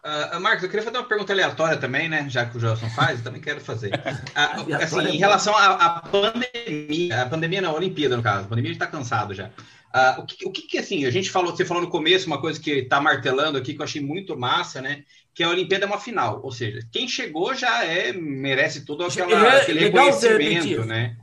Uh, 0.04 0.38
Marcos, 0.38 0.64
eu 0.64 0.68
queria 0.68 0.84
fazer 0.84 0.98
uma 0.98 1.08
pergunta 1.08 1.32
aleatória 1.32 1.78
também, 1.78 2.10
né? 2.10 2.26
Já 2.28 2.44
que 2.44 2.58
o 2.58 2.60
Gelson 2.60 2.90
faz, 2.90 3.18
eu 3.18 3.24
também 3.24 3.40
quero 3.40 3.60
fazer. 3.60 3.90
Uh, 4.34 4.74
assim, 4.74 5.00
em 5.00 5.16
relação 5.16 5.56
à, 5.56 5.74
à, 5.74 6.00
pandemia, 6.00 7.22
a 7.22 7.26
pandemia 7.26 7.62
não, 7.62 7.70
a 7.70 7.74
Olimpíada, 7.74 8.16
no 8.16 8.22
caso, 8.22 8.44
a 8.44 8.48
pandemia 8.48 8.72
está 8.72 8.86
cansado 8.86 9.32
já. 9.32 9.46
Uh, 9.46 10.20
o, 10.20 10.26
que, 10.26 10.46
o 10.46 10.50
que, 10.50 10.76
assim, 10.76 11.06
a 11.06 11.10
gente 11.10 11.30
falou, 11.30 11.54
você 11.54 11.64
falou 11.64 11.84
no 11.84 11.88
começo 11.88 12.26
uma 12.26 12.40
coisa 12.40 12.60
que 12.60 12.70
está 12.80 13.00
martelando 13.00 13.56
aqui, 13.56 13.74
que 13.74 13.80
eu 13.80 13.84
achei 13.84 14.02
muito 14.02 14.36
massa, 14.36 14.82
né? 14.82 15.04
Que 15.34 15.42
a 15.42 15.48
Olimpíada 15.48 15.84
é 15.84 15.88
uma 15.88 15.98
final, 15.98 16.40
ou 16.44 16.52
seja, 16.52 16.80
quem 16.92 17.08
chegou 17.08 17.54
já 17.54 17.84
é, 17.84 18.12
merece 18.12 18.84
todo 18.84 19.04
aquela, 19.04 19.56
é, 19.56 19.62
aquele 19.62 19.80
reconhecimento, 19.80 20.84
né? 20.84 21.16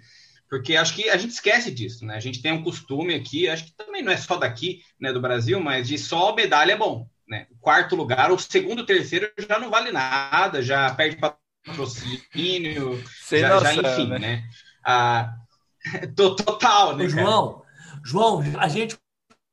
Porque 0.49 0.75
acho 0.75 0.93
que 0.95 1.09
a 1.09 1.15
gente 1.15 1.31
esquece 1.31 1.71
disso, 1.71 2.05
né? 2.05 2.15
A 2.15 2.19
gente 2.19 2.41
tem 2.41 2.51
um 2.51 2.61
costume 2.61 3.15
aqui, 3.15 3.47
acho 3.47 3.65
que 3.65 3.73
também 3.73 4.03
não 4.03 4.11
é 4.11 4.17
só 4.17 4.35
daqui, 4.35 4.81
né, 4.99 5.13
do 5.13 5.21
Brasil, 5.21 5.61
mas 5.61 5.87
de 5.87 5.97
só 5.97 6.35
medalha 6.35 6.73
é 6.73 6.77
bom. 6.77 7.07
Né? 7.25 7.47
O 7.49 7.57
quarto 7.57 7.95
lugar, 7.95 8.29
o 8.29 8.37
segundo, 8.37 8.85
terceiro 8.85 9.31
já 9.39 9.57
não 9.57 9.69
vale 9.69 9.93
nada, 9.93 10.61
já 10.61 10.93
perde 10.93 11.15
patrocínio, 11.15 13.01
já, 13.31 13.47
noção, 13.47 13.75
já, 13.75 13.93
enfim, 13.93 14.09
né? 14.09 14.19
né? 14.19 14.43
Ah, 14.83 15.33
total, 16.17 16.97
né? 16.97 17.07
João, 17.07 17.63
João, 18.03 18.43
a 18.59 18.67
gente 18.67 18.97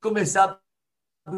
começar 0.02 0.58
a 1.24 1.30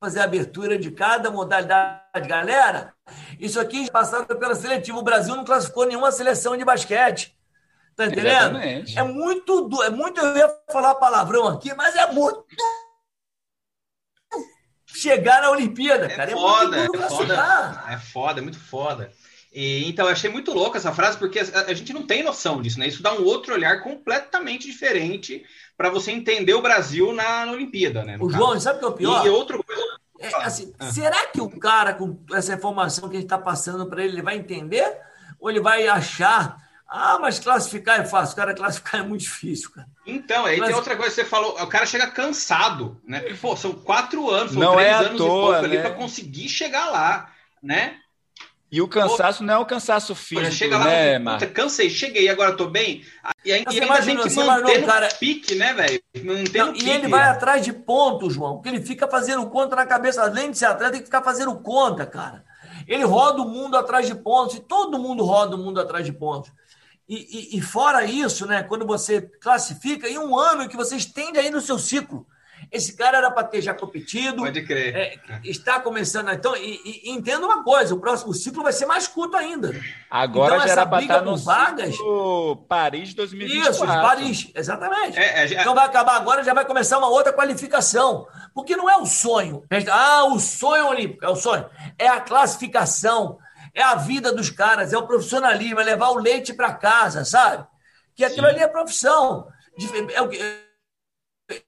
fazer 0.00 0.20
a 0.20 0.24
abertura 0.24 0.78
de 0.78 0.90
cada 0.90 1.30
modalidade. 1.30 2.26
Galera, 2.26 2.94
isso 3.38 3.60
aqui 3.60 3.90
passado 3.90 4.26
pela 4.38 4.54
seletiva. 4.54 4.98
O 4.98 5.02
Brasil 5.02 5.36
não 5.36 5.44
classificou 5.44 5.86
nenhuma 5.86 6.10
seleção 6.10 6.56
de 6.56 6.64
basquete. 6.64 7.36
Tá 7.94 8.06
entendendo? 8.06 8.56
Exatamente. 8.56 8.98
É 8.98 9.02
muito, 9.02 9.82
é 9.82 9.90
muito. 9.90 10.20
Eu 10.20 10.36
ia 10.36 10.56
falar 10.72 10.94
palavrão 10.94 11.46
aqui, 11.46 11.74
mas 11.74 11.94
é 11.94 12.10
muito 12.10 12.46
chegar 14.86 15.42
na 15.42 15.50
Olimpíada, 15.50 16.06
é 16.06 16.16
cara. 16.16 16.30
Foda, 16.32 16.76
é, 16.76 16.84
é 16.84 17.08
foda, 17.08 17.84
é 17.88 17.98
foda, 17.98 18.40
é 18.40 18.42
muito 18.42 18.58
foda. 18.58 19.12
E, 19.52 19.88
então, 19.88 20.06
eu 20.06 20.12
achei 20.12 20.30
muito 20.30 20.52
louca 20.52 20.78
essa 20.78 20.92
frase, 20.92 21.18
porque 21.18 21.40
a, 21.40 21.42
a, 21.42 21.74
gente 21.74 21.92
não 21.92 22.06
tem 22.06 22.22
noção 22.22 22.62
disso, 22.62 22.78
né? 22.78 22.86
Isso 22.86 23.02
dá 23.02 23.12
um 23.12 23.24
outro 23.24 23.52
olhar 23.52 23.82
completamente 23.82 24.66
diferente 24.66 25.44
para 25.76 25.90
você 25.90 26.12
entender 26.12 26.54
o 26.54 26.62
Brasil 26.62 27.12
na, 27.12 27.46
na 27.46 27.52
Olimpíada, 27.52 28.04
né? 28.04 28.16
O 28.20 28.28
caso. 28.28 28.38
João, 28.38 28.60
sabe 28.60 28.76
o 28.76 28.80
que 28.80 28.84
é 28.84 28.88
o 28.88 28.92
pior? 28.92 29.26
E 29.26 29.28
outro 29.28 29.64
é, 30.20 30.34
assim, 30.44 30.72
ah. 30.78 30.90
Será 30.92 31.26
que 31.26 31.40
o 31.40 31.48
cara, 31.48 31.94
com 31.94 32.18
essa 32.32 32.54
informação 32.54 33.08
que 33.08 33.16
a 33.16 33.20
gente 33.20 33.26
está 33.26 33.38
passando 33.38 33.86
para 33.86 34.04
ele, 34.04 34.14
ele 34.14 34.22
vai 34.22 34.36
entender? 34.36 34.98
Ou 35.40 35.50
ele 35.50 35.60
vai 35.60 35.88
achar 35.88 36.58
ah, 36.92 37.20
mas 37.20 37.38
classificar 37.38 38.00
é 38.00 38.04
fácil, 38.04 38.34
cara, 38.34 38.52
classificar 38.52 39.00
é 39.00 39.04
muito 39.04 39.20
difícil, 39.20 39.70
cara. 39.70 39.86
Então, 40.04 40.44
aí 40.44 40.60
tem 40.60 40.74
outra 40.74 40.96
coisa 40.96 41.14
que 41.14 41.22
você 41.22 41.24
falou, 41.24 41.52
o 41.62 41.66
cara 41.68 41.86
chega 41.86 42.10
cansado, 42.10 43.00
né? 43.06 43.20
Pô, 43.40 43.56
são 43.56 43.72
quatro 43.72 44.28
anos, 44.28 44.54
são 44.54 44.60
não 44.60 44.74
três 44.74 44.88
é 44.88 44.94
anos 44.94 45.16
toa, 45.16 45.28
e 45.28 45.28
pouco 45.28 45.52
né? 45.52 45.58
ali 45.58 45.78
para 45.78 45.94
conseguir 45.94 46.48
chegar 46.48 46.90
lá, 46.90 47.30
né? 47.62 47.96
E 48.72 48.80
o 48.80 48.86
cansaço 48.86 49.40
Pô, 49.40 49.44
não 49.44 49.54
é 49.54 49.58
o 49.58 49.66
cansaço 49.66 50.14
físico, 50.14 50.52
chega 50.52 50.78
lá, 50.78 50.84
né, 50.84 51.18
Puta, 51.18 51.46
cansei, 51.48 51.90
cheguei, 51.90 52.28
agora 52.28 52.56
tô 52.56 52.68
bem. 52.68 53.04
E, 53.44 53.52
aí, 53.52 53.64
e 53.68 53.80
ainda 53.80 54.02
tem 54.02 54.16
que 54.16 54.34
manter 54.34 54.86
cara... 54.86 55.08
pique, 55.08 55.56
né, 55.56 55.74
velho? 55.74 56.00
E 56.76 56.88
ele 56.88 57.08
vai 57.08 57.28
atrás 57.28 57.64
de 57.64 57.72
pontos, 57.72 58.34
João, 58.34 58.54
porque 58.54 58.68
ele 58.68 58.80
fica 58.80 59.08
fazendo 59.08 59.44
conta 59.48 59.74
na 59.74 59.84
cabeça, 59.84 60.22
além 60.22 60.52
de 60.52 60.58
ser 60.58 60.66
atleta, 60.66 60.92
tem 60.92 61.00
que 61.00 61.06
ficar 61.06 61.22
fazendo 61.22 61.56
conta, 61.56 62.06
cara. 62.06 62.44
Ele 62.86 63.02
roda 63.04 63.42
o 63.42 63.48
mundo 63.48 63.76
atrás 63.76 64.06
de 64.06 64.14
pontos, 64.14 64.56
e 64.56 64.60
todo 64.60 65.00
mundo 65.00 65.24
roda 65.24 65.56
o 65.56 65.58
mundo 65.58 65.80
atrás 65.80 66.06
de 66.06 66.12
pontos. 66.12 66.52
E, 67.08 67.54
e, 67.54 67.58
e, 67.58 67.60
fora 67.60 68.04
isso, 68.04 68.46
né, 68.46 68.62
quando 68.62 68.86
você 68.86 69.20
classifica, 69.20 70.08
em 70.08 70.16
um 70.16 70.38
ano 70.38 70.68
que 70.68 70.76
você 70.76 70.94
estende 70.94 71.40
aí 71.40 71.50
no 71.50 71.60
seu 71.60 71.76
ciclo. 71.76 72.24
Esse 72.70 72.96
cara 72.96 73.18
era 73.18 73.30
para 73.30 73.44
ter 73.44 73.60
já 73.60 73.74
competido. 73.74 74.42
Pode 74.42 74.62
crer. 74.64 74.96
É, 74.96 75.18
está 75.44 75.80
começando. 75.80 76.30
Então, 76.30 76.56
e, 76.56 76.80
e, 77.04 77.10
entenda 77.10 77.44
uma 77.44 77.64
coisa: 77.64 77.94
o 77.94 78.00
próximo 78.00 78.32
ciclo 78.32 78.62
vai 78.62 78.72
ser 78.72 78.86
mais 78.86 79.08
curto 79.08 79.36
ainda. 79.36 79.74
Agora 80.08 80.54
então, 80.54 80.66
já 80.66 80.72
era 80.72 80.86
para 80.86 81.02
estar 81.02 81.22
no 81.22 81.36
vagas. 81.36 81.96
Paris 82.68 83.12
2024. 83.14 83.70
Isso, 83.72 83.86
Paris, 83.86 84.50
exatamente. 84.54 85.18
É, 85.18 85.44
é, 85.44 85.60
então 85.60 85.74
vai 85.74 85.86
acabar 85.86 86.16
agora, 86.16 86.44
já 86.44 86.54
vai 86.54 86.64
começar 86.64 86.98
uma 86.98 87.08
outra 87.08 87.32
qualificação. 87.32 88.26
Porque 88.54 88.76
não 88.76 88.88
é 88.88 88.96
o 88.96 89.06
sonho. 89.06 89.64
Ah, 89.90 90.24
o 90.24 90.38
sonho 90.38 90.86
olímpico, 90.86 91.24
é 91.24 91.28
o 91.28 91.36
sonho. 91.36 91.66
É 91.98 92.06
a 92.08 92.20
classificação 92.20 93.38
é 93.74 93.82
a 93.82 93.94
vida 93.94 94.32
dos 94.32 94.50
caras, 94.50 94.92
é 94.92 94.98
o 94.98 95.06
profissionalismo, 95.06 95.80
é 95.80 95.84
levar 95.84 96.10
o 96.10 96.18
leite 96.18 96.52
para 96.52 96.74
casa, 96.74 97.24
sabe? 97.24 97.64
Que 98.14 98.24
aquilo 98.24 98.46
Sim. 98.48 98.54
ali 98.54 98.62
é 98.62 98.68
profissão. 98.68 99.46
É 100.12 100.69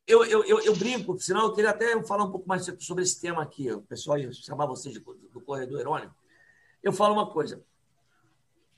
eu, 0.06 0.24
eu, 0.24 0.44
eu, 0.44 0.60
eu, 0.60 0.76
brinco, 0.76 1.18
senão 1.18 1.42
eu 1.42 1.52
queria 1.52 1.70
até 1.70 2.00
falar 2.04 2.24
um 2.24 2.30
pouco 2.30 2.48
mais 2.48 2.64
sobre 2.80 3.02
esse 3.02 3.20
tema 3.20 3.42
aqui. 3.42 3.70
O 3.70 3.82
pessoal 3.82 4.18
ia 4.18 4.32
chamar 4.32 4.66
vocês 4.66 4.98
do 4.98 5.40
corredor 5.40 5.80
irônico. 5.80 6.14
Eu 6.82 6.92
falo 6.92 7.14
uma 7.14 7.30
coisa. 7.30 7.64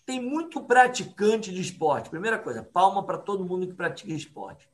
Tem 0.07 0.21
muito 0.21 0.62
praticante 0.62 1.53
de 1.53 1.61
esporte. 1.61 2.11
Primeira 2.11 2.38
coisa, 2.38 2.62
palma 2.62 3.05
para 3.05 3.19
todo 3.19 3.45
mundo 3.45 3.67
que 3.67 3.75
pratica 3.75 4.12
esporte. 4.12 4.69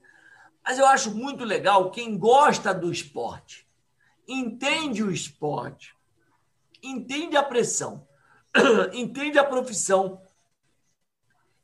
Mas 0.64 0.79
eu 0.79 0.87
acho 0.87 1.14
muito 1.14 1.45
legal 1.45 1.90
quem 1.90 2.19
gosta 2.19 2.75
do 2.75 2.93
esporte, 2.93 3.66
entende 4.29 5.03
o 5.03 5.11
esporte, 5.11 5.97
entende 6.83 7.37
a 7.37 7.43
pressão, 7.43 8.07
entende 8.93 9.38
a 9.38 9.45
profissão, 9.45 10.21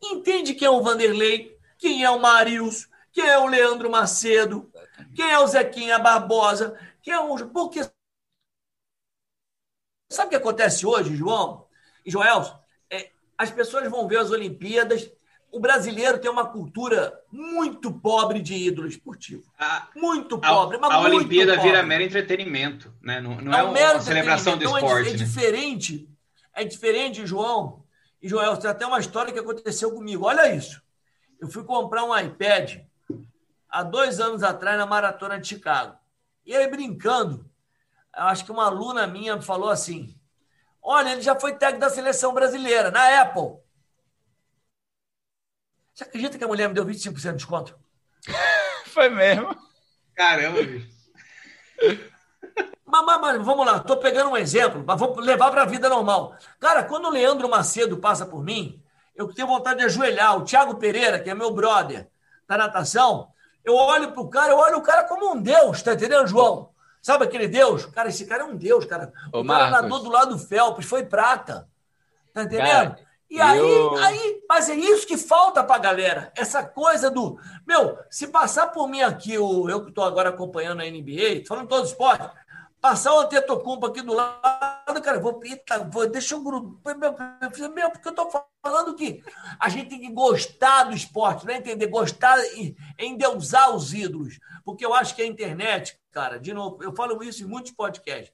entende 0.02 0.54
quem 0.54 0.66
é 0.66 0.70
o 0.70 0.82
Vanderlei, 0.82 1.56
quem 1.78 2.02
é 2.02 2.10
o 2.10 2.20
Marius, 2.20 2.88
quem 3.16 3.26
é 3.26 3.38
o 3.38 3.46
Leandro 3.46 3.90
Macedo, 3.90 4.70
quem 5.14 5.32
é 5.32 5.38
o 5.38 5.46
Zequinha 5.46 5.98
Barbosa, 5.98 6.78
quem 7.02 7.14
é 7.14 7.18
o. 7.18 7.34
Porque. 7.48 7.80
Sabe 10.12 10.26
o 10.26 10.30
que 10.30 10.36
acontece 10.36 10.84
hoje, 10.84 11.16
João 11.16 11.66
e 12.04 12.10
Joel? 12.10 12.44
É, 12.90 13.10
as 13.38 13.50
pessoas 13.50 13.90
vão 13.90 14.06
ver 14.06 14.18
as 14.18 14.30
Olimpíadas. 14.30 15.10
O 15.50 15.58
brasileiro 15.58 16.18
tem 16.18 16.30
uma 16.30 16.46
cultura 16.46 17.18
muito 17.32 17.90
pobre 17.90 18.42
de 18.42 18.54
ídolo 18.54 18.86
esportivo. 18.86 19.50
A, 19.58 19.88
muito 19.96 20.38
pobre. 20.38 20.76
A, 20.82 20.94
a 20.94 21.00
Olimpíada 21.00 21.54
pobre. 21.54 21.70
vira 21.70 21.82
mero 21.82 22.02
entretenimento, 22.02 22.94
né? 23.00 23.18
Não, 23.18 23.40
não 23.40 23.54
é, 23.54 23.60
é 23.60 23.90
uma 23.92 24.00
celebração 24.00 24.58
do 24.58 24.64
então, 24.64 24.76
esporte. 24.76 25.08
É, 25.08 25.10
é 25.10 25.12
né? 25.12 25.24
diferente 25.24 26.16
é 26.56 26.64
diferente, 26.64 27.26
João. 27.26 27.84
E 28.20 28.28
Joel, 28.28 28.56
tem 28.56 28.70
até 28.70 28.86
uma 28.86 28.98
história 28.98 29.32
que 29.32 29.38
aconteceu 29.38 29.92
comigo. 29.92 30.24
Olha 30.24 30.54
isso. 30.54 30.82
Eu 31.38 31.48
fui 31.48 31.62
comprar 31.64 32.02
um 32.02 32.18
iPad 32.18 32.78
há 33.68 33.82
dois 33.82 34.20
anos 34.20 34.42
atrás 34.42 34.78
na 34.78 34.86
Maratona 34.86 35.38
de 35.38 35.48
Chicago. 35.48 35.96
E 36.44 36.54
aí, 36.54 36.68
brincando, 36.68 37.48
acho 38.12 38.44
que 38.44 38.52
uma 38.52 38.66
aluna 38.66 39.06
minha 39.06 39.40
falou 39.40 39.68
assim: 39.68 40.18
Olha, 40.82 41.10
ele 41.10 41.22
já 41.22 41.38
foi 41.38 41.54
técnico 41.54 41.80
da 41.80 41.90
seleção 41.90 42.32
brasileira, 42.32 42.90
na 42.90 43.22
Apple. 43.22 43.58
Você 45.92 46.04
acredita 46.04 46.38
que 46.38 46.44
a 46.44 46.48
mulher 46.48 46.68
me 46.68 46.74
deu 46.74 46.84
25% 46.84 47.30
de 47.30 47.36
desconto? 47.36 47.78
foi 48.86 49.08
mesmo. 49.08 49.56
Caramba, 50.14 50.62
bicho. 50.62 50.96
Mas, 52.84 53.04
mas, 53.04 53.20
mas, 53.20 53.44
vamos 53.44 53.66
lá, 53.66 53.78
estou 53.78 53.96
pegando 53.96 54.30
um 54.30 54.36
exemplo, 54.36 54.82
mas 54.86 54.98
vamos 54.98 55.24
levar 55.24 55.50
para 55.50 55.62
a 55.62 55.66
vida 55.66 55.88
normal. 55.88 56.36
Cara, 56.60 56.84
quando 56.84 57.06
o 57.06 57.10
Leandro 57.10 57.48
Macedo 57.48 57.98
passa 57.98 58.24
por 58.24 58.42
mim, 58.42 58.82
eu 59.14 59.32
tenho 59.32 59.48
vontade 59.48 59.80
de 59.80 59.86
ajoelhar. 59.86 60.36
O 60.36 60.44
Thiago 60.44 60.76
Pereira, 60.76 61.18
que 61.18 61.28
é 61.28 61.34
meu 61.34 61.50
brother 61.50 62.08
da 62.46 62.56
natação, 62.56 63.32
eu 63.66 63.74
olho 63.74 64.12
para 64.12 64.22
o 64.22 64.28
cara, 64.28 64.52
eu 64.52 64.58
olho 64.58 64.78
o 64.78 64.82
cara 64.82 65.04
como 65.04 65.32
um 65.32 65.42
Deus, 65.42 65.82
tá 65.82 65.92
entendendo, 65.92 66.26
João? 66.28 66.70
Sabe 67.02 67.24
aquele 67.24 67.48
Deus? 67.48 67.84
Cara, 67.86 68.08
esse 68.08 68.24
cara 68.24 68.44
é 68.44 68.46
um 68.46 68.56
Deus, 68.56 68.84
cara. 68.84 69.12
O 69.32 69.40
Ô, 69.40 69.44
cara 69.44 69.70
nadou 69.70 70.02
do 70.02 70.10
lado 70.10 70.36
do 70.36 70.38
Phelps, 70.38 70.86
foi 70.86 71.04
prata. 71.04 71.68
Tá 72.32 72.44
entendendo? 72.44 72.90
Cara, 72.90 72.98
e 73.28 73.40
aí, 73.40 73.58
eu... 73.58 73.96
aí, 73.96 74.42
mas 74.48 74.68
é 74.68 74.74
isso 74.74 75.06
que 75.06 75.16
falta 75.16 75.62
pra 75.64 75.78
galera. 75.78 76.32
Essa 76.36 76.62
coisa 76.62 77.10
do. 77.10 77.38
Meu, 77.66 77.98
se 78.08 78.28
passar 78.28 78.68
por 78.68 78.88
mim 78.88 79.02
aqui, 79.02 79.34
eu, 79.34 79.68
eu 79.68 79.82
que 79.82 79.90
estou 79.90 80.04
agora 80.04 80.28
acompanhando 80.28 80.80
a 80.80 80.84
NBA, 80.84 81.44
falando 81.46 81.68
todo 81.68 81.86
esporte, 81.86 82.28
Passar 82.86 83.14
o 83.14 83.18
Antetokounmpo 83.18 83.84
aqui 83.84 84.00
do 84.00 84.14
lado, 84.14 85.02
cara, 85.02 85.18
vou, 85.18 85.40
eita, 85.42 85.80
vou, 85.80 86.08
deixa 86.08 86.36
eu 86.36 86.40
grudar. 86.40 86.96
Meu, 87.74 87.90
porque 87.90 88.06
eu 88.06 88.14
tô 88.14 88.30
falando 88.62 88.94
que 88.94 89.24
a 89.58 89.68
gente 89.68 89.88
tem 89.88 89.98
que 89.98 90.12
gostar 90.12 90.84
do 90.84 90.94
esporte, 90.94 91.44
né? 91.44 91.56
Entender, 91.56 91.88
gostar 91.88 92.38
e 92.56 92.76
endeusar 92.96 93.74
os 93.74 93.92
ídolos. 93.92 94.38
Porque 94.64 94.86
eu 94.86 94.94
acho 94.94 95.16
que 95.16 95.22
a 95.22 95.26
internet, 95.26 96.00
cara, 96.12 96.38
de 96.38 96.54
novo, 96.54 96.80
eu 96.80 96.94
falo 96.94 97.20
isso 97.24 97.42
em 97.42 97.46
muitos 97.48 97.72
podcasts. 97.72 98.32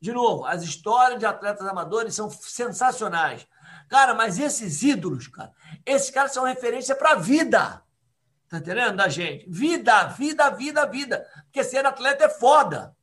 De 0.00 0.10
novo, 0.10 0.46
as 0.46 0.62
histórias 0.62 1.18
de 1.18 1.26
atletas 1.26 1.66
amadores 1.66 2.14
são 2.14 2.30
sensacionais. 2.30 3.46
Cara, 3.90 4.14
mas 4.14 4.38
esses 4.38 4.82
ídolos, 4.82 5.28
cara, 5.28 5.52
esses 5.84 6.08
caras 6.08 6.32
são 6.32 6.44
referência 6.44 6.96
para 6.96 7.10
a 7.10 7.16
vida. 7.16 7.82
Tá 8.48 8.56
entendendo 8.56 8.96
da 8.96 9.08
gente? 9.10 9.44
Vida, 9.50 10.06
vida, 10.06 10.48
vida, 10.48 10.86
vida. 10.86 11.26
Porque 11.44 11.62
ser 11.62 11.84
atleta 11.84 12.24
é 12.24 12.30
foda. 12.30 12.96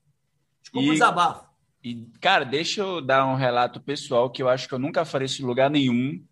Desculpa 0.62 0.88
e, 0.88 0.90
o 0.90 0.94
desabafo. 0.94 1.46
E, 1.84 2.08
cara, 2.20 2.44
deixa 2.44 2.82
eu 2.82 3.02
dar 3.02 3.26
um 3.26 3.36
relato 3.36 3.80
pessoal 3.80 4.30
que 4.30 4.42
eu 4.42 4.50
acho 4.50 4.68
que 4.68 4.74
eu 4.74 4.80
nunca 4.80 5.06
farei 5.06 5.26
isso 5.26 5.42
em 5.42 5.46
lugar 5.46 5.70
nenhum. 5.70 6.24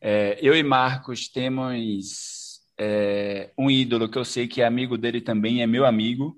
É, 0.00 0.38
eu 0.40 0.56
e 0.56 0.62
Marcos 0.62 1.28
temos 1.28 2.60
é, 2.78 3.50
um 3.58 3.70
ídolo 3.70 4.08
que 4.08 4.16
eu 4.16 4.24
sei 4.24 4.48
que 4.48 4.62
é 4.62 4.64
amigo 4.64 4.96
dele 4.96 5.20
também, 5.20 5.62
é 5.62 5.66
meu 5.66 5.84
amigo. 5.84 6.36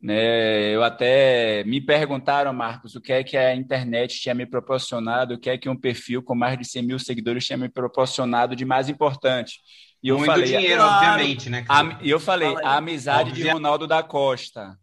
Né? 0.00 0.74
Eu 0.74 0.82
até 0.82 1.62
me 1.64 1.80
perguntaram, 1.80 2.52
Marcos, 2.52 2.96
o 2.96 3.00
que 3.00 3.12
é 3.12 3.22
que 3.22 3.36
a 3.36 3.54
internet 3.54 4.20
tinha 4.20 4.34
me 4.34 4.44
proporcionado, 4.44 5.34
o 5.34 5.38
que 5.38 5.48
é 5.48 5.56
que 5.56 5.68
um 5.68 5.76
perfil 5.76 6.22
com 6.22 6.34
mais 6.34 6.58
de 6.58 6.64
100 6.64 6.82
mil 6.82 6.98
seguidores 6.98 7.46
tinha 7.46 7.56
me 7.56 7.68
proporcionado 7.68 8.56
de 8.56 8.64
mais 8.64 8.88
importante. 8.88 9.60
E 10.02 10.08
eu 10.08 10.18
Muito 10.18 10.32
falei, 10.32 10.46
dinheiro, 10.46 10.82
claro, 10.82 11.12
obviamente, 11.12 11.48
né? 11.48 11.64
E 12.02 12.10
eu 12.10 12.18
falei, 12.18 12.52
a 12.64 12.76
amizade 12.76 13.30
de 13.30 13.48
Ronaldo 13.48 13.86
da 13.86 14.02
Costa. 14.02 14.76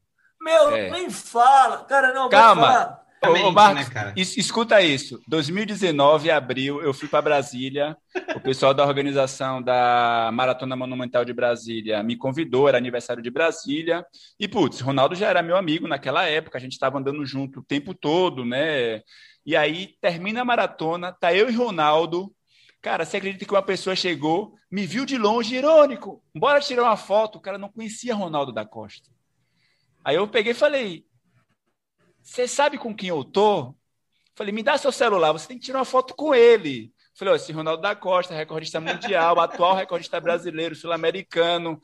Meu, 0.50 0.76
é. 0.76 0.90
nem 0.90 1.10
fala. 1.10 1.86
Cara, 1.86 2.14
não, 2.14 2.28
Calma. 2.28 3.00
Ô, 3.22 3.52
Marcos, 3.52 3.94
né, 3.94 4.14
escuta 4.16 4.82
isso. 4.82 5.22
2019, 5.28 6.32
abril, 6.32 6.82
eu 6.82 6.94
fui 6.94 7.08
para 7.08 7.22
Brasília. 7.22 7.98
O 8.34 8.40
pessoal 8.40 8.74
da 8.74 8.86
organização 8.86 9.62
da 9.62 10.30
Maratona 10.34 10.76
Monumental 10.76 11.26
de 11.26 11.34
Brasília 11.34 12.02
me 12.02 12.16
convidou, 12.16 12.70
era 12.70 12.78
aniversário 12.78 13.22
de 13.22 13.30
Brasília. 13.30 14.06
E, 14.40 14.48
putz, 14.48 14.80
Ronaldo 14.80 15.16
já 15.16 15.28
era 15.28 15.44
meu 15.44 15.58
amigo 15.58 15.86
naquela 15.86 16.26
época, 16.26 16.58
a 16.58 16.62
gente 16.62 16.72
estava 16.72 16.98
andando 16.98 17.26
junto 17.26 17.60
o 17.60 17.64
tempo 17.64 17.94
todo, 17.94 18.46
né? 18.46 19.02
E 19.46 19.54
aí 19.56 19.96
termina 20.00 20.42
a 20.42 20.46
maratona, 20.46 21.12
tá 21.12 21.34
eu 21.34 21.50
e 21.50 21.54
Ronaldo. 21.54 22.34
Cara, 22.82 23.04
você 23.04 23.18
acredita 23.18 23.44
que 23.44 23.54
uma 23.54 23.62
pessoa 23.62 23.98
chegou, 23.98 24.56
me 24.72 24.86
viu 24.86 25.06
de 25.06 25.18
longe, 25.18 25.56
irônico, 25.56 26.24
bora 26.34 26.62
tirar 26.62 26.84
uma 26.84 26.96
foto. 26.96 27.38
O 27.38 27.42
cara 27.42 27.58
não 27.58 27.68
conhecia 27.68 28.16
Ronaldo 28.16 28.54
da 28.54 28.66
Costa. 28.66 29.10
Aí 30.04 30.16
eu 30.16 30.28
peguei 30.28 30.52
e 30.52 30.56
falei: 30.56 31.06
Você 32.22 32.48
sabe 32.48 32.78
com 32.78 32.96
quem 32.96 33.10
eu 33.10 33.24
tô? 33.24 33.76
Falei: 34.36 34.54
Me 34.54 34.64
dá 34.64 34.78
seu 34.78 34.92
celular, 34.92 35.32
você 35.32 35.48
tem 35.48 35.58
que 35.58 35.66
tirar 35.66 35.80
uma 35.80 35.86
foto 35.86 36.16
com 36.16 36.34
ele. 36.34 36.94
Falei: 37.14 37.34
oh, 37.34 37.36
Esse 37.36 37.52
Ronaldo 37.52 37.82
da 37.82 37.96
Costa, 37.96 38.34
recordista 38.34 38.80
mundial, 38.80 39.40
atual 39.42 39.76
recordista 39.76 40.20
brasileiro, 40.20 40.76
sul-americano. 40.76 41.80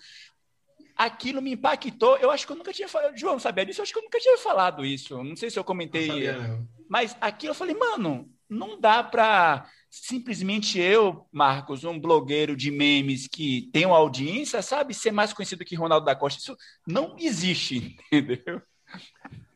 Aquilo 0.96 1.42
me 1.42 1.52
impactou. 1.52 2.16
Eu 2.18 2.32
acho 2.32 2.46
que 2.46 2.54
eu 2.54 2.58
nunca 2.58 2.72
tinha 2.72 2.88
falado. 2.88 3.18
João, 3.18 3.38
sabia 3.38 3.66
disso? 3.66 3.82
Eu 3.82 3.84
acho 3.84 3.92
que 3.92 4.00
eu 4.00 4.04
nunca 4.04 4.20
tinha 4.20 4.38
falado 4.38 4.86
isso. 4.86 5.22
Não 5.22 5.36
sei 5.36 5.50
se 5.50 5.60
eu 5.60 5.64
comentei. 5.64 6.08
Não 6.08 6.16
sabia, 6.16 6.38
não. 6.38 6.68
Mas 6.90 7.18
aquilo 7.20 7.52
eu 7.52 7.56
falei, 7.56 7.76
mano, 7.76 8.34
não 8.50 8.80
dá 8.80 9.04
para 9.04 9.68
simplesmente 9.90 10.80
eu, 10.80 11.26
Marcos, 11.32 11.84
um 11.84 12.00
blogueiro 12.00 12.56
de 12.56 12.70
memes 12.70 13.28
que 13.28 13.70
tem 13.72 13.86
uma 13.86 13.98
audiência, 13.98 14.62
sabe, 14.62 14.94
ser 14.94 15.12
mais 15.12 15.32
conhecido 15.32 15.64
que 15.64 15.76
Ronaldo 15.76 16.06
da 16.06 16.16
Costa. 16.16 16.40
Isso 16.40 16.58
não 16.86 17.16
existe, 17.18 17.98
entendeu? 18.12 18.62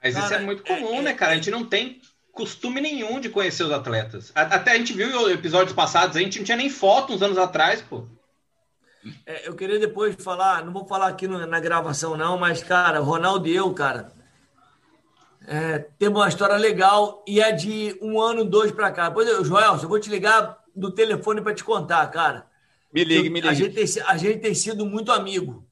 Mas 0.01 0.13
cara, 0.13 0.25
isso 0.25 0.33
é 0.33 0.39
muito 0.39 0.63
comum, 0.63 0.99
é, 0.99 1.01
né, 1.01 1.13
cara? 1.13 1.33
A 1.33 1.35
gente 1.35 1.51
não 1.51 1.65
tem 1.65 2.01
costume 2.31 2.79
nenhum 2.79 3.19
de 3.19 3.27
conhecer 3.27 3.63
os 3.63 3.71
atletas. 3.71 4.31
Até 4.33 4.71
a 4.71 4.77
gente 4.77 4.93
viu 4.93 5.29
episódios 5.29 5.75
passados, 5.75 6.15
a 6.15 6.21
gente 6.21 6.37
não 6.37 6.45
tinha 6.45 6.57
nem 6.57 6.69
foto 6.69 7.13
uns 7.13 7.21
anos 7.21 7.37
atrás, 7.37 7.81
pô. 7.81 8.07
É, 9.25 9.47
eu 9.47 9.55
queria 9.55 9.79
depois 9.79 10.15
falar, 10.15 10.63
não 10.63 10.73
vou 10.73 10.85
falar 10.85 11.07
aqui 11.07 11.27
no, 11.27 11.45
na 11.45 11.59
gravação 11.59 12.17
não, 12.17 12.37
mas, 12.37 12.63
cara, 12.63 12.99
Ronaldo 12.99 13.47
e 13.47 13.55
eu, 13.55 13.73
cara, 13.73 14.11
é, 15.51 15.79
temos 15.97 16.21
uma 16.21 16.27
história 16.27 16.55
legal 16.57 17.23
e 17.27 17.41
é 17.41 17.51
de 17.51 17.97
um 18.03 18.21
ano, 18.21 18.45
dois 18.45 18.71
para 18.71 18.91
cá. 18.91 19.09
Pois 19.09 19.27
eu, 19.27 19.43
Joel, 19.43 19.79
eu 19.81 19.89
vou 19.89 19.99
te 19.99 20.07
ligar 20.07 20.59
do 20.75 20.91
telefone 20.91 21.41
para 21.41 21.55
te 21.55 21.63
contar, 21.63 22.05
cara. 22.11 22.45
Me 22.93 23.03
ligue, 23.03 23.31
me 23.31 23.41
ligue. 23.41 23.47
A 23.47 23.53
gente, 23.55 23.73
tem, 23.73 24.03
a 24.03 24.15
gente 24.15 24.39
tem 24.41 24.53
sido 24.53 24.85
muito 24.85 25.11
amigo. 25.11 25.65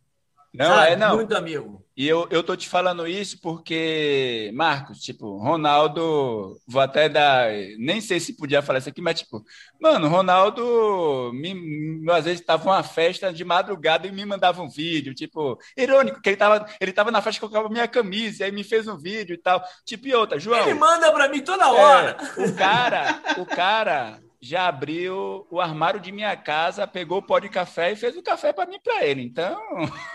Não, 0.52 0.66
sabe? 0.66 0.92
é 0.94 0.96
não. 0.96 1.16
Muito 1.16 1.38
amigo. 1.38 1.86
E 1.98 2.08
eu, 2.08 2.28
eu 2.30 2.44
tô 2.44 2.56
te 2.56 2.70
falando 2.70 3.08
isso 3.08 3.42
porque, 3.42 4.52
Marcos, 4.54 5.00
tipo, 5.00 5.36
Ronaldo, 5.38 6.56
vou 6.68 6.80
até 6.80 7.10
dar, 7.10 7.50
nem 7.80 8.00
sei 8.00 8.20
se 8.20 8.38
podia 8.38 8.62
falar 8.62 8.78
isso 8.78 8.90
aqui, 8.90 9.02
mas 9.02 9.20
tipo, 9.20 9.44
mano, 9.82 10.08
Ronaldo, 10.08 11.32
me, 11.34 12.06
às 12.12 12.26
vezes 12.26 12.46
tava 12.46 12.70
uma 12.70 12.84
festa 12.84 13.34
de 13.34 13.44
madrugada 13.44 14.06
e 14.06 14.12
me 14.12 14.24
mandava 14.28 14.62
um 14.62 14.70
vídeo, 14.70 15.16
tipo, 15.16 15.58
irônico, 15.76 16.22
que 16.22 16.30
ele 16.30 16.38
tava, 16.38 16.68
ele 16.80 16.94
tava 16.94 17.10
na 17.10 17.20
festa 17.20 17.40
que 17.40 17.46
eu 17.46 17.50
colocava 17.50 17.74
minha 17.74 17.88
camisa, 17.88 18.44
e 18.44 18.46
aí 18.46 18.52
me 18.52 18.64
fez 18.64 18.88
um 18.88 18.96
vídeo 18.96 19.34
e 19.34 19.40
tal, 19.40 19.60
tipo, 19.84 20.08
e 20.08 20.14
outra, 20.14 20.38
João. 20.38 20.62
Ele 20.62 20.76
manda 20.76 21.12
para 21.12 21.28
mim 21.28 21.42
toda 21.42 21.72
hora. 21.72 22.16
É, 22.38 22.42
o 22.44 22.56
cara, 22.56 23.22
o 23.40 23.46
cara 23.48 24.20
já 24.40 24.68
abriu 24.68 25.48
o 25.50 25.60
armário 25.60 26.00
de 26.00 26.12
minha 26.12 26.38
casa, 26.38 26.86
pegou 26.86 27.18
o 27.18 27.24
pó 27.24 27.40
de 27.40 27.50
café 27.50 27.94
e 27.94 27.96
fez 27.96 28.16
o 28.16 28.22
café 28.22 28.54
para 28.54 28.70
mim 28.70 28.80
para 28.84 29.04
ele, 29.04 29.24
então... 29.24 29.60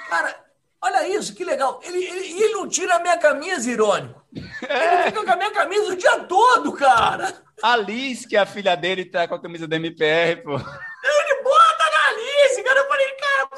Cara 0.08 0.51
Olha 0.84 1.06
isso, 1.06 1.32
que 1.32 1.44
legal. 1.44 1.80
Ele, 1.84 2.04
ele, 2.04 2.42
ele 2.42 2.54
não 2.54 2.68
tira 2.68 2.96
a 2.96 2.98
minha 2.98 3.16
camisa, 3.16 3.70
irônico. 3.70 4.20
É. 4.68 4.94
Ele 4.94 5.02
fica 5.04 5.24
com 5.24 5.30
a 5.30 5.36
minha 5.36 5.52
camisa 5.52 5.92
o 5.92 5.96
dia 5.96 6.18
todo, 6.24 6.72
cara. 6.72 7.40
A 7.62 7.76
Liz, 7.76 8.26
que 8.26 8.36
é 8.36 8.40
a 8.40 8.46
filha 8.46 8.74
dele, 8.76 9.04
tá 9.04 9.28
com 9.28 9.36
a 9.36 9.40
camisa 9.40 9.68
da 9.68 9.76
MPR, 9.76 10.42
pô. 10.42 10.54
Ele 10.54 11.42
bota 11.44 11.84
na 11.84 12.12
Liz, 12.12 12.64
cara. 12.64 12.80
Eu 12.80 12.88
falei, 12.88 13.08
cara, 13.12 13.48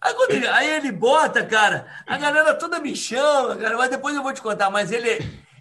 aí, 0.00 0.14
ele, 0.30 0.48
aí 0.48 0.70
ele 0.76 0.92
bota, 0.92 1.44
cara, 1.44 1.86
a 2.06 2.16
galera 2.16 2.54
toda 2.54 2.78
me 2.78 2.96
chama, 2.96 3.54
cara, 3.56 3.76
mas 3.76 3.90
depois 3.90 4.16
eu 4.16 4.22
vou 4.22 4.32
te 4.32 4.40
contar. 4.40 4.70
Mas 4.70 4.90
ele, 4.90 5.18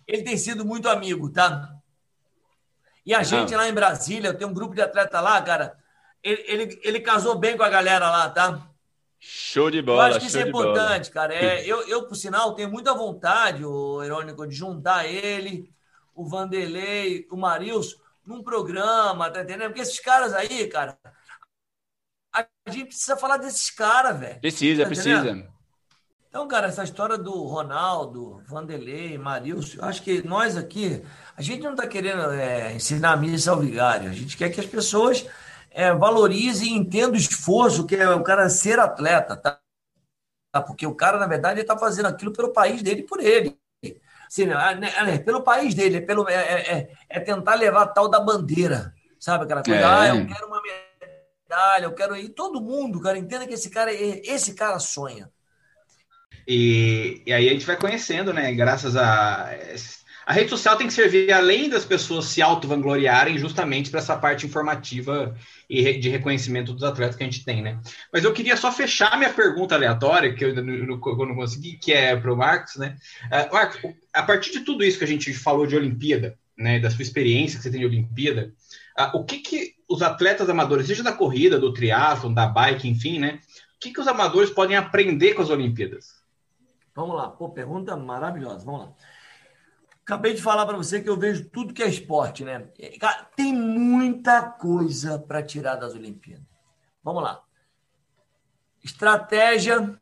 ele 0.07 0.23
tem 0.23 0.37
sido 0.37 0.63
muito 0.63 0.87
amigo, 0.87 1.29
tá? 1.29 1.69
E 3.05 3.13
a 3.13 3.23
gente 3.23 3.53
lá 3.53 3.67
em 3.67 3.73
Brasília, 3.73 4.29
eu 4.29 4.37
tenho 4.37 4.49
um 4.49 4.53
grupo 4.53 4.73
de 4.73 4.81
atleta 4.81 5.19
lá, 5.19 5.41
cara. 5.41 5.77
Ele, 6.23 6.43
ele, 6.47 6.81
ele 6.81 6.99
casou 7.01 7.35
bem 7.35 7.57
com 7.57 7.63
a 7.63 7.69
galera 7.69 8.09
lá, 8.09 8.29
tá? 8.29 8.69
Show 9.27 9.71
de 9.71 9.81
bola. 9.81 10.03
Eu 10.03 10.05
acho 10.05 10.19
que 10.19 10.27
isso 10.27 10.37
é 10.37 10.47
importante, 10.47 11.09
cara. 11.09 11.33
É, 11.33 11.65
eu, 11.65 11.81
eu, 11.87 12.07
por 12.07 12.15
sinal, 12.15 12.53
tenho 12.53 12.69
muita 12.69 12.93
vontade, 12.93 13.65
o 13.65 14.03
Irônico, 14.03 14.45
de 14.45 14.53
juntar 14.53 15.07
ele, 15.07 15.67
o 16.13 16.27
Vanderlei, 16.27 17.27
o 17.31 17.35
Marilson, 17.35 17.97
num 18.23 18.43
programa, 18.43 19.31
tá 19.31 19.41
entendendo? 19.41 19.69
Porque 19.69 19.81
esses 19.81 19.99
caras 19.99 20.31
aí, 20.31 20.67
cara, 20.67 20.95
a 22.31 22.45
gente 22.69 22.85
precisa 22.85 23.17
falar 23.17 23.37
desses 23.37 23.71
caras, 23.71 24.19
velho. 24.19 24.39
Precisa, 24.39 24.83
tá 24.83 24.89
precisa. 24.89 25.49
Então, 26.29 26.47
cara, 26.47 26.67
essa 26.67 26.83
história 26.83 27.17
do 27.17 27.31
Ronaldo, 27.45 28.43
Vanderlei, 28.47 29.17
Marilson, 29.17 29.77
eu 29.77 29.85
acho 29.85 30.03
que 30.03 30.21
nós 30.21 30.55
aqui, 30.55 31.01
a 31.35 31.41
gente 31.41 31.63
não 31.63 31.71
está 31.71 31.87
querendo 31.87 32.31
é, 32.31 32.75
ensinar 32.75 33.17
missa 33.17 33.49
ao 33.49 33.59
vigário, 33.59 34.07
a 34.07 34.13
gente 34.13 34.37
quer 34.37 34.51
que 34.51 34.59
as 34.59 34.67
pessoas 34.67 35.25
é, 35.75 35.93
valorize 35.93 36.65
e 36.65 36.73
entenda 36.73 37.11
o 37.11 37.17
esforço 37.17 37.85
que 37.85 37.97
é 37.97 38.09
o 38.09 38.23
cara 38.23 38.47
ser 38.47 38.79
atleta, 38.79 39.35
tá? 39.35 39.59
Porque 40.65 40.87
o 40.87 40.95
cara, 40.95 41.19
na 41.19 41.27
verdade, 41.27 41.59
está 41.59 41.77
fazendo 41.77 42.05
aquilo 42.05 42.31
pelo 42.31 42.53
país 42.53 42.81
dele 42.81 43.03
por 43.03 43.19
ele. 43.19 43.59
Assim, 44.25 44.45
né, 44.45 44.55
né, 44.75 45.17
pelo 45.19 45.43
país 45.43 45.75
dele, 45.75 45.97
é, 45.97 46.01
pelo, 46.01 46.29
é, 46.29 46.33
é, 46.33 46.77
é, 46.77 46.89
é, 47.09 47.19
tentar 47.19 47.55
levar 47.55 47.83
a 47.83 47.87
tal 47.87 48.07
da 48.07 48.21
bandeira, 48.21 48.93
sabe? 49.19 49.43
Aquela 49.43 49.61
coisa, 49.61 49.81
é. 49.81 49.83
ah, 49.83 50.15
eu 50.15 50.25
quero 50.25 50.47
uma 50.47 50.61
medalha, 50.61 51.83
eu 51.83 51.93
quero 51.93 52.15
ir. 52.15 52.29
Todo 52.29 52.61
mundo, 52.61 53.01
cara, 53.01 53.17
entenda 53.17 53.45
que 53.45 53.53
esse 53.53 53.69
cara, 53.69 53.93
esse 53.93 54.53
cara 54.55 54.79
sonha. 54.79 55.29
E, 56.47 57.21
e 57.25 57.33
aí 57.33 57.49
a 57.49 57.51
gente 57.51 57.65
vai 57.65 57.75
conhecendo, 57.75 58.33
né? 58.33 58.53
Graças 58.53 58.95
a 58.95 59.51
a 60.25 60.33
rede 60.33 60.49
social 60.49 60.75
tem 60.75 60.87
que 60.87 60.93
servir, 60.93 61.31
além 61.31 61.69
das 61.69 61.85
pessoas 61.85 62.25
se 62.25 62.41
auto-vangloriarem, 62.41 63.37
justamente 63.37 63.91
para 63.91 63.99
essa 63.99 64.17
parte 64.17 64.45
informativa 64.45 65.35
e 65.69 65.99
de 65.99 66.09
reconhecimento 66.09 66.73
dos 66.73 66.83
atletas 66.83 67.15
que 67.15 67.23
a 67.23 67.27
gente 67.27 67.45
tem, 67.45 67.61
né? 67.61 67.79
Mas 68.11 68.23
eu 68.23 68.33
queria 68.33 68.57
só 68.57 68.71
fechar 68.71 69.17
minha 69.19 69.31
pergunta 69.31 69.75
aleatória, 69.75 70.33
que 70.33 70.43
eu 70.43 70.49
ainda 70.49 70.63
não, 70.63 70.97
não, 70.97 71.35
consegui, 71.35 71.77
que 71.77 71.93
é 71.93 72.15
para 72.15 72.33
o 72.33 72.37
Marcos, 72.37 72.75
né? 72.77 72.97
Uh, 73.25 73.53
Marcos, 73.53 73.79
a 74.11 74.23
partir 74.23 74.51
de 74.51 74.61
tudo 74.61 74.83
isso 74.83 74.97
que 74.97 75.03
a 75.03 75.07
gente 75.07 75.31
falou 75.31 75.67
de 75.67 75.75
Olimpíada, 75.75 76.35
né, 76.57 76.79
da 76.79 76.89
sua 76.89 77.03
experiência 77.03 77.57
que 77.57 77.63
você 77.63 77.69
tem 77.69 77.81
de 77.81 77.85
Olimpíada, 77.85 78.51
uh, 78.99 79.17
o 79.17 79.23
que, 79.23 79.39
que 79.39 79.75
os 79.87 80.01
atletas 80.01 80.49
amadores, 80.49 80.87
seja 80.87 81.03
da 81.03 81.13
corrida, 81.13 81.59
do 81.59 81.71
triatlon, 81.71 82.33
da 82.33 82.47
bike, 82.47 82.87
enfim, 82.87 83.19
né? 83.19 83.39
O 83.75 83.79
que, 83.79 83.93
que 83.93 84.01
os 84.01 84.07
amadores 84.07 84.49
podem 84.49 84.75
aprender 84.75 85.35
com 85.35 85.43
as 85.43 85.51
Olimpíadas? 85.51 86.15
Vamos 86.95 87.15
lá, 87.15 87.27
pô, 87.29 87.49
pergunta 87.49 87.95
maravilhosa, 87.95 88.65
vamos 88.65 88.81
lá. 88.81 88.93
Acabei 90.05 90.35
de 90.35 90.41
falar 90.41 90.67
para 90.67 90.77
você 90.77 91.01
que 91.01 91.09
eu 91.09 91.17
vejo 91.17 91.49
tudo 91.49 91.73
que 91.73 91.81
é 91.81 91.89
esporte, 91.89 92.45
né? 92.45 92.69
Cara, 92.99 93.23
tem 93.35 93.51
muita 93.51 94.39
coisa 94.43 95.17
para 95.17 95.41
tirar 95.41 95.77
das 95.77 95.95
Olimpíadas. 95.95 96.45
Vamos 97.03 97.23
lá. 97.23 97.43
Estratégia, 98.83 99.99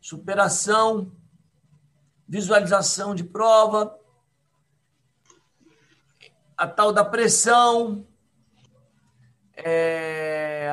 superação, 0.00 1.14
visualização 2.26 3.14
de 3.14 3.24
prova, 3.24 3.94
a 6.56 6.66
tal 6.66 6.94
da 6.94 7.04
pressão, 7.04 8.06
é, 9.54 10.72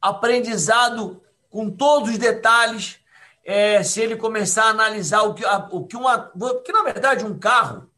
aprendizado 0.00 1.20
com 1.48 1.68
todos 1.68 2.10
os 2.10 2.18
detalhes 2.18 2.99
é, 3.44 3.82
se 3.82 4.00
ele 4.00 4.16
começar 4.16 4.64
a 4.64 4.70
analisar 4.70 5.22
o 5.22 5.34
que, 5.34 5.44
a, 5.44 5.68
o 5.70 5.86
que 5.86 5.96
uma. 5.96 6.18
Porque, 6.18 6.72
na 6.72 6.82
verdade, 6.82 7.24
um 7.24 7.38
carro, 7.38 7.90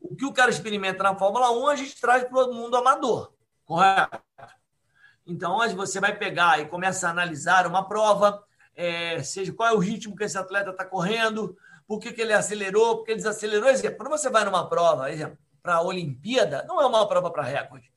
o 0.00 0.14
que 0.16 0.24
o 0.24 0.32
cara 0.32 0.50
experimenta 0.50 1.02
na 1.02 1.16
Fórmula 1.16 1.50
1, 1.50 1.68
a 1.68 1.76
gente 1.76 2.00
traz 2.00 2.24
para 2.24 2.46
o 2.46 2.54
mundo 2.54 2.76
amador, 2.76 3.32
correto? 3.64 4.20
Então, 5.26 5.58
hoje 5.58 5.74
você 5.74 6.00
vai 6.00 6.16
pegar 6.16 6.58
e 6.60 6.66
começa 6.66 7.06
a 7.06 7.10
analisar 7.10 7.66
uma 7.66 7.86
prova, 7.86 8.42
é, 8.74 9.22
seja 9.22 9.52
qual 9.52 9.68
é 9.68 9.72
o 9.72 9.78
ritmo 9.78 10.16
que 10.16 10.24
esse 10.24 10.36
atleta 10.36 10.70
está 10.70 10.84
correndo, 10.84 11.56
por 11.86 12.00
que, 12.00 12.12
que 12.12 12.20
ele 12.20 12.32
acelerou, 12.32 12.98
por 12.98 13.04
que 13.04 13.12
ele 13.12 13.18
desacelerou. 13.18 13.68
Exemplo, 13.68 13.96
quando 13.98 14.10
você 14.10 14.28
vai 14.28 14.44
numa 14.44 14.68
prova, 14.68 15.06
para 15.62 15.74
a 15.74 15.82
Olimpíada, 15.82 16.64
não 16.66 16.80
é 16.80 16.86
uma 16.86 17.06
prova 17.06 17.30
para 17.30 17.42
recorde. 17.42 17.92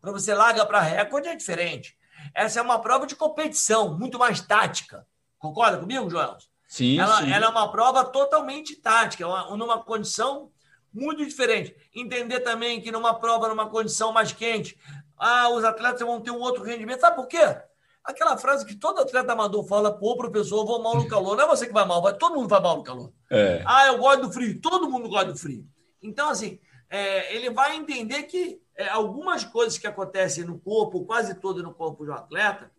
Quando 0.00 0.18
você 0.18 0.32
larga 0.32 0.64
para 0.64 0.80
recorde, 0.80 1.28
é 1.28 1.36
diferente. 1.36 1.98
Essa 2.34 2.60
é 2.60 2.62
uma 2.62 2.80
prova 2.80 3.06
de 3.06 3.16
competição, 3.16 3.98
muito 3.98 4.18
mais 4.18 4.40
tática. 4.40 5.06
Concorda 5.40 5.78
comigo, 5.78 6.08
Joel? 6.08 6.36
Sim 6.68 7.00
ela, 7.00 7.22
sim. 7.22 7.32
ela 7.32 7.46
é 7.46 7.48
uma 7.48 7.72
prova 7.72 8.04
totalmente 8.04 8.76
tática, 8.76 9.26
uma, 9.26 9.56
numa 9.56 9.82
condição 9.82 10.52
muito 10.92 11.24
diferente. 11.24 11.74
Entender 11.92 12.40
também 12.40 12.80
que 12.80 12.92
numa 12.92 13.14
prova, 13.14 13.48
numa 13.48 13.68
condição 13.68 14.12
mais 14.12 14.32
quente, 14.32 14.78
ah, 15.16 15.48
os 15.48 15.64
atletas 15.64 16.00
vão 16.00 16.20
ter 16.20 16.30
um 16.30 16.38
outro 16.38 16.62
rendimento. 16.62 17.00
Sabe 17.00 17.16
por 17.16 17.26
quê? 17.26 17.56
Aquela 18.04 18.36
frase 18.36 18.64
que 18.64 18.76
todo 18.76 19.00
atleta 19.00 19.32
amador 19.32 19.66
fala, 19.66 19.90
pô, 19.90 20.16
professor, 20.16 20.60
eu 20.60 20.66
vou 20.66 20.82
mal 20.82 20.96
no 20.96 21.08
calor. 21.08 21.36
Não 21.36 21.44
é 21.44 21.48
você 21.48 21.66
que 21.66 21.72
vai 21.72 21.84
mal, 21.84 22.02
vai, 22.02 22.14
todo 22.14 22.36
mundo 22.36 22.48
vai 22.48 22.60
mal 22.60 22.76
no 22.76 22.84
calor. 22.84 23.12
É. 23.30 23.62
Ah, 23.66 23.86
eu 23.88 23.98
gosto 23.98 24.22
do 24.22 24.32
frio. 24.32 24.60
Todo 24.60 24.88
mundo 24.88 25.08
gosta 25.08 25.32
do 25.32 25.38
frio. 25.38 25.66
Então, 26.02 26.28
assim, 26.28 26.60
é, 26.88 27.34
ele 27.34 27.50
vai 27.50 27.76
entender 27.76 28.24
que 28.24 28.60
é, 28.76 28.88
algumas 28.88 29.44
coisas 29.44 29.78
que 29.78 29.86
acontecem 29.86 30.44
no 30.44 30.58
corpo, 30.58 31.04
quase 31.04 31.34
todo 31.34 31.62
no 31.62 31.74
corpo 31.74 32.04
de 32.04 32.10
um 32.10 32.14
atleta, 32.14 32.70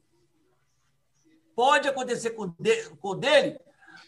pode 1.61 1.87
acontecer 1.87 2.31
com, 2.31 2.55
de, 2.57 2.89
com 2.95 3.15
dele, 3.15 3.59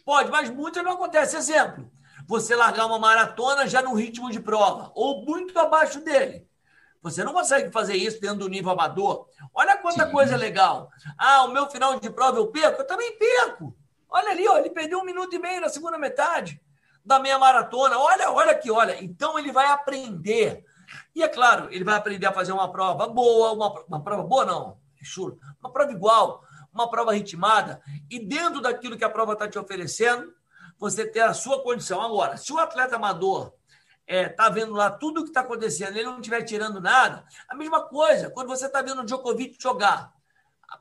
pode, 0.04 0.32
mas 0.32 0.50
muitas 0.50 0.84
não 0.84 0.94
acontece. 0.94 1.38
Exemplo, 1.38 1.88
você 2.26 2.56
largar 2.56 2.88
uma 2.88 2.98
maratona 2.98 3.68
já 3.68 3.80
no 3.80 3.94
ritmo 3.94 4.32
de 4.32 4.40
prova, 4.40 4.92
ou 4.96 5.24
muito 5.24 5.56
abaixo 5.60 6.00
dele. 6.04 6.48
Você 7.04 7.24
não 7.24 7.32
consegue 7.32 7.72
fazer 7.72 7.96
isso 7.96 8.20
dentro 8.20 8.38
do 8.38 8.50
nível 8.50 8.72
amador. 8.72 9.28
Olha 9.54 9.78
quanta 9.78 10.08
Sim. 10.08 10.12
coisa 10.12 10.36
legal. 10.36 10.90
Ah, 11.16 11.44
o 11.44 11.50
meu 11.50 11.70
final 11.70 12.00
de 12.00 12.10
prova 12.10 12.40
eu 12.40 12.48
perco? 12.48 12.82
Eu 12.82 12.88
também 12.88 13.20
perco. 13.20 13.78
Olha 14.10 14.32
ali, 14.32 14.48
ó, 14.48 14.58
ele 14.58 14.72
perdeu 14.72 14.98
um 14.98 15.06
minuto 15.06 15.36
e 15.36 15.40
meio 15.40 15.62
na 15.62 15.70
segunda 15.70 16.00
metade 16.00 16.60
da 17.06 17.20
meia 17.20 17.38
maratona. 17.38 18.00
Olha, 18.00 18.32
olha 18.32 18.52
aqui, 18.52 18.72
olha. 18.72 18.98
Então 19.04 19.38
ele 19.38 19.52
vai 19.52 19.68
aprender. 19.68 20.66
E 21.14 21.22
é 21.22 21.28
claro, 21.28 21.68
ele 21.72 21.84
vai 21.84 21.98
aprender 21.98 22.26
a 22.26 22.34
fazer 22.34 22.52
uma 22.52 22.72
prova 22.72 23.08
boa, 23.08 23.52
uma, 23.52 23.70
uma 23.88 24.04
prova 24.04 24.24
boa 24.24 24.44
não, 24.44 24.78
chulo, 25.04 25.38
uma 25.62 25.72
prova 25.72 25.92
igual, 25.92 26.43
uma 26.74 26.90
prova 26.90 27.14
ritmada. 27.14 27.82
E 28.10 28.20
dentro 28.20 28.62
daquilo 28.62 28.98
que 28.98 29.04
a 29.04 29.10
prova 29.10 29.34
está 29.34 29.48
te 29.48 29.60
oferecendo, 29.60 30.34
você 30.78 31.06
ter 31.06 31.22
a 31.22 31.34
sua 31.34 31.62
condição. 31.62 32.02
Agora, 32.02 32.36
se 32.38 32.52
o 32.52 32.58
atleta 32.58 32.96
amador 32.96 33.54
é, 34.06 34.28
tá 34.28 34.50
vendo 34.50 34.74
lá 34.74 34.92
tudo 34.92 35.22
o 35.22 35.24
que 35.24 35.30
está 35.30 35.42
acontecendo, 35.42 35.96
ele 35.96 36.04
não 36.08 36.18
estiver 36.18 36.42
tirando 36.44 36.82
nada, 36.82 37.26
a 37.48 37.56
mesma 37.56 37.88
coisa, 37.88 38.30
quando 38.30 38.48
você 38.48 38.66
está 38.66 38.82
vendo 38.82 39.02
o 39.02 39.06
Djokovic 39.06 39.58
jogar, 39.62 40.14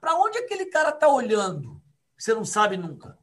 para 0.00 0.14
onde 0.16 0.38
aquele 0.38 0.66
cara 0.66 0.88
está 0.88 1.08
olhando? 1.08 1.80
Você 2.18 2.34
não 2.34 2.44
sabe 2.44 2.76
nunca. 2.76 3.18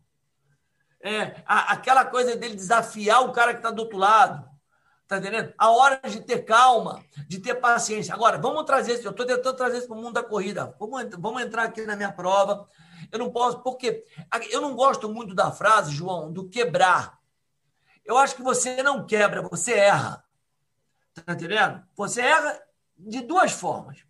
É, 1.01 1.41
a, 1.45 1.74
aquela 1.74 2.05
coisa 2.05 2.36
dele 2.36 2.55
desafiar 2.55 3.24
o 3.24 3.32
cara 3.32 3.53
que 3.53 3.59
está 3.59 3.72
do 3.72 3.80
outro 3.80 3.97
lado. 3.97 4.49
Tá 5.10 5.18
entendendo? 5.18 5.51
A 5.57 5.72
hora 5.72 5.99
de 6.07 6.22
ter 6.22 6.45
calma, 6.45 7.03
de 7.28 7.39
ter 7.39 7.55
paciência. 7.55 8.14
Agora, 8.14 8.38
vamos 8.38 8.64
trazer 8.64 8.93
isso. 8.93 9.07
Eu 9.07 9.10
estou 9.10 9.26
tentando 9.26 9.57
trazer 9.57 9.80
isso 9.80 9.88
para 9.88 9.97
o 9.97 9.99
mundo 9.99 10.14
da 10.14 10.24
corrida. 10.24 10.76
Vamos, 10.80 11.10
vamos 11.18 11.41
entrar 11.41 11.64
aqui 11.64 11.84
na 11.84 11.95
minha 11.95 12.12
prova. 12.12 12.70
Eu 13.12 13.18
não 13.18 13.32
posso, 13.32 13.60
porque 13.64 14.05
eu 14.51 14.62
não 14.62 14.76
gosto 14.76 15.10
muito 15.10 15.34
da 15.34 15.51
frase, 15.51 15.91
João, 15.91 16.32
do 16.32 16.47
quebrar. 16.47 17.20
Eu 18.05 18.20
acho 18.20 18.36
que 18.36 18.43
você 18.43 18.84
não 18.84 19.03
quebra, 19.03 19.41
você 19.41 19.74
erra. 19.74 20.24
Tá 21.16 21.34
entendendo? 21.34 21.84
Você 21.95 22.22
erra 22.22 22.62
de 22.95 23.22
duas 23.22 23.51
formas. 23.51 24.05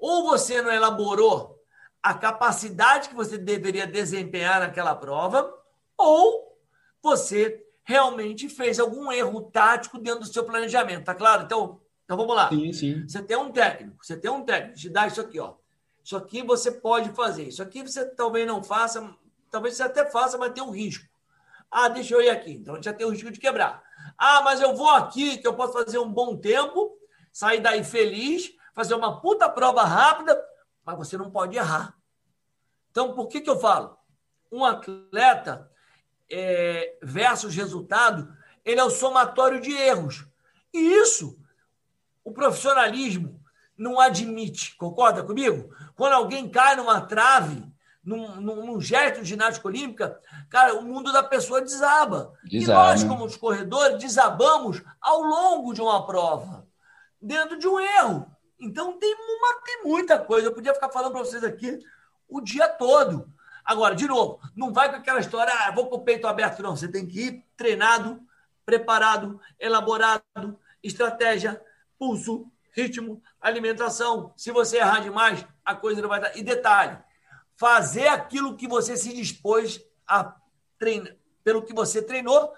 Ou 0.00 0.24
você 0.24 0.60
não 0.60 0.72
elaborou 0.72 1.62
a 2.02 2.12
capacidade 2.12 3.08
que 3.08 3.14
você 3.14 3.38
deveria 3.38 3.86
desempenhar 3.86 4.58
naquela 4.58 4.96
prova, 4.96 5.54
ou 5.96 6.58
você 7.00 7.63
realmente 7.84 8.48
fez 8.48 8.80
algum 8.80 9.12
erro 9.12 9.42
tático 9.42 9.98
dentro 9.98 10.20
do 10.20 10.32
seu 10.32 10.44
planejamento, 10.44 11.04
tá 11.04 11.14
claro? 11.14 11.44
Então, 11.44 11.80
então 12.04 12.16
vamos 12.16 12.34
lá. 12.34 12.48
Sim, 12.48 12.72
sim. 12.72 13.06
Você 13.06 13.22
tem 13.22 13.36
um 13.36 13.52
técnico, 13.52 14.04
você 14.04 14.16
tem 14.16 14.30
um 14.30 14.42
técnico, 14.42 14.78
te 14.78 14.88
dá 14.88 15.06
isso 15.06 15.20
aqui, 15.20 15.38
ó. 15.38 15.54
Isso 16.02 16.16
aqui 16.16 16.42
você 16.42 16.70
pode 16.70 17.10
fazer, 17.10 17.44
isso 17.44 17.62
aqui 17.62 17.82
você 17.82 18.04
talvez 18.04 18.46
não 18.46 18.62
faça, 18.62 19.14
talvez 19.50 19.76
você 19.76 19.82
até 19.82 20.04
faça, 20.10 20.36
mas 20.36 20.52
tem 20.52 20.62
um 20.62 20.70
risco. 20.70 21.04
Ah, 21.70 21.88
deixa 21.88 22.14
eu 22.14 22.22
ir 22.22 22.30
aqui. 22.30 22.52
Então 22.52 22.82
já 22.82 22.92
tem 22.92 23.06
o 23.06 23.10
risco 23.10 23.30
de 23.30 23.40
quebrar. 23.40 23.82
Ah, 24.18 24.42
mas 24.42 24.60
eu 24.60 24.74
vou 24.76 24.90
aqui, 24.90 25.38
que 25.38 25.46
eu 25.46 25.54
posso 25.54 25.72
fazer 25.72 25.98
um 25.98 26.10
bom 26.10 26.36
tempo, 26.36 26.96
sair 27.32 27.60
daí 27.60 27.82
feliz, 27.82 28.52
fazer 28.74 28.94
uma 28.94 29.20
puta 29.20 29.48
prova 29.48 29.82
rápida, 29.82 30.38
mas 30.84 30.96
você 30.96 31.16
não 31.16 31.30
pode 31.30 31.56
errar. 31.56 31.96
Então, 32.90 33.14
por 33.14 33.28
que, 33.28 33.40
que 33.40 33.50
eu 33.50 33.58
falo? 33.58 33.96
Um 34.52 34.64
atleta 34.64 35.70
é, 36.30 36.96
versus 37.02 37.54
resultado, 37.54 38.34
ele 38.64 38.80
é 38.80 38.84
o 38.84 38.90
somatório 38.90 39.60
de 39.60 39.72
erros. 39.72 40.26
E 40.72 40.78
isso, 40.78 41.38
o 42.24 42.32
profissionalismo 42.32 43.40
não 43.76 44.00
admite. 44.00 44.74
Concorda 44.76 45.22
comigo? 45.22 45.74
Quando 45.94 46.14
alguém 46.14 46.48
cai 46.48 46.76
numa 46.76 47.00
trave, 47.00 47.62
num, 48.04 48.40
num, 48.40 48.66
num 48.66 48.80
gesto 48.80 49.22
de 49.22 49.28
ginástica 49.28 49.66
olímpica, 49.66 50.20
cara, 50.50 50.74
o 50.74 50.82
mundo 50.82 51.12
da 51.12 51.22
pessoa 51.22 51.60
desaba. 51.60 52.34
desaba. 52.44 52.54
E 52.54 52.66
nós, 52.66 53.04
como 53.04 53.24
os 53.24 53.36
corredores, 53.36 53.98
desabamos 53.98 54.82
ao 55.00 55.22
longo 55.22 55.72
de 55.72 55.80
uma 55.80 56.06
prova, 56.06 56.66
dentro 57.20 57.58
de 57.58 57.66
um 57.66 57.80
erro. 57.80 58.26
Então 58.60 58.98
tem, 58.98 59.14
uma, 59.14 59.62
tem 59.62 59.82
muita 59.84 60.18
coisa. 60.18 60.48
Eu 60.48 60.54
podia 60.54 60.74
ficar 60.74 60.90
falando 60.90 61.12
para 61.12 61.24
vocês 61.24 61.44
aqui 61.44 61.78
o 62.28 62.40
dia 62.40 62.68
todo. 62.68 63.28
Agora, 63.64 63.94
de 63.94 64.06
novo, 64.06 64.40
não 64.54 64.72
vai 64.72 64.90
com 64.90 64.96
aquela 64.96 65.20
história, 65.20 65.52
ah, 65.52 65.70
vou 65.70 65.88
com 65.88 65.96
o 65.96 66.04
peito 66.04 66.26
aberto, 66.26 66.62
não. 66.62 66.76
Você 66.76 66.86
tem 66.86 67.06
que 67.06 67.20
ir 67.20 67.44
treinado, 67.56 68.20
preparado, 68.64 69.40
elaborado, 69.58 70.58
estratégia, 70.82 71.62
pulso, 71.98 72.46
ritmo, 72.72 73.22
alimentação. 73.40 74.32
Se 74.36 74.50
você 74.50 74.78
errar 74.78 75.00
demais, 75.00 75.46
a 75.64 75.74
coisa 75.74 76.02
não 76.02 76.08
vai 76.08 76.20
dar. 76.20 76.36
E 76.36 76.42
detalhe, 76.42 76.98
fazer 77.56 78.08
aquilo 78.08 78.56
que 78.56 78.68
você 78.68 78.96
se 78.96 79.12
dispôs 79.14 79.80
a 80.06 80.36
treinar, 80.78 81.14
pelo 81.42 81.62
que 81.62 81.72
você 81.72 82.02
treinou 82.02 82.52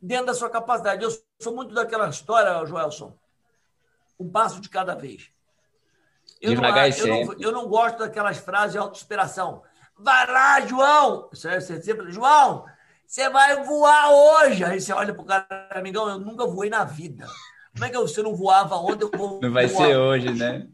dentro 0.00 0.26
da 0.26 0.34
sua 0.34 0.50
capacidade. 0.50 1.02
Eu 1.02 1.10
sou 1.40 1.54
muito 1.54 1.74
daquela 1.74 2.08
história, 2.08 2.64
Joelson, 2.66 3.16
um 4.18 4.30
passo 4.30 4.60
de 4.60 4.68
cada 4.68 4.94
vez. 4.94 5.30
Eu, 6.40 6.54
não, 6.56 6.76
eu, 6.76 7.06
não, 7.06 7.32
eu 7.38 7.52
não, 7.52 7.68
gosto 7.68 7.98
daquelas 7.98 8.36
frases 8.38 8.72
de 8.72 8.78
autoinspiração. 8.78 9.62
Vai 9.98 10.26
lá, 10.26 10.60
João! 10.66 11.28
Isso 11.32 11.48
é 11.48 11.60
sempre, 11.60 12.10
João, 12.10 12.64
você 13.06 13.28
vai 13.28 13.62
voar 13.62 14.10
hoje. 14.10 14.64
Aí 14.64 14.80
você 14.80 14.92
olha 14.92 15.12
pro 15.12 15.24
cara, 15.24 15.68
amigão, 15.70 16.08
eu 16.08 16.18
nunca 16.18 16.46
voei 16.46 16.70
na 16.70 16.84
vida. 16.84 17.26
Como 17.72 17.84
é 17.84 17.90
que 17.90 17.98
você 17.98 18.22
não 18.22 18.34
voava 18.34 18.76
ontem? 18.76 19.04
Eu 19.04 19.10
vou 19.18 19.40
não 19.40 19.52
vai 19.52 19.66
voar. 19.66 19.86
ser 19.86 19.96
hoje, 19.96 20.30
né? 20.30 20.66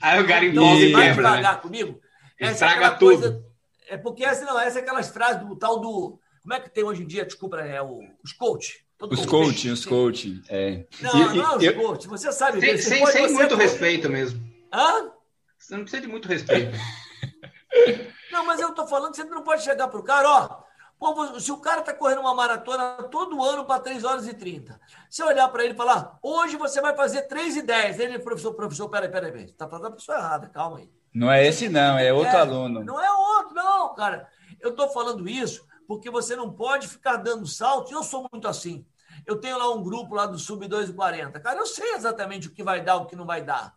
Aí 0.00 0.20
o 0.20 0.26
cara 0.26 0.44
então, 0.44 0.64
você 0.76 0.92
vai 0.92 1.14
devagar 1.14 1.54
né? 1.54 1.60
comigo? 1.60 2.00
Essa 2.38 2.50
é 2.50 2.68
Estraga 2.68 2.86
é 2.86 2.90
tudo. 2.98 3.20
Coisa, 3.20 3.44
é 3.88 3.96
porque 3.96 4.24
essa 4.24 4.44
não, 4.44 4.58
essa 4.58 4.78
é 4.78 4.82
aquelas 4.82 5.08
frases 5.08 5.46
do 5.46 5.56
tal 5.56 5.80
do. 5.80 6.18
Como 6.42 6.54
é 6.54 6.60
que 6.60 6.70
tem 6.70 6.84
hoje 6.84 7.02
em 7.02 7.06
dia? 7.06 7.24
Desculpa, 7.24 7.58
é 7.58 7.80
o, 7.82 8.00
os 8.24 8.32
coach. 8.32 8.84
Todo 8.96 9.12
os 9.12 9.26
coach, 9.26 9.68
os 9.68 9.84
coach. 9.84 10.42
É. 10.48 10.84
Não, 11.00 11.34
e, 11.34 11.36
não 11.36 11.52
é 11.52 11.56
os 11.56 11.62
eu. 11.62 12.10
Você 12.10 12.32
sabe. 12.32 12.60
Sem, 12.60 12.78
sem, 12.78 13.00
pode, 13.00 13.12
sem 13.12 13.32
muito 13.32 13.54
respeito 13.54 14.08
mesmo. 14.08 14.42
Hã? 14.72 15.10
Você 15.58 15.76
não 15.76 15.82
precisa 15.82 16.02
de 16.02 16.08
muito 16.08 16.28
respeito. 16.28 16.76
não, 18.32 18.44
mas 18.44 18.60
eu 18.60 18.74
tô 18.74 18.86
falando 18.86 19.10
que 19.10 19.16
você 19.16 19.24
não 19.24 19.42
pode 19.42 19.62
chegar 19.62 19.88
pro 19.88 20.02
cara, 20.02 20.28
ó. 20.28 20.68
Pô, 20.98 21.38
se 21.38 21.52
o 21.52 21.58
cara 21.58 21.80
está 21.80 21.94
correndo 21.94 22.20
uma 22.20 22.34
maratona 22.34 23.04
todo 23.04 23.42
ano 23.42 23.64
para 23.64 23.80
3 23.80 24.02
horas 24.02 24.26
e 24.26 24.34
30, 24.34 24.80
se 25.08 25.22
eu 25.22 25.28
olhar 25.28 25.48
para 25.48 25.64
ele 25.64 25.72
e 25.72 25.76
falar, 25.76 26.18
hoje 26.20 26.56
você 26.56 26.80
vai 26.80 26.94
fazer 26.96 27.22
3 27.22 27.56
e 27.56 27.62
10, 27.62 28.00
ele, 28.00 28.18
professor, 28.18 28.52
professor, 28.52 28.88
peraí, 28.88 29.08
peraí, 29.08 29.30
peraí, 29.30 29.46
está 29.46 29.68
fazendo 29.68 29.86
a 29.86 29.92
pessoa 29.92 30.18
errada, 30.18 30.48
calma 30.48 30.78
aí. 30.78 30.90
Não 31.14 31.30
é 31.30 31.46
esse, 31.46 31.68
não, 31.68 31.98
é 31.98 32.12
outro 32.12 32.36
é, 32.36 32.40
aluno. 32.40 32.84
Não 32.84 33.00
é 33.00 33.10
outro, 33.12 33.54
não, 33.54 33.94
cara. 33.94 34.28
Eu 34.60 34.70
estou 34.70 34.88
falando 34.88 35.28
isso 35.28 35.66
porque 35.86 36.10
você 36.10 36.36
não 36.36 36.52
pode 36.52 36.86
ficar 36.86 37.16
dando 37.16 37.46
salto. 37.46 37.92
Eu 37.92 38.02
sou 38.02 38.28
muito 38.30 38.46
assim. 38.46 38.86
Eu 39.26 39.40
tenho 39.40 39.58
lá 39.58 39.70
um 39.70 39.82
grupo 39.82 40.14
lá 40.14 40.26
do 40.26 40.38
Sub 40.38 40.66
240. 40.66 41.40
Cara, 41.40 41.60
eu 41.60 41.66
sei 41.66 41.94
exatamente 41.94 42.48
o 42.48 42.52
que 42.52 42.62
vai 42.62 42.82
dar, 42.82 42.96
o 42.96 43.06
que 43.06 43.16
não 43.16 43.24
vai 43.24 43.42
dar. 43.42 43.74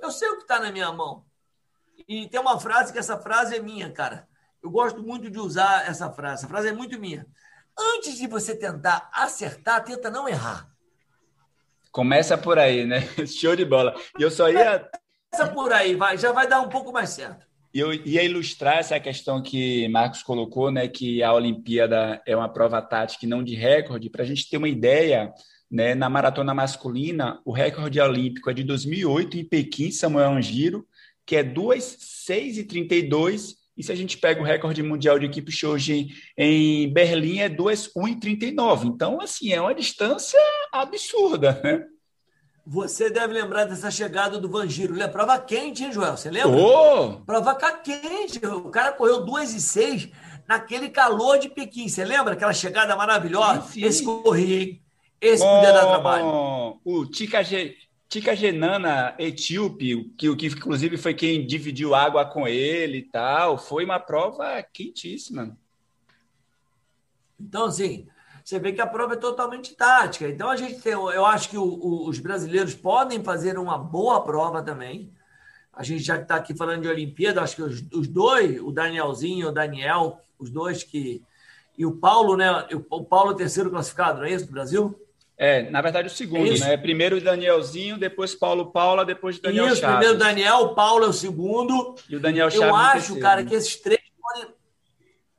Eu 0.00 0.10
sei 0.10 0.28
o 0.28 0.36
que 0.36 0.42
está 0.42 0.60
na 0.60 0.70
minha 0.70 0.92
mão. 0.92 1.24
E 2.08 2.28
tem 2.28 2.40
uma 2.40 2.58
frase 2.58 2.92
que 2.92 2.98
essa 2.98 3.18
frase 3.18 3.56
é 3.56 3.60
minha, 3.60 3.90
cara. 3.90 4.28
Eu 4.62 4.70
gosto 4.70 5.02
muito 5.02 5.30
de 5.30 5.38
usar 5.38 5.88
essa 5.88 6.10
frase. 6.10 6.40
Essa 6.40 6.48
frase 6.48 6.68
é 6.68 6.72
muito 6.72 6.98
minha. 6.98 7.26
Antes 7.78 8.16
de 8.16 8.26
você 8.26 8.56
tentar 8.56 9.08
acertar, 9.12 9.84
tenta 9.84 10.10
não 10.10 10.28
errar. 10.28 10.68
Começa 11.92 12.36
por 12.36 12.58
aí, 12.58 12.84
né? 12.84 13.00
Show 13.26 13.56
de 13.56 13.64
bola. 13.64 13.94
E 14.18 14.22
eu 14.22 14.30
só 14.30 14.50
ia 14.50 14.88
Começa 15.30 15.52
por 15.52 15.72
aí, 15.72 15.94
vai, 15.94 16.16
já 16.16 16.32
vai 16.32 16.48
dar 16.48 16.60
um 16.60 16.68
pouco 16.68 16.92
mais 16.92 17.10
certo. 17.10 17.46
Eu 17.74 17.92
ia 17.92 18.22
ilustrar 18.22 18.78
essa 18.78 18.98
questão 18.98 19.42
que 19.42 19.86
Marcos 19.88 20.22
colocou, 20.22 20.70
né, 20.70 20.88
que 20.88 21.22
a 21.22 21.32
Olimpíada 21.34 22.22
é 22.26 22.34
uma 22.34 22.48
prova 22.48 22.80
tática 22.80 23.26
e 23.26 23.28
não 23.28 23.44
de 23.44 23.54
recorde, 23.54 24.08
para 24.08 24.22
a 24.22 24.26
gente 24.26 24.48
ter 24.48 24.56
uma 24.56 24.68
ideia, 24.68 25.30
né, 25.70 25.94
na 25.94 26.08
maratona 26.08 26.54
masculina, 26.54 27.38
o 27.44 27.52
recorde 27.52 28.00
olímpico 28.00 28.48
é 28.48 28.54
de 28.54 28.64
2008 28.64 29.36
em 29.36 29.44
Pequim, 29.44 29.90
Samuel 29.90 30.30
Angiro, 30.30 30.86
que 31.26 31.36
é 31.36 31.42
2:6 31.42 32.58
e 32.58 32.64
32, 32.64 33.56
e 33.76 33.82
se 33.82 33.92
a 33.92 33.94
gente 33.94 34.16
pega 34.16 34.40
o 34.40 34.44
recorde 34.44 34.82
mundial 34.82 35.18
de 35.18 35.26
equipe 35.26 35.52
hoje 35.66 36.08
em 36.38 36.90
Berlim 36.90 37.40
é 37.40 37.48
2:1 37.48 38.08
e 38.08 38.16
39. 38.16 38.88
Então, 38.88 39.20
assim, 39.20 39.52
é 39.52 39.60
uma 39.60 39.74
distância 39.74 40.40
absurda, 40.72 41.60
né? 41.62 41.84
Você 42.68 43.10
deve 43.10 43.32
lembrar 43.32 43.64
dessa 43.64 43.90
chegada 43.92 44.40
do 44.40 44.48
Vangiro. 44.48 44.94
Ele 44.94 45.02
é 45.02 45.08
prova 45.08 45.38
quente, 45.38 45.84
hein, 45.84 45.92
Joel? 45.92 46.16
Você 46.16 46.30
lembra? 46.30 46.56
Oh! 46.56 47.20
Prova 47.24 47.54
quente. 47.54 48.44
O 48.44 48.70
cara 48.70 48.90
correu 48.92 49.24
2 49.24 49.54
e 49.54 49.60
6 49.60 50.08
naquele 50.48 50.88
calor 50.88 51.38
de 51.38 51.48
Pequim. 51.48 51.88
Você 51.88 52.04
lembra 52.04 52.32
aquela 52.32 52.52
chegada 52.52 52.96
maravilhosa? 52.96 53.62
Sim, 53.62 53.72
sim. 53.72 53.84
Esse 53.84 54.02
corria, 54.04 54.62
hein? 54.62 54.82
Esse 55.20 55.44
oh, 55.44 55.46
podia 55.46 55.72
dar 55.72 55.86
trabalho. 55.86 56.80
O 56.84 57.06
Tika, 57.06 57.44
Tika 58.08 58.36
Genana 58.36 59.14
etíope, 59.18 60.12
que, 60.16 60.34
que 60.36 60.46
inclusive 60.46 60.96
foi 60.96 61.12
quem 61.12 61.46
dividiu 61.46 61.94
água 61.94 62.24
com 62.24 62.46
ele 62.46 62.98
e 62.98 63.02
tal, 63.02 63.58
foi 63.58 63.84
uma 63.84 63.98
prova 63.98 64.62
quentíssima. 64.62 65.56
Então, 67.38 67.64
assim, 67.64 68.06
você 68.44 68.60
vê 68.60 68.72
que 68.72 68.80
a 68.80 68.86
prova 68.86 69.14
é 69.14 69.18
totalmente 69.18 69.74
tática. 69.74 70.28
Então, 70.28 70.48
a 70.48 70.56
gente 70.56 70.80
tem, 70.80 70.92
eu 70.92 71.26
acho 71.26 71.50
que 71.50 71.58
o, 71.58 71.64
o, 71.64 72.08
os 72.08 72.20
brasileiros 72.20 72.74
podem 72.74 73.22
fazer 73.24 73.58
uma 73.58 73.76
boa 73.76 74.22
prova 74.22 74.62
também. 74.62 75.12
A 75.72 75.82
gente 75.82 76.02
já 76.02 76.16
está 76.16 76.36
aqui 76.36 76.56
falando 76.56 76.82
de 76.82 76.88
Olimpíada, 76.88 77.42
acho 77.42 77.56
que 77.56 77.62
os, 77.62 77.82
os, 77.92 78.06
dois, 78.06 78.60
o 78.60 78.70
Danielzinho 78.70 79.48
o 79.48 79.52
Daniel, 79.52 80.20
os 80.38 80.48
dois 80.48 80.84
que. 80.84 81.22
E 81.76 81.84
o 81.84 81.96
Paulo, 81.96 82.36
né? 82.36 82.66
O 82.88 83.04
Paulo 83.04 83.32
é 83.32 83.34
o 83.34 83.36
terceiro 83.36 83.68
classificado, 83.68 84.20
não 84.20 84.26
é 84.26 84.32
isso, 84.32 84.46
do 84.46 84.52
Brasil? 84.52 85.05
É, 85.38 85.68
na 85.70 85.82
verdade, 85.82 86.08
o 86.08 86.10
segundo, 86.10 86.50
é 86.54 86.58
né? 86.58 86.76
Primeiro 86.78 87.16
o 87.16 87.20
Danielzinho, 87.20 87.98
depois 87.98 88.34
Paulo 88.34 88.72
Paula, 88.72 89.04
depois 89.04 89.38
Daniel 89.38 89.66
isso, 89.66 89.76
Chaves. 89.76 89.96
Primeiro 89.98 90.18
Daniel, 90.18 90.56
o 90.60 90.74
Paulo 90.74 91.04
é 91.04 91.08
o 91.08 91.12
segundo. 91.12 91.94
E 92.08 92.16
o 92.16 92.20
Daniel 92.20 92.50
Chaves. 92.50 92.66
Eu 92.66 92.74
acho, 92.74 93.20
cara, 93.20 93.44
que 93.44 93.54
esses 93.54 93.76
três 93.76 94.00
podem. 94.20 94.54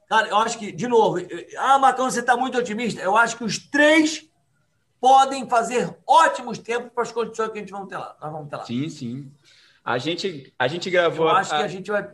Cara, 0.08 0.28
eu 0.28 0.38
acho 0.38 0.60
que, 0.60 0.72
de 0.72 0.88
novo, 0.88 1.18
ah, 1.58 1.80
Macão, 1.80 2.10
você 2.10 2.20
está 2.20 2.38
muito 2.38 2.58
otimista. 2.58 3.02
Eu 3.02 3.18
acho 3.18 3.38
que 3.38 3.44
os 3.44 3.58
três 3.58 4.30
podem 5.02 5.50
fazer 5.50 5.96
ótimos 6.06 6.60
tempos 6.60 6.92
para 6.94 7.04
as 7.04 7.12
condições 7.12 7.50
que 7.50 7.58
a 7.58 7.62
gente 7.62 7.72
vai 7.72 7.86
ter 7.88 7.98
lá. 7.98 8.16
Nós 8.22 8.32
vamos 8.32 8.50
ter 8.50 8.56
lá. 8.56 8.66
Sim, 8.66 8.90
sim. 8.90 9.32
A 9.84 9.98
gente, 9.98 10.54
a 10.60 10.68
gente 10.68 10.90
gravou. 10.90 11.28
Eu 11.28 11.36
acho 11.36 11.56
a, 11.56 11.58
que 11.58 11.64
a 11.64 11.68
gente 11.68 11.90
vai. 11.90 12.08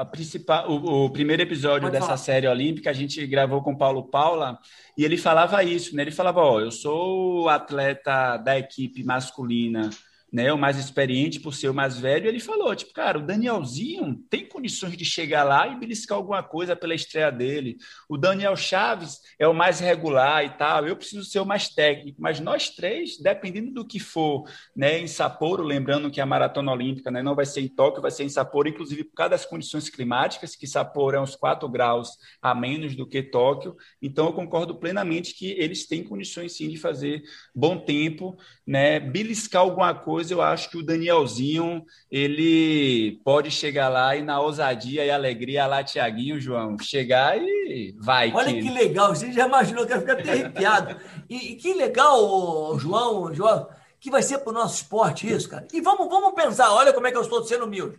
A 0.00 0.04
principal, 0.06 0.70
o, 0.70 1.04
o 1.04 1.10
primeiro 1.10 1.42
episódio 1.42 1.82
Pode 1.82 1.92
dessa 1.92 2.06
falar. 2.06 2.16
série 2.16 2.48
olímpica, 2.48 2.88
a 2.88 2.94
gente 2.94 3.26
gravou 3.26 3.62
com 3.62 3.76
Paulo 3.76 4.04
Paula 4.04 4.58
e 4.96 5.04
ele 5.04 5.18
falava 5.18 5.62
isso, 5.62 5.94
né? 5.94 6.00
Ele 6.00 6.10
falava: 6.10 6.40
Ó, 6.40 6.58
eu 6.58 6.70
sou 6.70 7.50
atleta 7.50 8.38
da 8.38 8.58
equipe 8.58 9.04
masculina 9.04 9.90
né, 10.32 10.52
o 10.52 10.58
mais 10.58 10.78
experiente 10.78 11.40
por 11.40 11.52
ser 11.52 11.68
o 11.68 11.74
mais 11.74 11.98
velho, 11.98 12.28
ele 12.28 12.38
falou, 12.38 12.74
tipo, 12.74 12.92
cara, 12.92 13.18
o 13.18 13.26
Danielzinho 13.26 14.22
tem 14.30 14.46
condições 14.46 14.96
de 14.96 15.04
chegar 15.04 15.42
lá 15.42 15.66
e 15.66 15.78
beliscar 15.78 16.16
alguma 16.16 16.42
coisa 16.42 16.76
pela 16.76 16.94
estreia 16.94 17.30
dele. 17.30 17.76
O 18.08 18.16
Daniel 18.16 18.56
Chaves 18.56 19.18
é 19.38 19.48
o 19.48 19.54
mais 19.54 19.80
regular 19.80 20.44
e 20.44 20.50
tal, 20.50 20.86
eu 20.86 20.96
preciso 20.96 21.24
ser 21.24 21.40
o 21.40 21.44
mais 21.44 21.68
técnico, 21.68 22.20
mas 22.20 22.38
nós 22.38 22.70
três, 22.70 23.18
dependendo 23.18 23.72
do 23.72 23.84
que 23.84 23.98
for, 23.98 24.44
né, 24.76 24.98
em 24.98 25.08
Sapporo, 25.08 25.64
lembrando 25.64 26.10
que 26.10 26.20
a 26.20 26.26
maratona 26.26 26.72
olímpica, 26.72 27.10
né, 27.10 27.22
não 27.22 27.34
vai 27.34 27.46
ser 27.46 27.60
em 27.60 27.68
Tóquio, 27.68 28.02
vai 28.02 28.10
ser 28.10 28.24
em 28.24 28.28
Sapporo, 28.28 28.68
inclusive 28.68 29.04
por 29.04 29.14
causa 29.14 29.30
das 29.30 29.44
condições 29.44 29.88
climáticas, 29.88 30.54
que 30.54 30.66
Sapporo 30.66 31.16
é 31.16 31.20
uns 31.20 31.34
4 31.34 31.68
graus 31.68 32.10
a 32.40 32.54
menos 32.54 32.94
do 32.94 33.06
que 33.06 33.22
Tóquio, 33.22 33.76
então 34.00 34.26
eu 34.26 34.32
concordo 34.32 34.76
plenamente 34.76 35.34
que 35.34 35.50
eles 35.52 35.86
têm 35.86 36.04
condições 36.04 36.52
sim 36.52 36.68
de 36.68 36.76
fazer 36.76 37.22
bom 37.54 37.78
tempo, 37.78 38.36
né, 38.66 39.00
beliscar 39.00 39.62
alguma 39.62 39.92
coisa 39.94 40.19
coisa, 40.20 40.34
eu 40.34 40.42
acho 40.42 40.68
que 40.68 40.76
o 40.76 40.82
Danielzinho 40.82 41.82
ele 42.10 43.18
pode 43.24 43.50
chegar 43.50 43.88
lá 43.88 44.14
e 44.14 44.22
na 44.22 44.38
ousadia 44.38 45.04
e 45.04 45.10
alegria 45.10 45.66
lá, 45.66 45.82
Tiaguinho, 45.82 46.38
João, 46.38 46.78
chegar 46.78 47.38
e 47.38 47.94
vai. 47.98 48.30
Olha 48.32 48.52
que, 48.52 48.60
que 48.60 48.70
legal, 48.70 49.14
você 49.14 49.32
já 49.32 49.46
imaginou 49.46 49.86
que 49.86 49.92
ia 49.92 50.00
ficar 50.00 50.12
até 50.12 50.32
arrepiado. 50.32 50.96
E, 51.28 51.52
e, 51.52 51.56
que 51.56 51.72
legal, 51.72 52.78
João, 52.78 53.32
João, 53.32 53.66
que 53.98 54.10
vai 54.10 54.22
ser 54.22 54.38
para 54.38 54.50
o 54.50 54.54
nosso 54.54 54.82
esporte 54.82 55.26
isso, 55.26 55.48
cara. 55.48 55.66
E 55.72 55.80
vamos, 55.80 56.06
vamos 56.08 56.34
pensar, 56.34 56.70
olha 56.72 56.92
como 56.92 57.06
é 57.06 57.10
que 57.10 57.16
eu 57.16 57.22
estou 57.22 57.42
sendo 57.44 57.64
humilde. 57.64 57.98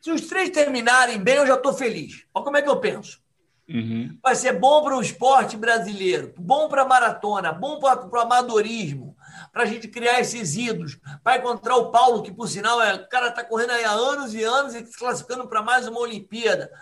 Se 0.00 0.10
os 0.10 0.26
três 0.26 0.50
terminarem 0.50 1.18
bem, 1.18 1.36
eu 1.36 1.46
já 1.46 1.54
estou 1.54 1.72
feliz. 1.72 2.24
Olha 2.34 2.44
como 2.44 2.56
é 2.58 2.62
que 2.62 2.68
eu 2.68 2.80
penso. 2.80 3.18
Uhum. 3.66 4.18
Vai 4.22 4.34
ser 4.34 4.52
bom 4.58 4.82
para 4.82 4.96
o 4.96 5.00
esporte 5.00 5.56
brasileiro, 5.56 6.34
bom 6.36 6.68
para 6.68 6.82
a 6.82 6.88
maratona, 6.88 7.52
bom 7.52 7.78
para 7.78 8.06
o 8.06 8.20
amadorismo, 8.20 9.11
para 9.52 9.64
a 9.64 9.66
gente 9.66 9.86
criar 9.86 10.18
esses 10.18 10.56
ídolos, 10.56 10.98
para 11.22 11.36
encontrar 11.36 11.76
o 11.76 11.90
Paulo, 11.90 12.22
que 12.22 12.32
por 12.32 12.48
sinal 12.48 12.80
é, 12.80 12.94
o 12.94 13.08
cara 13.08 13.28
está 13.28 13.44
correndo 13.44 13.72
aí 13.72 13.84
há 13.84 13.92
anos 13.92 14.32
e 14.32 14.42
anos 14.42 14.74
e 14.74 14.84
se 14.86 14.98
classificando 14.98 15.46
para 15.46 15.62
mais 15.62 15.86
uma 15.86 16.00
Olimpíada. 16.00 16.72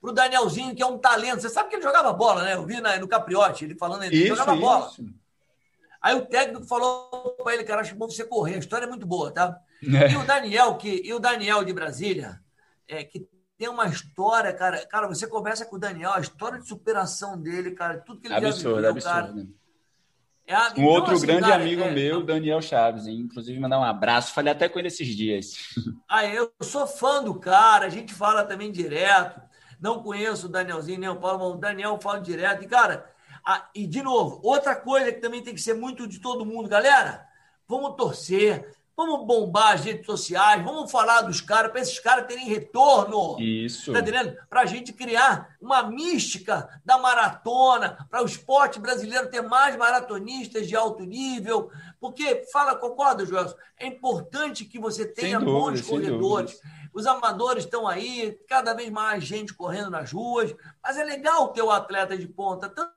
Para 0.00 0.10
o 0.10 0.12
Danielzinho, 0.12 0.74
que 0.76 0.82
é 0.82 0.86
um 0.86 0.98
talento. 0.98 1.40
Você 1.40 1.48
sabe 1.48 1.70
que 1.70 1.76
ele 1.76 1.82
jogava 1.82 2.12
bola, 2.12 2.42
né? 2.42 2.54
Eu 2.54 2.66
vi 2.66 2.78
na, 2.78 2.98
no 2.98 3.08
Capriote, 3.08 3.64
ele 3.64 3.74
falando, 3.74 4.02
ele 4.02 4.16
isso, 4.16 4.36
jogava 4.36 4.52
isso. 4.52 4.60
bola. 4.60 4.90
Aí 6.02 6.14
o 6.14 6.26
técnico 6.26 6.66
falou 6.66 7.34
para 7.42 7.54
ele, 7.54 7.64
cara, 7.64 7.80
acho 7.80 7.94
bom 7.94 8.06
você 8.06 8.22
correr. 8.22 8.56
A 8.56 8.58
história 8.58 8.84
é 8.84 8.88
muito 8.88 9.06
boa, 9.06 9.32
tá? 9.32 9.58
É. 9.82 10.12
E 10.12 10.16
o 10.18 10.26
Daniel, 10.26 10.76
que, 10.76 11.00
e 11.02 11.14
o 11.14 11.18
Daniel 11.18 11.64
de 11.64 11.72
Brasília, 11.72 12.38
é, 12.86 13.02
que 13.02 13.26
tem 13.56 13.68
uma 13.70 13.86
história, 13.86 14.52
cara. 14.52 14.84
Cara, 14.86 15.08
você 15.08 15.26
conversa 15.26 15.64
com 15.64 15.76
o 15.76 15.78
Daniel, 15.78 16.12
a 16.12 16.20
história 16.20 16.60
de 16.60 16.68
superação 16.68 17.40
dele, 17.40 17.70
cara, 17.70 17.98
tudo 17.98 18.20
que 18.20 18.26
ele 18.26 18.34
absurdo, 18.34 18.82
já 18.82 18.92
viveu, 18.92 19.10
absurdo. 19.10 19.42
cara. 19.42 19.63
É, 20.46 20.58
um 20.58 20.66
então, 20.72 20.84
outro 20.84 21.14
assim, 21.14 21.26
grande 21.26 21.48
cara, 21.48 21.62
amigo 21.62 21.82
é, 21.82 21.90
meu, 21.90 22.22
Daniel 22.22 22.60
Chaves, 22.60 23.06
inclusive 23.06 23.58
mandar 23.58 23.80
um 23.80 23.84
abraço. 23.84 24.34
Falei 24.34 24.52
até 24.52 24.68
com 24.68 24.78
ele 24.78 24.88
esses 24.88 25.08
dias. 25.08 25.54
Ah, 26.06 26.24
eu 26.26 26.52
sou 26.62 26.86
fã 26.86 27.24
do 27.24 27.34
cara, 27.40 27.86
a 27.86 27.88
gente 27.88 28.14
fala 28.14 28.44
também 28.44 28.70
direto. 28.70 29.40
Não 29.80 30.00
conheço 30.00 30.46
o 30.46 30.48
Danielzinho 30.48 31.00
nem 31.00 31.08
o 31.08 31.16
Paulo, 31.16 31.40
mas 31.40 31.54
o 31.54 31.58
Daniel 31.58 31.98
fala 32.00 32.20
direto. 32.20 32.62
E, 32.62 32.68
cara, 32.68 33.10
a, 33.44 33.68
e 33.74 33.84
de 33.84 34.00
novo, 34.00 34.38
outra 34.44 34.76
coisa 34.76 35.10
que 35.10 35.20
também 35.20 35.42
tem 35.42 35.54
que 35.54 35.60
ser 35.60 35.74
muito 35.74 36.06
de 36.06 36.20
todo 36.20 36.46
mundo, 36.46 36.68
galera, 36.68 37.26
vamos 37.66 37.96
torcer, 37.96 38.74
Vamos 38.96 39.26
bombar 39.26 39.74
as 39.74 39.84
redes 39.84 40.06
sociais, 40.06 40.62
vamos 40.62 40.88
falar 40.88 41.22
dos 41.22 41.40
caras, 41.40 41.72
para 41.72 41.80
esses 41.80 41.98
caras 41.98 42.26
terem 42.26 42.46
retorno. 42.46 43.40
Isso. 43.40 43.92
Tá 43.92 43.98
entendendo? 43.98 44.36
Para 44.48 44.60
a 44.60 44.66
gente 44.66 44.92
criar 44.92 45.56
uma 45.60 45.82
mística 45.82 46.68
da 46.84 46.96
maratona, 46.96 48.06
para 48.08 48.22
o 48.22 48.26
esporte 48.26 48.78
brasileiro 48.78 49.28
ter 49.28 49.42
mais 49.42 49.76
maratonistas 49.76 50.68
de 50.68 50.76
alto 50.76 51.02
nível. 51.02 51.72
Porque, 52.00 52.44
fala, 52.52 52.76
concorda, 52.76 53.26
Joel? 53.26 53.52
É 53.78 53.86
importante 53.86 54.64
que 54.64 54.78
você 54.78 55.04
tenha 55.04 55.40
dúvida, 55.40 55.58
bons 55.58 55.80
corredores. 55.80 56.60
Os 56.92 57.06
amadores 57.06 57.64
estão 57.64 57.88
aí, 57.88 58.38
cada 58.48 58.74
vez 58.74 58.88
mais 58.90 59.24
gente 59.24 59.52
correndo 59.52 59.90
nas 59.90 60.12
ruas. 60.12 60.54
Mas 60.80 60.96
é 60.96 61.02
legal 61.02 61.48
ter 61.48 61.62
o 61.62 61.70
atleta 61.72 62.16
de 62.16 62.28
ponta, 62.28 62.68
tanto 62.68 62.93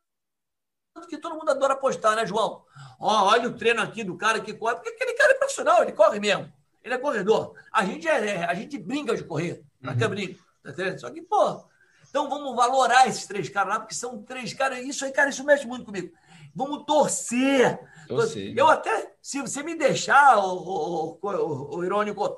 que 1.05 1.17
todo 1.17 1.35
mundo 1.35 1.51
adora 1.51 1.75
postar, 1.75 2.15
né, 2.15 2.25
João? 2.25 2.63
Ó, 2.99 3.25
olha 3.31 3.49
o 3.49 3.53
treino 3.53 3.81
aqui 3.81 4.03
do 4.03 4.17
cara 4.17 4.39
que 4.39 4.53
corre, 4.53 4.75
porque 4.75 4.89
aquele 4.89 5.13
cara 5.13 5.33
é 5.33 5.35
profissional, 5.35 5.83
ele 5.83 5.91
corre 5.91 6.19
mesmo. 6.19 6.51
Ele 6.83 6.93
é 6.93 6.97
corredor. 6.97 7.53
A 7.71 7.83
gente 7.85 8.07
é, 8.07 8.27
é 8.27 8.45
a 8.45 8.53
gente 8.53 8.77
brinca 8.77 9.15
de 9.15 9.23
correr, 9.23 9.63
uhum. 9.83 9.89
até 9.89 10.07
brinca, 10.07 10.41
tá? 10.63 10.97
Só 10.97 11.09
que, 11.09 11.21
pô, 11.21 11.63
então 12.09 12.29
vamos 12.29 12.55
valorar 12.55 13.07
esses 13.07 13.27
três 13.27 13.49
caras 13.49 13.73
lá, 13.73 13.79
porque 13.79 13.93
são 13.93 14.23
três 14.23 14.53
caras. 14.53 14.79
Isso 14.79 15.05
aí, 15.05 15.11
cara, 15.11 15.29
isso 15.29 15.43
mexe 15.43 15.67
muito 15.67 15.85
comigo. 15.85 16.11
Vamos 16.55 16.85
torcer. 16.85 17.79
torcer. 18.07 18.57
Eu 18.57 18.67
até, 18.67 19.13
se 19.21 19.41
você 19.41 19.61
me 19.61 19.75
deixar, 19.75 20.39
o, 20.39 20.57
o, 20.57 21.19
o, 21.21 21.77
o 21.77 21.83
irônico, 21.85 22.37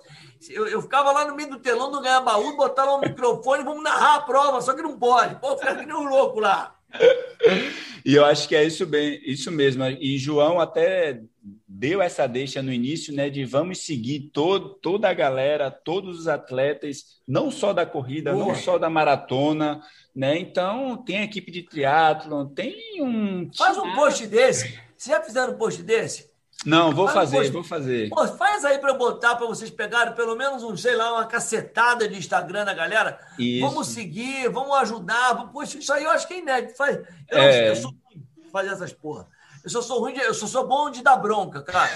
eu, 0.49 0.67
eu, 0.67 0.81
ficava 0.81 1.11
lá 1.11 1.25
no 1.25 1.35
meio 1.35 1.51
do 1.51 1.59
telão 1.59 1.89
do 1.89 2.01
Ganha 2.01 2.19
Baú, 2.19 2.57
botar 2.57 2.83
lá 2.83 2.95
o 2.95 2.99
microfone, 2.99 3.63
vamos 3.63 3.83
narrar 3.83 4.15
a 4.15 4.21
prova, 4.21 4.61
só 4.61 4.73
que 4.73 4.81
não 4.81 4.97
pode. 4.97 5.35
Pô, 5.35 5.57
fica 5.57 5.75
que 5.75 5.85
nem 5.85 5.95
um 5.95 6.09
louco 6.09 6.39
lá. 6.39 6.75
E 8.05 8.15
eu 8.15 8.25
acho 8.25 8.47
que 8.47 8.55
é 8.55 8.63
isso 8.63 8.85
bem, 8.85 9.21
isso 9.23 9.51
mesmo. 9.51 9.83
E 9.85 10.17
João 10.17 10.59
até 10.59 11.21
deu 11.67 12.01
essa 12.01 12.27
deixa 12.27 12.61
no 12.61 12.71
início, 12.71 13.13
né, 13.13 13.29
de 13.29 13.45
vamos 13.45 13.79
seguir 13.79 14.31
todo, 14.33 14.69
toda 14.81 15.09
a 15.09 15.13
galera, 15.13 15.69
todos 15.69 16.19
os 16.19 16.27
atletas, 16.27 17.19
não 17.27 17.51
só 17.51 17.73
da 17.73 17.85
corrida, 17.85 18.33
não 18.33 18.55
só 18.55 18.77
da 18.77 18.89
maratona, 18.89 19.81
né? 20.15 20.37
Então 20.37 20.97
tem 20.97 21.19
a 21.19 21.23
equipe 21.23 21.51
de 21.51 21.63
triatlon, 21.63 22.47
tem 22.47 23.01
um 23.01 23.49
Faz 23.55 23.77
um 23.77 23.93
post 23.93 24.25
desse. 24.27 24.79
Vocês 24.97 25.15
já 25.15 25.23
fizeram 25.23 25.53
um 25.53 25.57
post 25.57 25.83
desse? 25.83 26.28
Não, 26.65 26.91
vou 26.91 27.07
fazer, 27.07 27.49
vou 27.51 27.63
fazer. 27.63 28.09
Pô, 28.09 28.27
faz 28.27 28.65
aí 28.65 28.77
para 28.79 28.93
botar 28.93 29.35
para 29.35 29.47
vocês 29.47 29.69
pegarem 29.69 30.13
pelo 30.13 30.35
menos 30.35 30.61
um, 30.63 30.75
sei 30.75 30.95
lá, 30.95 31.13
uma 31.13 31.25
cacetada 31.25 32.07
de 32.07 32.17
Instagram 32.17 32.65
da 32.65 32.73
galera. 32.73 33.17
Isso. 33.37 33.65
Vamos 33.65 33.87
seguir, 33.87 34.49
vamos 34.49 34.75
ajudar. 34.77 35.49
Poxa, 35.53 35.77
isso 35.77 35.93
aí 35.93 36.03
eu 36.03 36.11
acho 36.11 36.27
que 36.27 36.33
é 36.33 36.39
inédito. 36.39 36.75
Faz, 36.75 36.97
eu, 37.29 37.37
é. 37.37 37.69
eu 37.69 37.75
sou 37.77 37.91
ruim 37.91 38.23
de 38.43 38.51
fazer 38.51 38.69
essas 38.69 38.91
porra. 38.91 39.27
Eu 39.63 39.69
só 39.69 39.81
sou 39.81 39.99
ruim, 39.99 40.13
de, 40.13 40.19
eu 40.19 40.33
só 40.33 40.47
sou 40.47 40.67
bom 40.67 40.89
de 40.89 41.01
dar 41.01 41.17
bronca, 41.17 41.61
cara. 41.61 41.89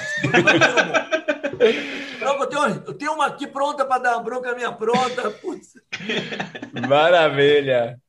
eu, 2.21 2.47
tenho, 2.47 2.83
eu 2.87 2.93
tenho 2.93 3.13
uma 3.13 3.27
aqui 3.27 3.47
pronta 3.47 3.85
para 3.85 4.01
dar 4.01 4.19
bronca 4.19 4.55
minha 4.55 4.71
pronta. 4.71 5.29
Putz. 5.29 5.73
Maravilha. 6.87 7.99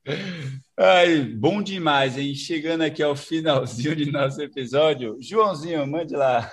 Ai, 0.77 1.21
bom 1.21 1.61
demais, 1.61 2.17
hein? 2.17 2.35
Chegando 2.35 2.83
aqui 2.83 3.01
ao 3.01 3.15
finalzinho 3.15 3.95
de 3.95 4.11
nosso 4.11 4.41
episódio. 4.41 5.17
Joãozinho, 5.21 5.87
mande 5.87 6.13
lá. 6.13 6.51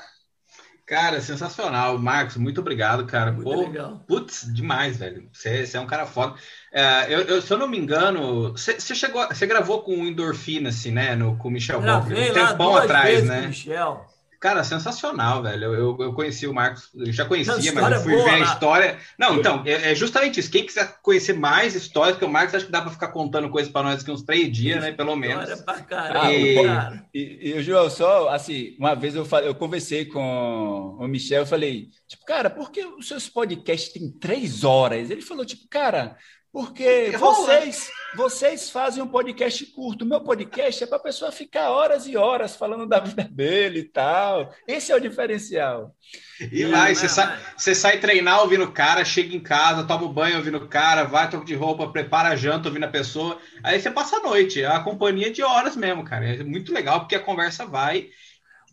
Cara, 0.87 1.21
sensacional. 1.21 1.99
Marcos, 1.99 2.37
muito 2.37 2.61
obrigado, 2.61 3.05
cara. 3.05 3.33
Muito 3.33 3.51
Pô, 3.51 3.63
legal. 3.63 4.05
Putz, 4.07 4.47
demais, 4.53 4.97
velho. 4.97 5.29
Você, 5.33 5.69
é 5.75 5.81
um 5.81 5.87
cara 5.87 6.07
foda. 6.07 6.35
É, 6.73 7.13
eu, 7.13 7.23
eu, 7.23 7.43
se 7.43 7.53
eu 7.53 7.59
não 7.59 7.67
me 7.67 7.79
engano, 7.79 8.53
você, 8.53 8.79
chegou, 8.95 9.27
você 9.27 9.45
gravou 9.45 9.83
com 9.83 9.93
o 9.93 10.07
Endorfina, 10.07 10.69
assim, 10.69 10.93
né? 10.93 11.17
No, 11.17 11.37
com 11.37 11.49
o 11.49 11.51
Michel 11.51 11.81
Gravei 11.81 12.31
um 12.31 12.35
tempão 12.35 12.77
atrás, 12.77 13.25
né? 13.25 13.49
Michel. 13.49 14.07
Cara, 14.43 14.65
sensacional, 14.65 15.41
velho. 15.41 15.73
Eu, 15.73 15.97
eu, 16.01 16.13
conheci 16.13 16.49
o 16.49 16.53
Marcos, 16.53 16.91
eu 16.97 17.13
já 17.13 17.25
conhecia, 17.25 17.73
mas 17.73 17.93
eu 17.93 18.01
fui 18.01 18.17
boa, 18.17 18.25
ver 18.25 18.31
a 18.31 18.39
história. 18.41 18.99
Não, 19.17 19.37
então, 19.37 19.63
é, 19.65 19.93
é, 19.93 19.95
justamente 19.95 20.41
isso. 20.41 20.51
Quem 20.51 20.67
quiser 20.67 20.97
conhecer 21.01 21.33
mais 21.33 21.77
histórias, 21.77 22.19
que 22.19 22.25
o 22.25 22.29
Marcos 22.29 22.57
acho 22.57 22.67
que 22.67 22.73
dá 22.73 22.83
para 22.83 22.91
ficar 22.91 23.13
contando 23.13 23.49
coisas 23.49 23.71
para 23.71 23.85
nós 23.85 24.03
aqui 24.03 24.11
uns 24.11 24.25
três 24.25 24.51
dias, 24.51 24.83
né? 24.83 24.91
Pelo 24.91 25.15
menos. 25.15 25.49
História 25.49 25.63
pra 25.63 25.81
caramba, 25.85 26.33
e... 26.33 26.55
cara. 26.65 27.07
E, 27.15 27.53
e, 27.53 27.63
João, 27.63 27.89
só 27.89 28.31
assim, 28.31 28.75
uma 28.81 28.97
vez 28.97 29.15
eu, 29.15 29.25
falei, 29.25 29.49
eu 29.49 29.55
conversei 29.55 30.07
com 30.07 30.97
o 30.99 31.07
Michel, 31.07 31.43
eu 31.43 31.47
falei, 31.47 31.91
tipo, 32.09 32.25
cara, 32.25 32.51
por 32.51 32.73
que 32.73 32.85
os 32.85 33.07
seus 33.07 33.29
podcasts 33.29 33.93
têm 33.93 34.11
três 34.11 34.65
horas? 34.65 35.09
Ele 35.09 35.23
falou, 35.23 35.45
tipo, 35.45 35.69
cara, 35.69 36.17
porque 36.53 37.13
vocês, 37.19 37.91
vocês 38.15 38.69
fazem 38.69 39.03
um 39.03 39.09
podcast 39.09 39.65
curto. 39.67 40.05
O 40.05 40.09
meu 40.09 40.21
podcast 40.21 40.85
é 40.85 40.87
para 40.87 40.99
a 40.99 41.03
pessoa 41.03 41.33
ficar 41.33 41.71
horas 41.71 42.07
e 42.07 42.15
horas 42.15 42.55
falando 42.55 42.87
da 42.87 43.01
vida 43.01 43.25
dele 43.25 43.81
e 43.81 43.85
tal. 43.85 44.53
Esse 44.69 44.93
é 44.93 44.97
o 44.97 45.01
diferencial. 45.01 45.97
E 46.39 46.65
vai, 46.67 46.95
você, 46.95 47.09
sai, 47.09 47.41
você 47.57 47.75
sai 47.75 48.01
treinar 48.01 48.43
ouvindo 48.43 48.65
o 48.65 48.73
cara, 48.73 49.03
chega 49.03 49.35
em 49.35 49.41
casa, 49.41 49.85
toma 49.85 50.05
um 50.05 50.13
banho 50.13 50.37
ouvindo 50.37 50.59
o 50.59 50.69
cara, 50.69 51.05
vai, 51.05 51.31
troca 51.31 51.47
de 51.47 51.55
roupa, 51.55 51.91
prepara 51.91 52.29
a 52.29 52.37
janta 52.37 52.69
ouvindo 52.69 52.85
a 52.85 52.89
pessoa. 52.89 53.39
Aí 53.63 53.81
você 53.81 53.91
passa 53.91 54.17
a 54.17 54.23
noite. 54.23 54.63
É 54.63 54.67
a 54.67 54.81
companhia 54.81 55.31
de 55.33 55.43
horas 55.43 55.75
mesmo, 55.75 56.05
cara. 56.05 56.35
É 56.35 56.45
muito 56.45 56.71
legal 56.71 57.01
porque 57.01 57.15
a 57.15 57.21
conversa 57.21 57.65
vai. 57.65 58.11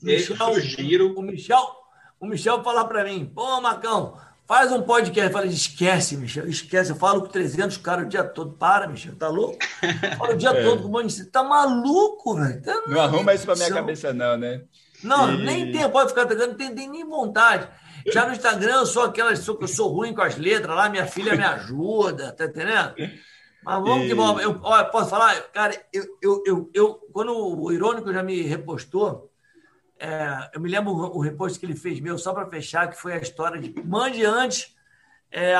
Michel, 0.01 0.51
o, 0.51 0.59
giro. 0.59 1.13
o 1.17 1.21
Michel, 1.21 1.65
o 2.19 2.27
Michel 2.27 2.61
falar 2.61 2.85
para 2.85 3.05
mim, 3.05 3.25
pô, 3.25 3.61
Macão, 3.61 4.17
Faz 4.49 4.71
um 4.71 4.81
podcast. 4.81 5.31
Fala, 5.31 5.45
esquece, 5.45 6.17
Michel, 6.17 6.49
esquece. 6.49 6.89
Eu 6.89 6.95
falo 6.95 7.21
com 7.21 7.27
300 7.27 7.77
caras 7.77 8.07
o 8.07 8.09
dia 8.09 8.23
todo. 8.23 8.53
Para, 8.53 8.87
Michel, 8.87 9.15
tá 9.15 9.27
louco? 9.27 9.59
Fala 10.17 10.33
o 10.33 10.37
dia 10.37 10.49
é. 10.57 10.63
todo 10.63 10.81
com 10.81 10.87
um 10.87 10.91
monte 10.91 11.15
de... 11.15 11.25
Tá 11.25 11.43
maluco, 11.43 12.33
velho? 12.33 12.59
Tá 12.59 12.81
não 12.87 12.99
arruma 12.99 13.31
isso 13.35 13.45
pra 13.45 13.55
minha 13.55 13.71
cabeça, 13.71 14.11
não, 14.11 14.35
né? 14.35 14.63
Não, 15.03 15.31
e... 15.35 15.45
nem 15.45 15.71
tem, 15.71 15.87
pode 15.91 16.09
ficar 16.09 16.23
atacando, 16.23 16.47
não 16.47 16.55
tem, 16.55 16.73
tem, 16.73 16.89
nem 16.89 17.07
vontade. 17.07 17.69
Já 18.11 18.25
no 18.25 18.33
Instagram 18.33 18.77
eu 18.77 18.85
sou 18.87 19.03
aquela, 19.03 19.35
sou, 19.35 19.55
eu 19.61 19.67
sou 19.67 19.87
ruim 19.87 20.15
com 20.15 20.23
as 20.23 20.35
letras 20.35 20.75
lá, 20.75 20.89
minha 20.89 21.05
filha 21.05 21.35
me 21.35 21.43
ajuda, 21.43 22.31
tá 22.31 22.45
entendendo? 22.45 22.95
Mas 23.63 23.83
vamos 23.83 24.05
e... 24.05 24.07
que 24.07 24.15
vamos. 24.15 24.41
Eu, 24.41 24.59
olha, 24.63 24.85
posso 24.85 25.11
falar? 25.11 25.39
Cara, 25.53 25.79
eu, 25.93 26.05
eu, 26.23 26.43
eu, 26.47 26.71
eu, 26.73 26.93
quando 27.13 27.37
o 27.37 27.71
Irônico 27.71 28.11
já 28.11 28.23
me 28.23 28.41
repostou, 28.41 29.28
é, 29.99 30.49
eu 30.53 30.61
me 30.61 30.69
lembro 30.69 30.93
o 30.93 31.19
reposto 31.19 31.59
que 31.59 31.65
ele 31.65 31.75
fez 31.75 31.99
meu, 31.99 32.17
só 32.17 32.33
para 32.33 32.45
fechar, 32.47 32.89
que 32.89 32.99
foi 32.99 33.13
a 33.13 33.17
história 33.17 33.59
de 33.59 33.73
mande 33.83 34.25
antes 34.25 34.73
é, 35.31 35.55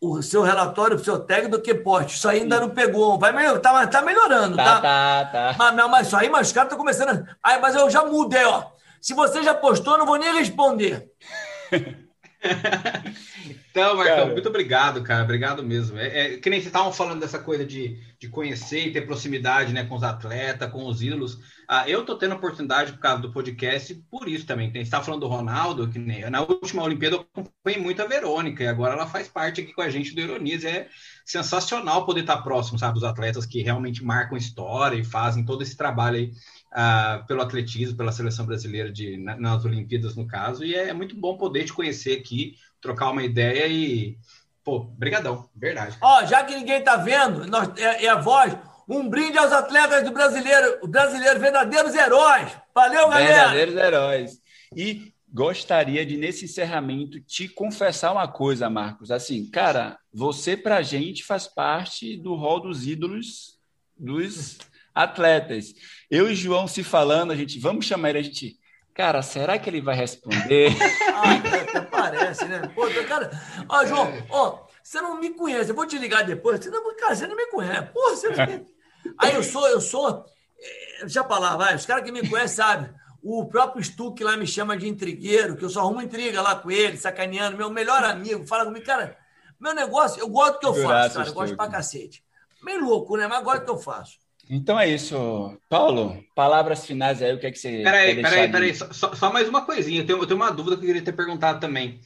o 0.00 0.20
seu 0.20 0.42
relatório 0.42 0.96
para 0.96 1.02
o 1.02 1.04
seu 1.04 1.18
técnico 1.18 1.56
do 1.56 1.62
que 1.62 1.74
poste. 1.74 2.16
Isso 2.16 2.28
aí 2.28 2.40
ainda 2.40 2.60
não 2.60 2.70
pegou. 2.70 3.18
Vai 3.18 3.32
melhor, 3.32 3.58
tá, 3.60 3.86
tá 3.86 4.02
melhorando, 4.02 4.56
tá? 4.56 4.80
Tá, 4.80 5.24
tá. 5.24 5.54
tá. 5.54 5.72
Mas, 5.72 5.90
mas 5.90 6.06
isso 6.06 6.16
aí, 6.16 6.28
mas 6.28 6.48
os 6.48 6.52
caras 6.52 6.66
estão 6.68 6.78
começando. 6.78 7.26
Aí, 7.42 7.58
mas 7.60 7.74
eu 7.74 7.88
já 7.88 8.04
mudei, 8.04 8.44
ó. 8.44 8.64
Se 9.00 9.14
você 9.14 9.42
já 9.42 9.54
postou, 9.54 9.94
eu 9.94 9.98
não 9.98 10.06
vou 10.06 10.16
nem 10.16 10.34
responder. 10.34 11.10
Então, 13.74 13.96
Marcão, 13.96 14.16
cara. 14.16 14.32
muito 14.32 14.48
obrigado, 14.48 15.02
cara. 15.02 15.24
Obrigado 15.24 15.60
mesmo. 15.60 15.98
É, 15.98 16.34
é 16.34 16.36
que 16.36 16.48
nem 16.48 16.60
vocês 16.60 16.68
estavam 16.68 16.92
falando 16.92 17.18
dessa 17.18 17.40
coisa 17.40 17.66
de, 17.66 17.98
de 18.20 18.28
conhecer 18.28 18.86
e 18.86 18.92
ter 18.92 19.00
proximidade 19.00 19.72
né, 19.72 19.82
com 19.82 19.96
os 19.96 20.04
atletas, 20.04 20.70
com 20.70 20.86
os 20.86 21.02
ídolos. 21.02 21.40
Ah, 21.68 21.88
eu 21.90 22.04
tô 22.04 22.16
tendo 22.16 22.36
oportunidade 22.36 22.92
por 22.92 23.00
causa 23.00 23.20
do 23.20 23.32
podcast, 23.32 23.92
por 24.08 24.28
isso 24.28 24.46
também. 24.46 24.70
Tem, 24.70 24.82
você 24.82 24.86
estava 24.86 25.02
falando 25.02 25.22
do 25.22 25.26
Ronaldo, 25.26 25.88
que 25.88 25.98
nem, 25.98 26.30
na 26.30 26.42
última 26.42 26.84
Olimpíada 26.84 27.16
eu 27.16 27.26
acompanhei 27.34 27.82
muito 27.82 28.00
a 28.00 28.06
Verônica, 28.06 28.62
e 28.62 28.68
agora 28.68 28.94
ela 28.94 29.08
faz 29.08 29.26
parte 29.26 29.62
aqui 29.62 29.72
com 29.72 29.82
a 29.82 29.90
gente 29.90 30.14
do 30.14 30.20
Ironias. 30.20 30.64
É 30.64 30.86
sensacional 31.24 32.06
poder 32.06 32.20
estar 32.20 32.42
próximo, 32.42 32.78
sabe, 32.78 32.94
dos 32.94 33.02
atletas 33.02 33.44
que 33.44 33.60
realmente 33.60 34.04
marcam 34.04 34.38
história 34.38 34.96
e 34.96 35.04
fazem 35.04 35.44
todo 35.44 35.62
esse 35.62 35.76
trabalho 35.76 36.18
aí 36.18 36.32
uh, 36.74 37.26
pelo 37.26 37.42
atletismo, 37.42 37.96
pela 37.96 38.12
seleção 38.12 38.46
brasileira 38.46 38.92
de, 38.92 39.16
nas 39.16 39.64
Olimpíadas, 39.64 40.14
no 40.14 40.28
caso. 40.28 40.64
E 40.64 40.76
é 40.76 40.92
muito 40.92 41.16
bom 41.16 41.36
poder 41.36 41.64
te 41.64 41.72
conhecer 41.72 42.18
aqui, 42.18 42.54
trocar 42.84 43.10
uma 43.10 43.22
ideia 43.22 43.66
e. 43.66 44.18
Pô, 44.62 44.80
brigadão, 44.80 45.48
verdade. 45.56 45.96
Ó, 46.00 46.24
já 46.26 46.44
que 46.44 46.54
ninguém 46.54 46.82
tá 46.84 46.96
vendo, 46.96 47.46
nós, 47.46 47.70
é, 47.78 48.04
é 48.04 48.08
a 48.08 48.20
voz. 48.20 48.54
Um 48.86 49.08
brinde 49.08 49.38
aos 49.38 49.52
atletas 49.52 50.04
do 50.04 50.12
brasileiro, 50.12 50.78
o 50.82 50.86
brasileiro, 50.86 51.40
verdadeiros 51.40 51.94
heróis. 51.94 52.52
Valeu, 52.74 53.08
galera! 53.08 53.48
Verdadeiros 53.48 53.76
heróis. 53.76 54.38
E 54.76 55.14
gostaria 55.32 56.04
de, 56.04 56.18
nesse 56.18 56.44
encerramento, 56.44 57.18
te 57.20 57.48
confessar 57.48 58.12
uma 58.12 58.28
coisa, 58.28 58.68
Marcos. 58.68 59.10
Assim, 59.10 59.50
cara, 59.50 59.98
você, 60.12 60.56
pra 60.56 60.82
gente, 60.82 61.24
faz 61.24 61.46
parte 61.46 62.16
do 62.18 62.34
rol 62.34 62.60
dos 62.60 62.86
ídolos 62.86 63.58
dos 63.96 64.58
atletas. 64.94 65.74
Eu 66.10 66.30
e 66.30 66.34
João 66.34 66.68
se 66.68 66.84
falando, 66.84 67.32
a 67.32 67.36
gente, 67.36 67.58
vamos 67.58 67.86
chamar 67.86 68.10
ele, 68.10 68.18
a 68.18 68.22
gente, 68.22 68.58
cara, 68.94 69.20
será 69.22 69.58
que 69.58 69.68
ele 69.68 69.80
vai 69.80 69.96
responder? 69.96 70.70
ah, 71.12 71.34
até 71.34 71.80
parece, 71.80 72.44
né? 72.46 72.62
Pô, 72.74 72.82
cara, 73.06 73.30
ó, 73.68 73.84
João, 73.84 74.12
ó, 74.30 74.66
você 74.82 75.00
não 75.00 75.18
me 75.18 75.30
conhece, 75.30 75.70
eu 75.70 75.74
vou 75.74 75.86
te 75.86 75.98
ligar 75.98 76.24
depois, 76.24 76.62
você 76.62 76.70
não, 76.70 76.96
cara, 76.96 77.14
você 77.14 77.26
não 77.26 77.36
me 77.36 77.46
conhece, 77.46 77.88
pô, 77.92 78.10
você... 78.10 78.28
Aí 79.18 79.34
eu 79.34 79.42
sou, 79.42 79.68
eu 79.68 79.80
sou, 79.80 80.24
eh, 80.58 81.00
deixa 81.00 81.22
pra 81.22 81.38
lá, 81.38 81.56
vai, 81.56 81.74
os 81.74 81.84
caras 81.84 82.04
que 82.04 82.10
me 82.10 82.26
conhecem 82.26 82.56
sabem, 82.56 82.90
o 83.22 83.46
próprio 83.46 83.84
Stuck 83.84 84.22
lá 84.24 84.36
me 84.36 84.46
chama 84.46 84.76
de 84.76 84.88
intrigueiro, 84.88 85.56
que 85.56 85.64
eu 85.64 85.68
só 85.68 85.80
arrumo 85.80 86.00
intriga 86.00 86.40
lá 86.40 86.54
com 86.54 86.70
ele, 86.70 86.96
sacaneando, 86.96 87.56
meu 87.56 87.68
melhor 87.68 88.02
amigo, 88.02 88.46
fala 88.46 88.64
comigo, 88.64 88.86
cara, 88.86 89.16
meu 89.60 89.74
negócio, 89.74 90.20
eu 90.20 90.28
gosto 90.28 90.54
do 90.54 90.58
que 90.60 90.66
eu 90.66 90.74
faço, 90.74 91.16
cara, 91.16 91.28
eu 91.28 91.34
gosto 91.34 91.56
pra 91.56 91.68
cacete. 91.68 92.24
Meio 92.62 92.82
louco, 92.82 93.16
né? 93.16 93.26
Mas 93.26 93.38
agora 93.38 93.60
que 93.60 93.70
eu 93.70 93.78
faço. 93.78 94.18
Então 94.48 94.78
é 94.78 94.88
isso. 94.88 95.58
Paulo, 95.68 96.22
palavras 96.34 96.86
finais 96.86 97.22
aí, 97.22 97.32
o 97.32 97.38
que 97.38 97.46
é 97.46 97.50
que 97.50 97.58
você. 97.58 97.82
Peraí, 97.82 98.22
peraí, 98.22 98.50
peraí. 98.50 98.74
Só, 98.74 99.14
só, 99.14 99.32
mais 99.32 99.48
uma 99.48 99.64
coisinha. 99.64 100.00
Eu 100.00 100.06
tenho, 100.06 100.18
eu 100.18 100.26
tenho 100.26 100.38
uma 100.38 100.50
dúvida 100.50 100.76
que 100.76 100.82
eu 100.82 100.86
queria 100.86 101.02
ter 101.02 101.12
perguntado 101.12 101.60
também. 101.60 102.00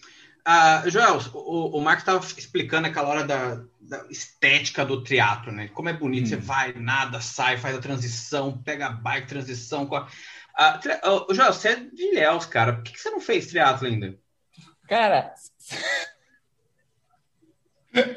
Uh, 0.46 0.88
Joel, 0.88 1.18
o, 1.34 1.78
o 1.78 1.80
Marcos 1.80 2.02
estava 2.02 2.24
explicando 2.24 2.86
aquela 2.86 3.08
hora 3.08 3.24
da, 3.24 3.60
da, 3.80 4.06
estética 4.08 4.84
do 4.84 5.02
triatlo, 5.02 5.52
né? 5.52 5.68
Como 5.68 5.88
é 5.88 5.92
bonito, 5.92 6.24
hum. 6.24 6.28
você 6.28 6.36
vai, 6.36 6.72
nada, 6.72 7.20
sai, 7.20 7.58
faz 7.58 7.76
a 7.76 7.80
transição, 7.80 8.56
pega 8.62 8.86
a 8.86 8.90
bike, 8.90 9.28
transição. 9.28 9.84
Com 9.86 9.96
a... 9.96 10.02
uh, 10.04 11.26
uh, 11.28 11.34
Joel, 11.34 11.52
você 11.52 11.68
é 11.68 11.76
de 11.76 12.02
Ilhéus, 12.02 12.46
cara. 12.46 12.74
Por 12.74 12.84
que, 12.84 12.92
que 12.92 13.00
você 13.00 13.10
não 13.10 13.20
fez 13.20 13.48
triatlo 13.48 13.88
ainda? 13.88 14.16
Cara, 14.88 15.34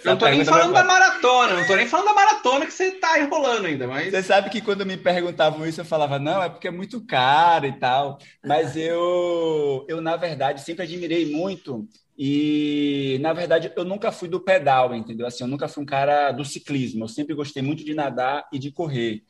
não 0.03 0.17
tô 0.17 0.27
nem 0.27 0.45
falando 0.45 0.73
da 0.73 0.83
maratona, 0.83 1.53
não 1.55 1.67
tô 1.67 1.75
nem 1.75 1.87
falando 1.87 2.07
da 2.07 2.13
maratona 2.13 2.65
que 2.65 2.73
você 2.73 2.91
tá 2.91 3.19
enrolando 3.19 3.65
ainda, 3.65 3.87
mas. 3.87 4.11
Você 4.11 4.23
sabe 4.23 4.49
que 4.49 4.61
quando 4.61 4.85
me 4.85 4.97
perguntavam 4.97 5.65
isso, 5.65 5.81
eu 5.81 5.85
falava, 5.85 6.19
não, 6.19 6.41
é 6.41 6.49
porque 6.49 6.67
é 6.67 6.71
muito 6.71 7.05
caro 7.05 7.65
e 7.65 7.73
tal. 7.73 8.17
Mas 8.45 8.75
eu, 8.75 9.85
eu 9.87 10.01
na 10.01 10.15
verdade, 10.15 10.61
sempre 10.61 10.83
admirei 10.83 11.31
muito. 11.31 11.87
E, 12.17 13.17
na 13.21 13.33
verdade, 13.33 13.71
eu 13.75 13.83
nunca 13.83 14.11
fui 14.11 14.29
do 14.29 14.39
pedal, 14.39 14.93
entendeu? 14.93 15.25
Assim, 15.25 15.43
eu 15.43 15.47
nunca 15.47 15.67
fui 15.67 15.81
um 15.81 15.85
cara 15.85 16.31
do 16.31 16.45
ciclismo. 16.45 17.03
Eu 17.03 17.07
sempre 17.07 17.33
gostei 17.33 17.63
muito 17.63 17.83
de 17.83 17.95
nadar 17.95 18.47
e 18.53 18.59
de 18.59 18.71
correr. 18.71 19.23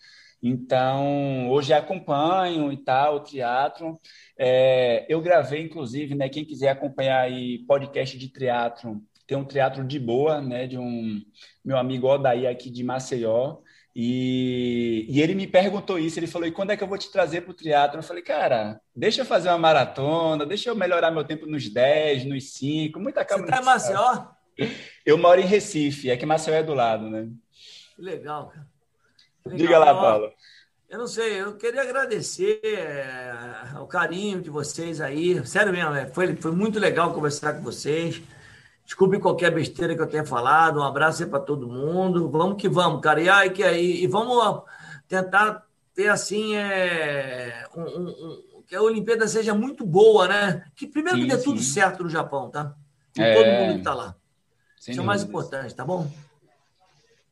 Então, 0.44 1.50
hoje 1.50 1.72
acompanho 1.72 2.72
e 2.72 2.78
tal, 2.78 3.18
o 3.18 3.24
teatro. 3.24 4.00
É, 4.38 5.06
eu 5.08 5.22
gravei, 5.22 5.62
inclusive, 5.62 6.16
né? 6.16 6.28
Quem 6.30 6.44
quiser 6.44 6.70
acompanhar 6.70 7.22
aí 7.22 7.60
podcast 7.66 8.18
de 8.18 8.28
teatro, 8.28 9.02
tem 9.32 9.38
um 9.38 9.46
teatro 9.46 9.86
de 9.86 9.98
boa, 9.98 10.42
né, 10.42 10.68
de 10.68 10.78
um 10.78 11.22
meu 11.64 11.78
amigo 11.78 12.06
Odaí 12.06 12.46
aqui 12.46 12.70
de 12.70 12.84
Maceió, 12.84 13.60
e, 13.96 15.06
e 15.08 15.22
ele 15.22 15.34
me 15.34 15.48
perguntou 15.48 15.98
isso, 15.98 16.20
ele 16.20 16.28
falou, 16.28 16.50
e 16.50 16.52
quando 16.52 16.72
é 16.72 16.76
que 16.76 16.84
eu 16.84 16.88
vou 16.88 16.98
te 16.98 17.10
trazer 17.10 17.40
para 17.40 17.52
o 17.52 17.56
teatro? 17.56 18.00
Eu 18.00 18.04
falei, 18.04 18.22
cara, 18.22 18.82
deixa 18.94 19.22
eu 19.22 19.26
fazer 19.26 19.48
uma 19.48 19.58
maratona, 19.58 20.46
deixa 20.46 20.70
eu 20.70 20.76
melhorar 20.76 21.12
meu 21.12 21.24
tempo 21.24 21.46
nos 21.46 21.70
10, 21.70 22.26
nos 22.26 22.52
5, 22.56 23.00
muita 23.00 23.24
calma. 23.24 23.46
Você 23.46 23.52
está 23.52 23.62
em 23.62 23.66
Maceió? 23.66 24.26
Eu 25.06 25.18
moro 25.18 25.40
em 25.40 25.46
Recife, 25.46 26.10
é 26.10 26.18
que 26.18 26.26
Maceió 26.26 26.58
é 26.58 26.64
do 26.64 26.74
lado, 26.74 27.10
né? 27.10 27.30
Que 27.96 28.02
legal, 28.02 28.50
cara. 28.50 28.68
Legal. 29.46 29.58
Diga 29.58 29.80
lá, 29.80 29.94
Paulo. 29.94 30.34
Eu 30.90 31.00
não 31.00 31.08
sei, 31.08 31.42
eu 31.42 31.56
queria 31.56 31.84
agradecer 31.84 32.60
é, 32.66 33.80
o 33.80 33.88
carinho 33.88 34.42
de 34.42 34.50
vocês 34.50 35.00
aí. 35.00 35.48
Sério 35.48 35.72
mesmo, 35.72 35.96
é, 35.96 36.06
foi, 36.08 36.36
foi 36.36 36.52
muito 36.52 36.78
legal 36.80 37.14
conversar 37.14 37.54
com 37.54 37.62
vocês. 37.62 38.22
Desculpe 38.92 39.20
qualquer 39.20 39.52
besteira 39.52 39.96
que 39.96 40.02
eu 40.02 40.08
tenha 40.08 40.26
falado. 40.26 40.82
Um 40.82 40.84
abraço 40.84 41.24
aí 41.24 41.30
para 41.30 41.40
todo 41.40 41.66
mundo. 41.66 42.30
Vamos 42.30 42.62
que 42.62 42.68
vamos, 42.68 43.00
cara. 43.00 43.22
E, 43.22 43.30
aí, 43.30 43.50
que 43.50 43.64
aí, 43.64 44.04
e 44.04 44.06
vamos 44.06 44.64
tentar 45.08 45.66
ter 45.96 46.10
assim 46.10 46.58
é, 46.58 47.66
um, 47.74 47.84
um, 47.84 48.64
que 48.68 48.76
a 48.76 48.82
Olimpíada 48.82 49.26
seja 49.30 49.56
muito 49.56 49.86
boa, 49.86 50.28
né? 50.28 50.66
Que 50.76 50.86
primeiro 50.86 51.20
sim, 51.20 51.24
que 51.24 51.32
dê 51.32 51.38
sim. 51.38 51.44
tudo 51.46 51.62
certo 51.62 52.04
no 52.04 52.10
Japão, 52.10 52.50
tá? 52.50 52.76
Com 53.16 53.24
é... 53.24 53.34
todo 53.34 53.62
mundo 53.62 53.74
que 53.76 53.80
está 53.80 53.94
lá. 53.94 54.14
Sem 54.78 54.92
isso 54.92 55.00
é 55.00 55.04
o 55.04 55.08
mais 55.08 55.24
importante, 55.24 55.74
tá 55.74 55.86
bom? 55.86 56.12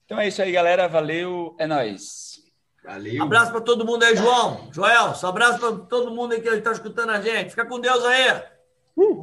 Então 0.05 0.17
é 0.17 0.29
isso 0.29 0.41
aí, 0.41 0.53
galera. 0.53 0.87
Valeu, 0.87 1.57
é 1.59 1.67
nóis. 1.67 2.41
Valeu. 2.85 3.21
Abraço 3.21 3.51
para 3.51 3.59
todo 3.59 3.85
mundo 3.85 4.03
aí, 4.03 4.15
João. 4.15 4.69
Joel, 4.71 5.13
só 5.13 5.27
abraço 5.27 5.59
para 5.59 5.73
todo 5.73 6.09
mundo 6.09 6.31
aí 6.31 6.39
que 6.39 6.47
está 6.47 6.71
escutando 6.71 7.09
a 7.09 7.19
gente. 7.19 7.49
Fica 7.49 7.65
com 7.65 7.81
Deus 7.81 8.01
aí. 8.05 8.43
Uh. 8.95 9.17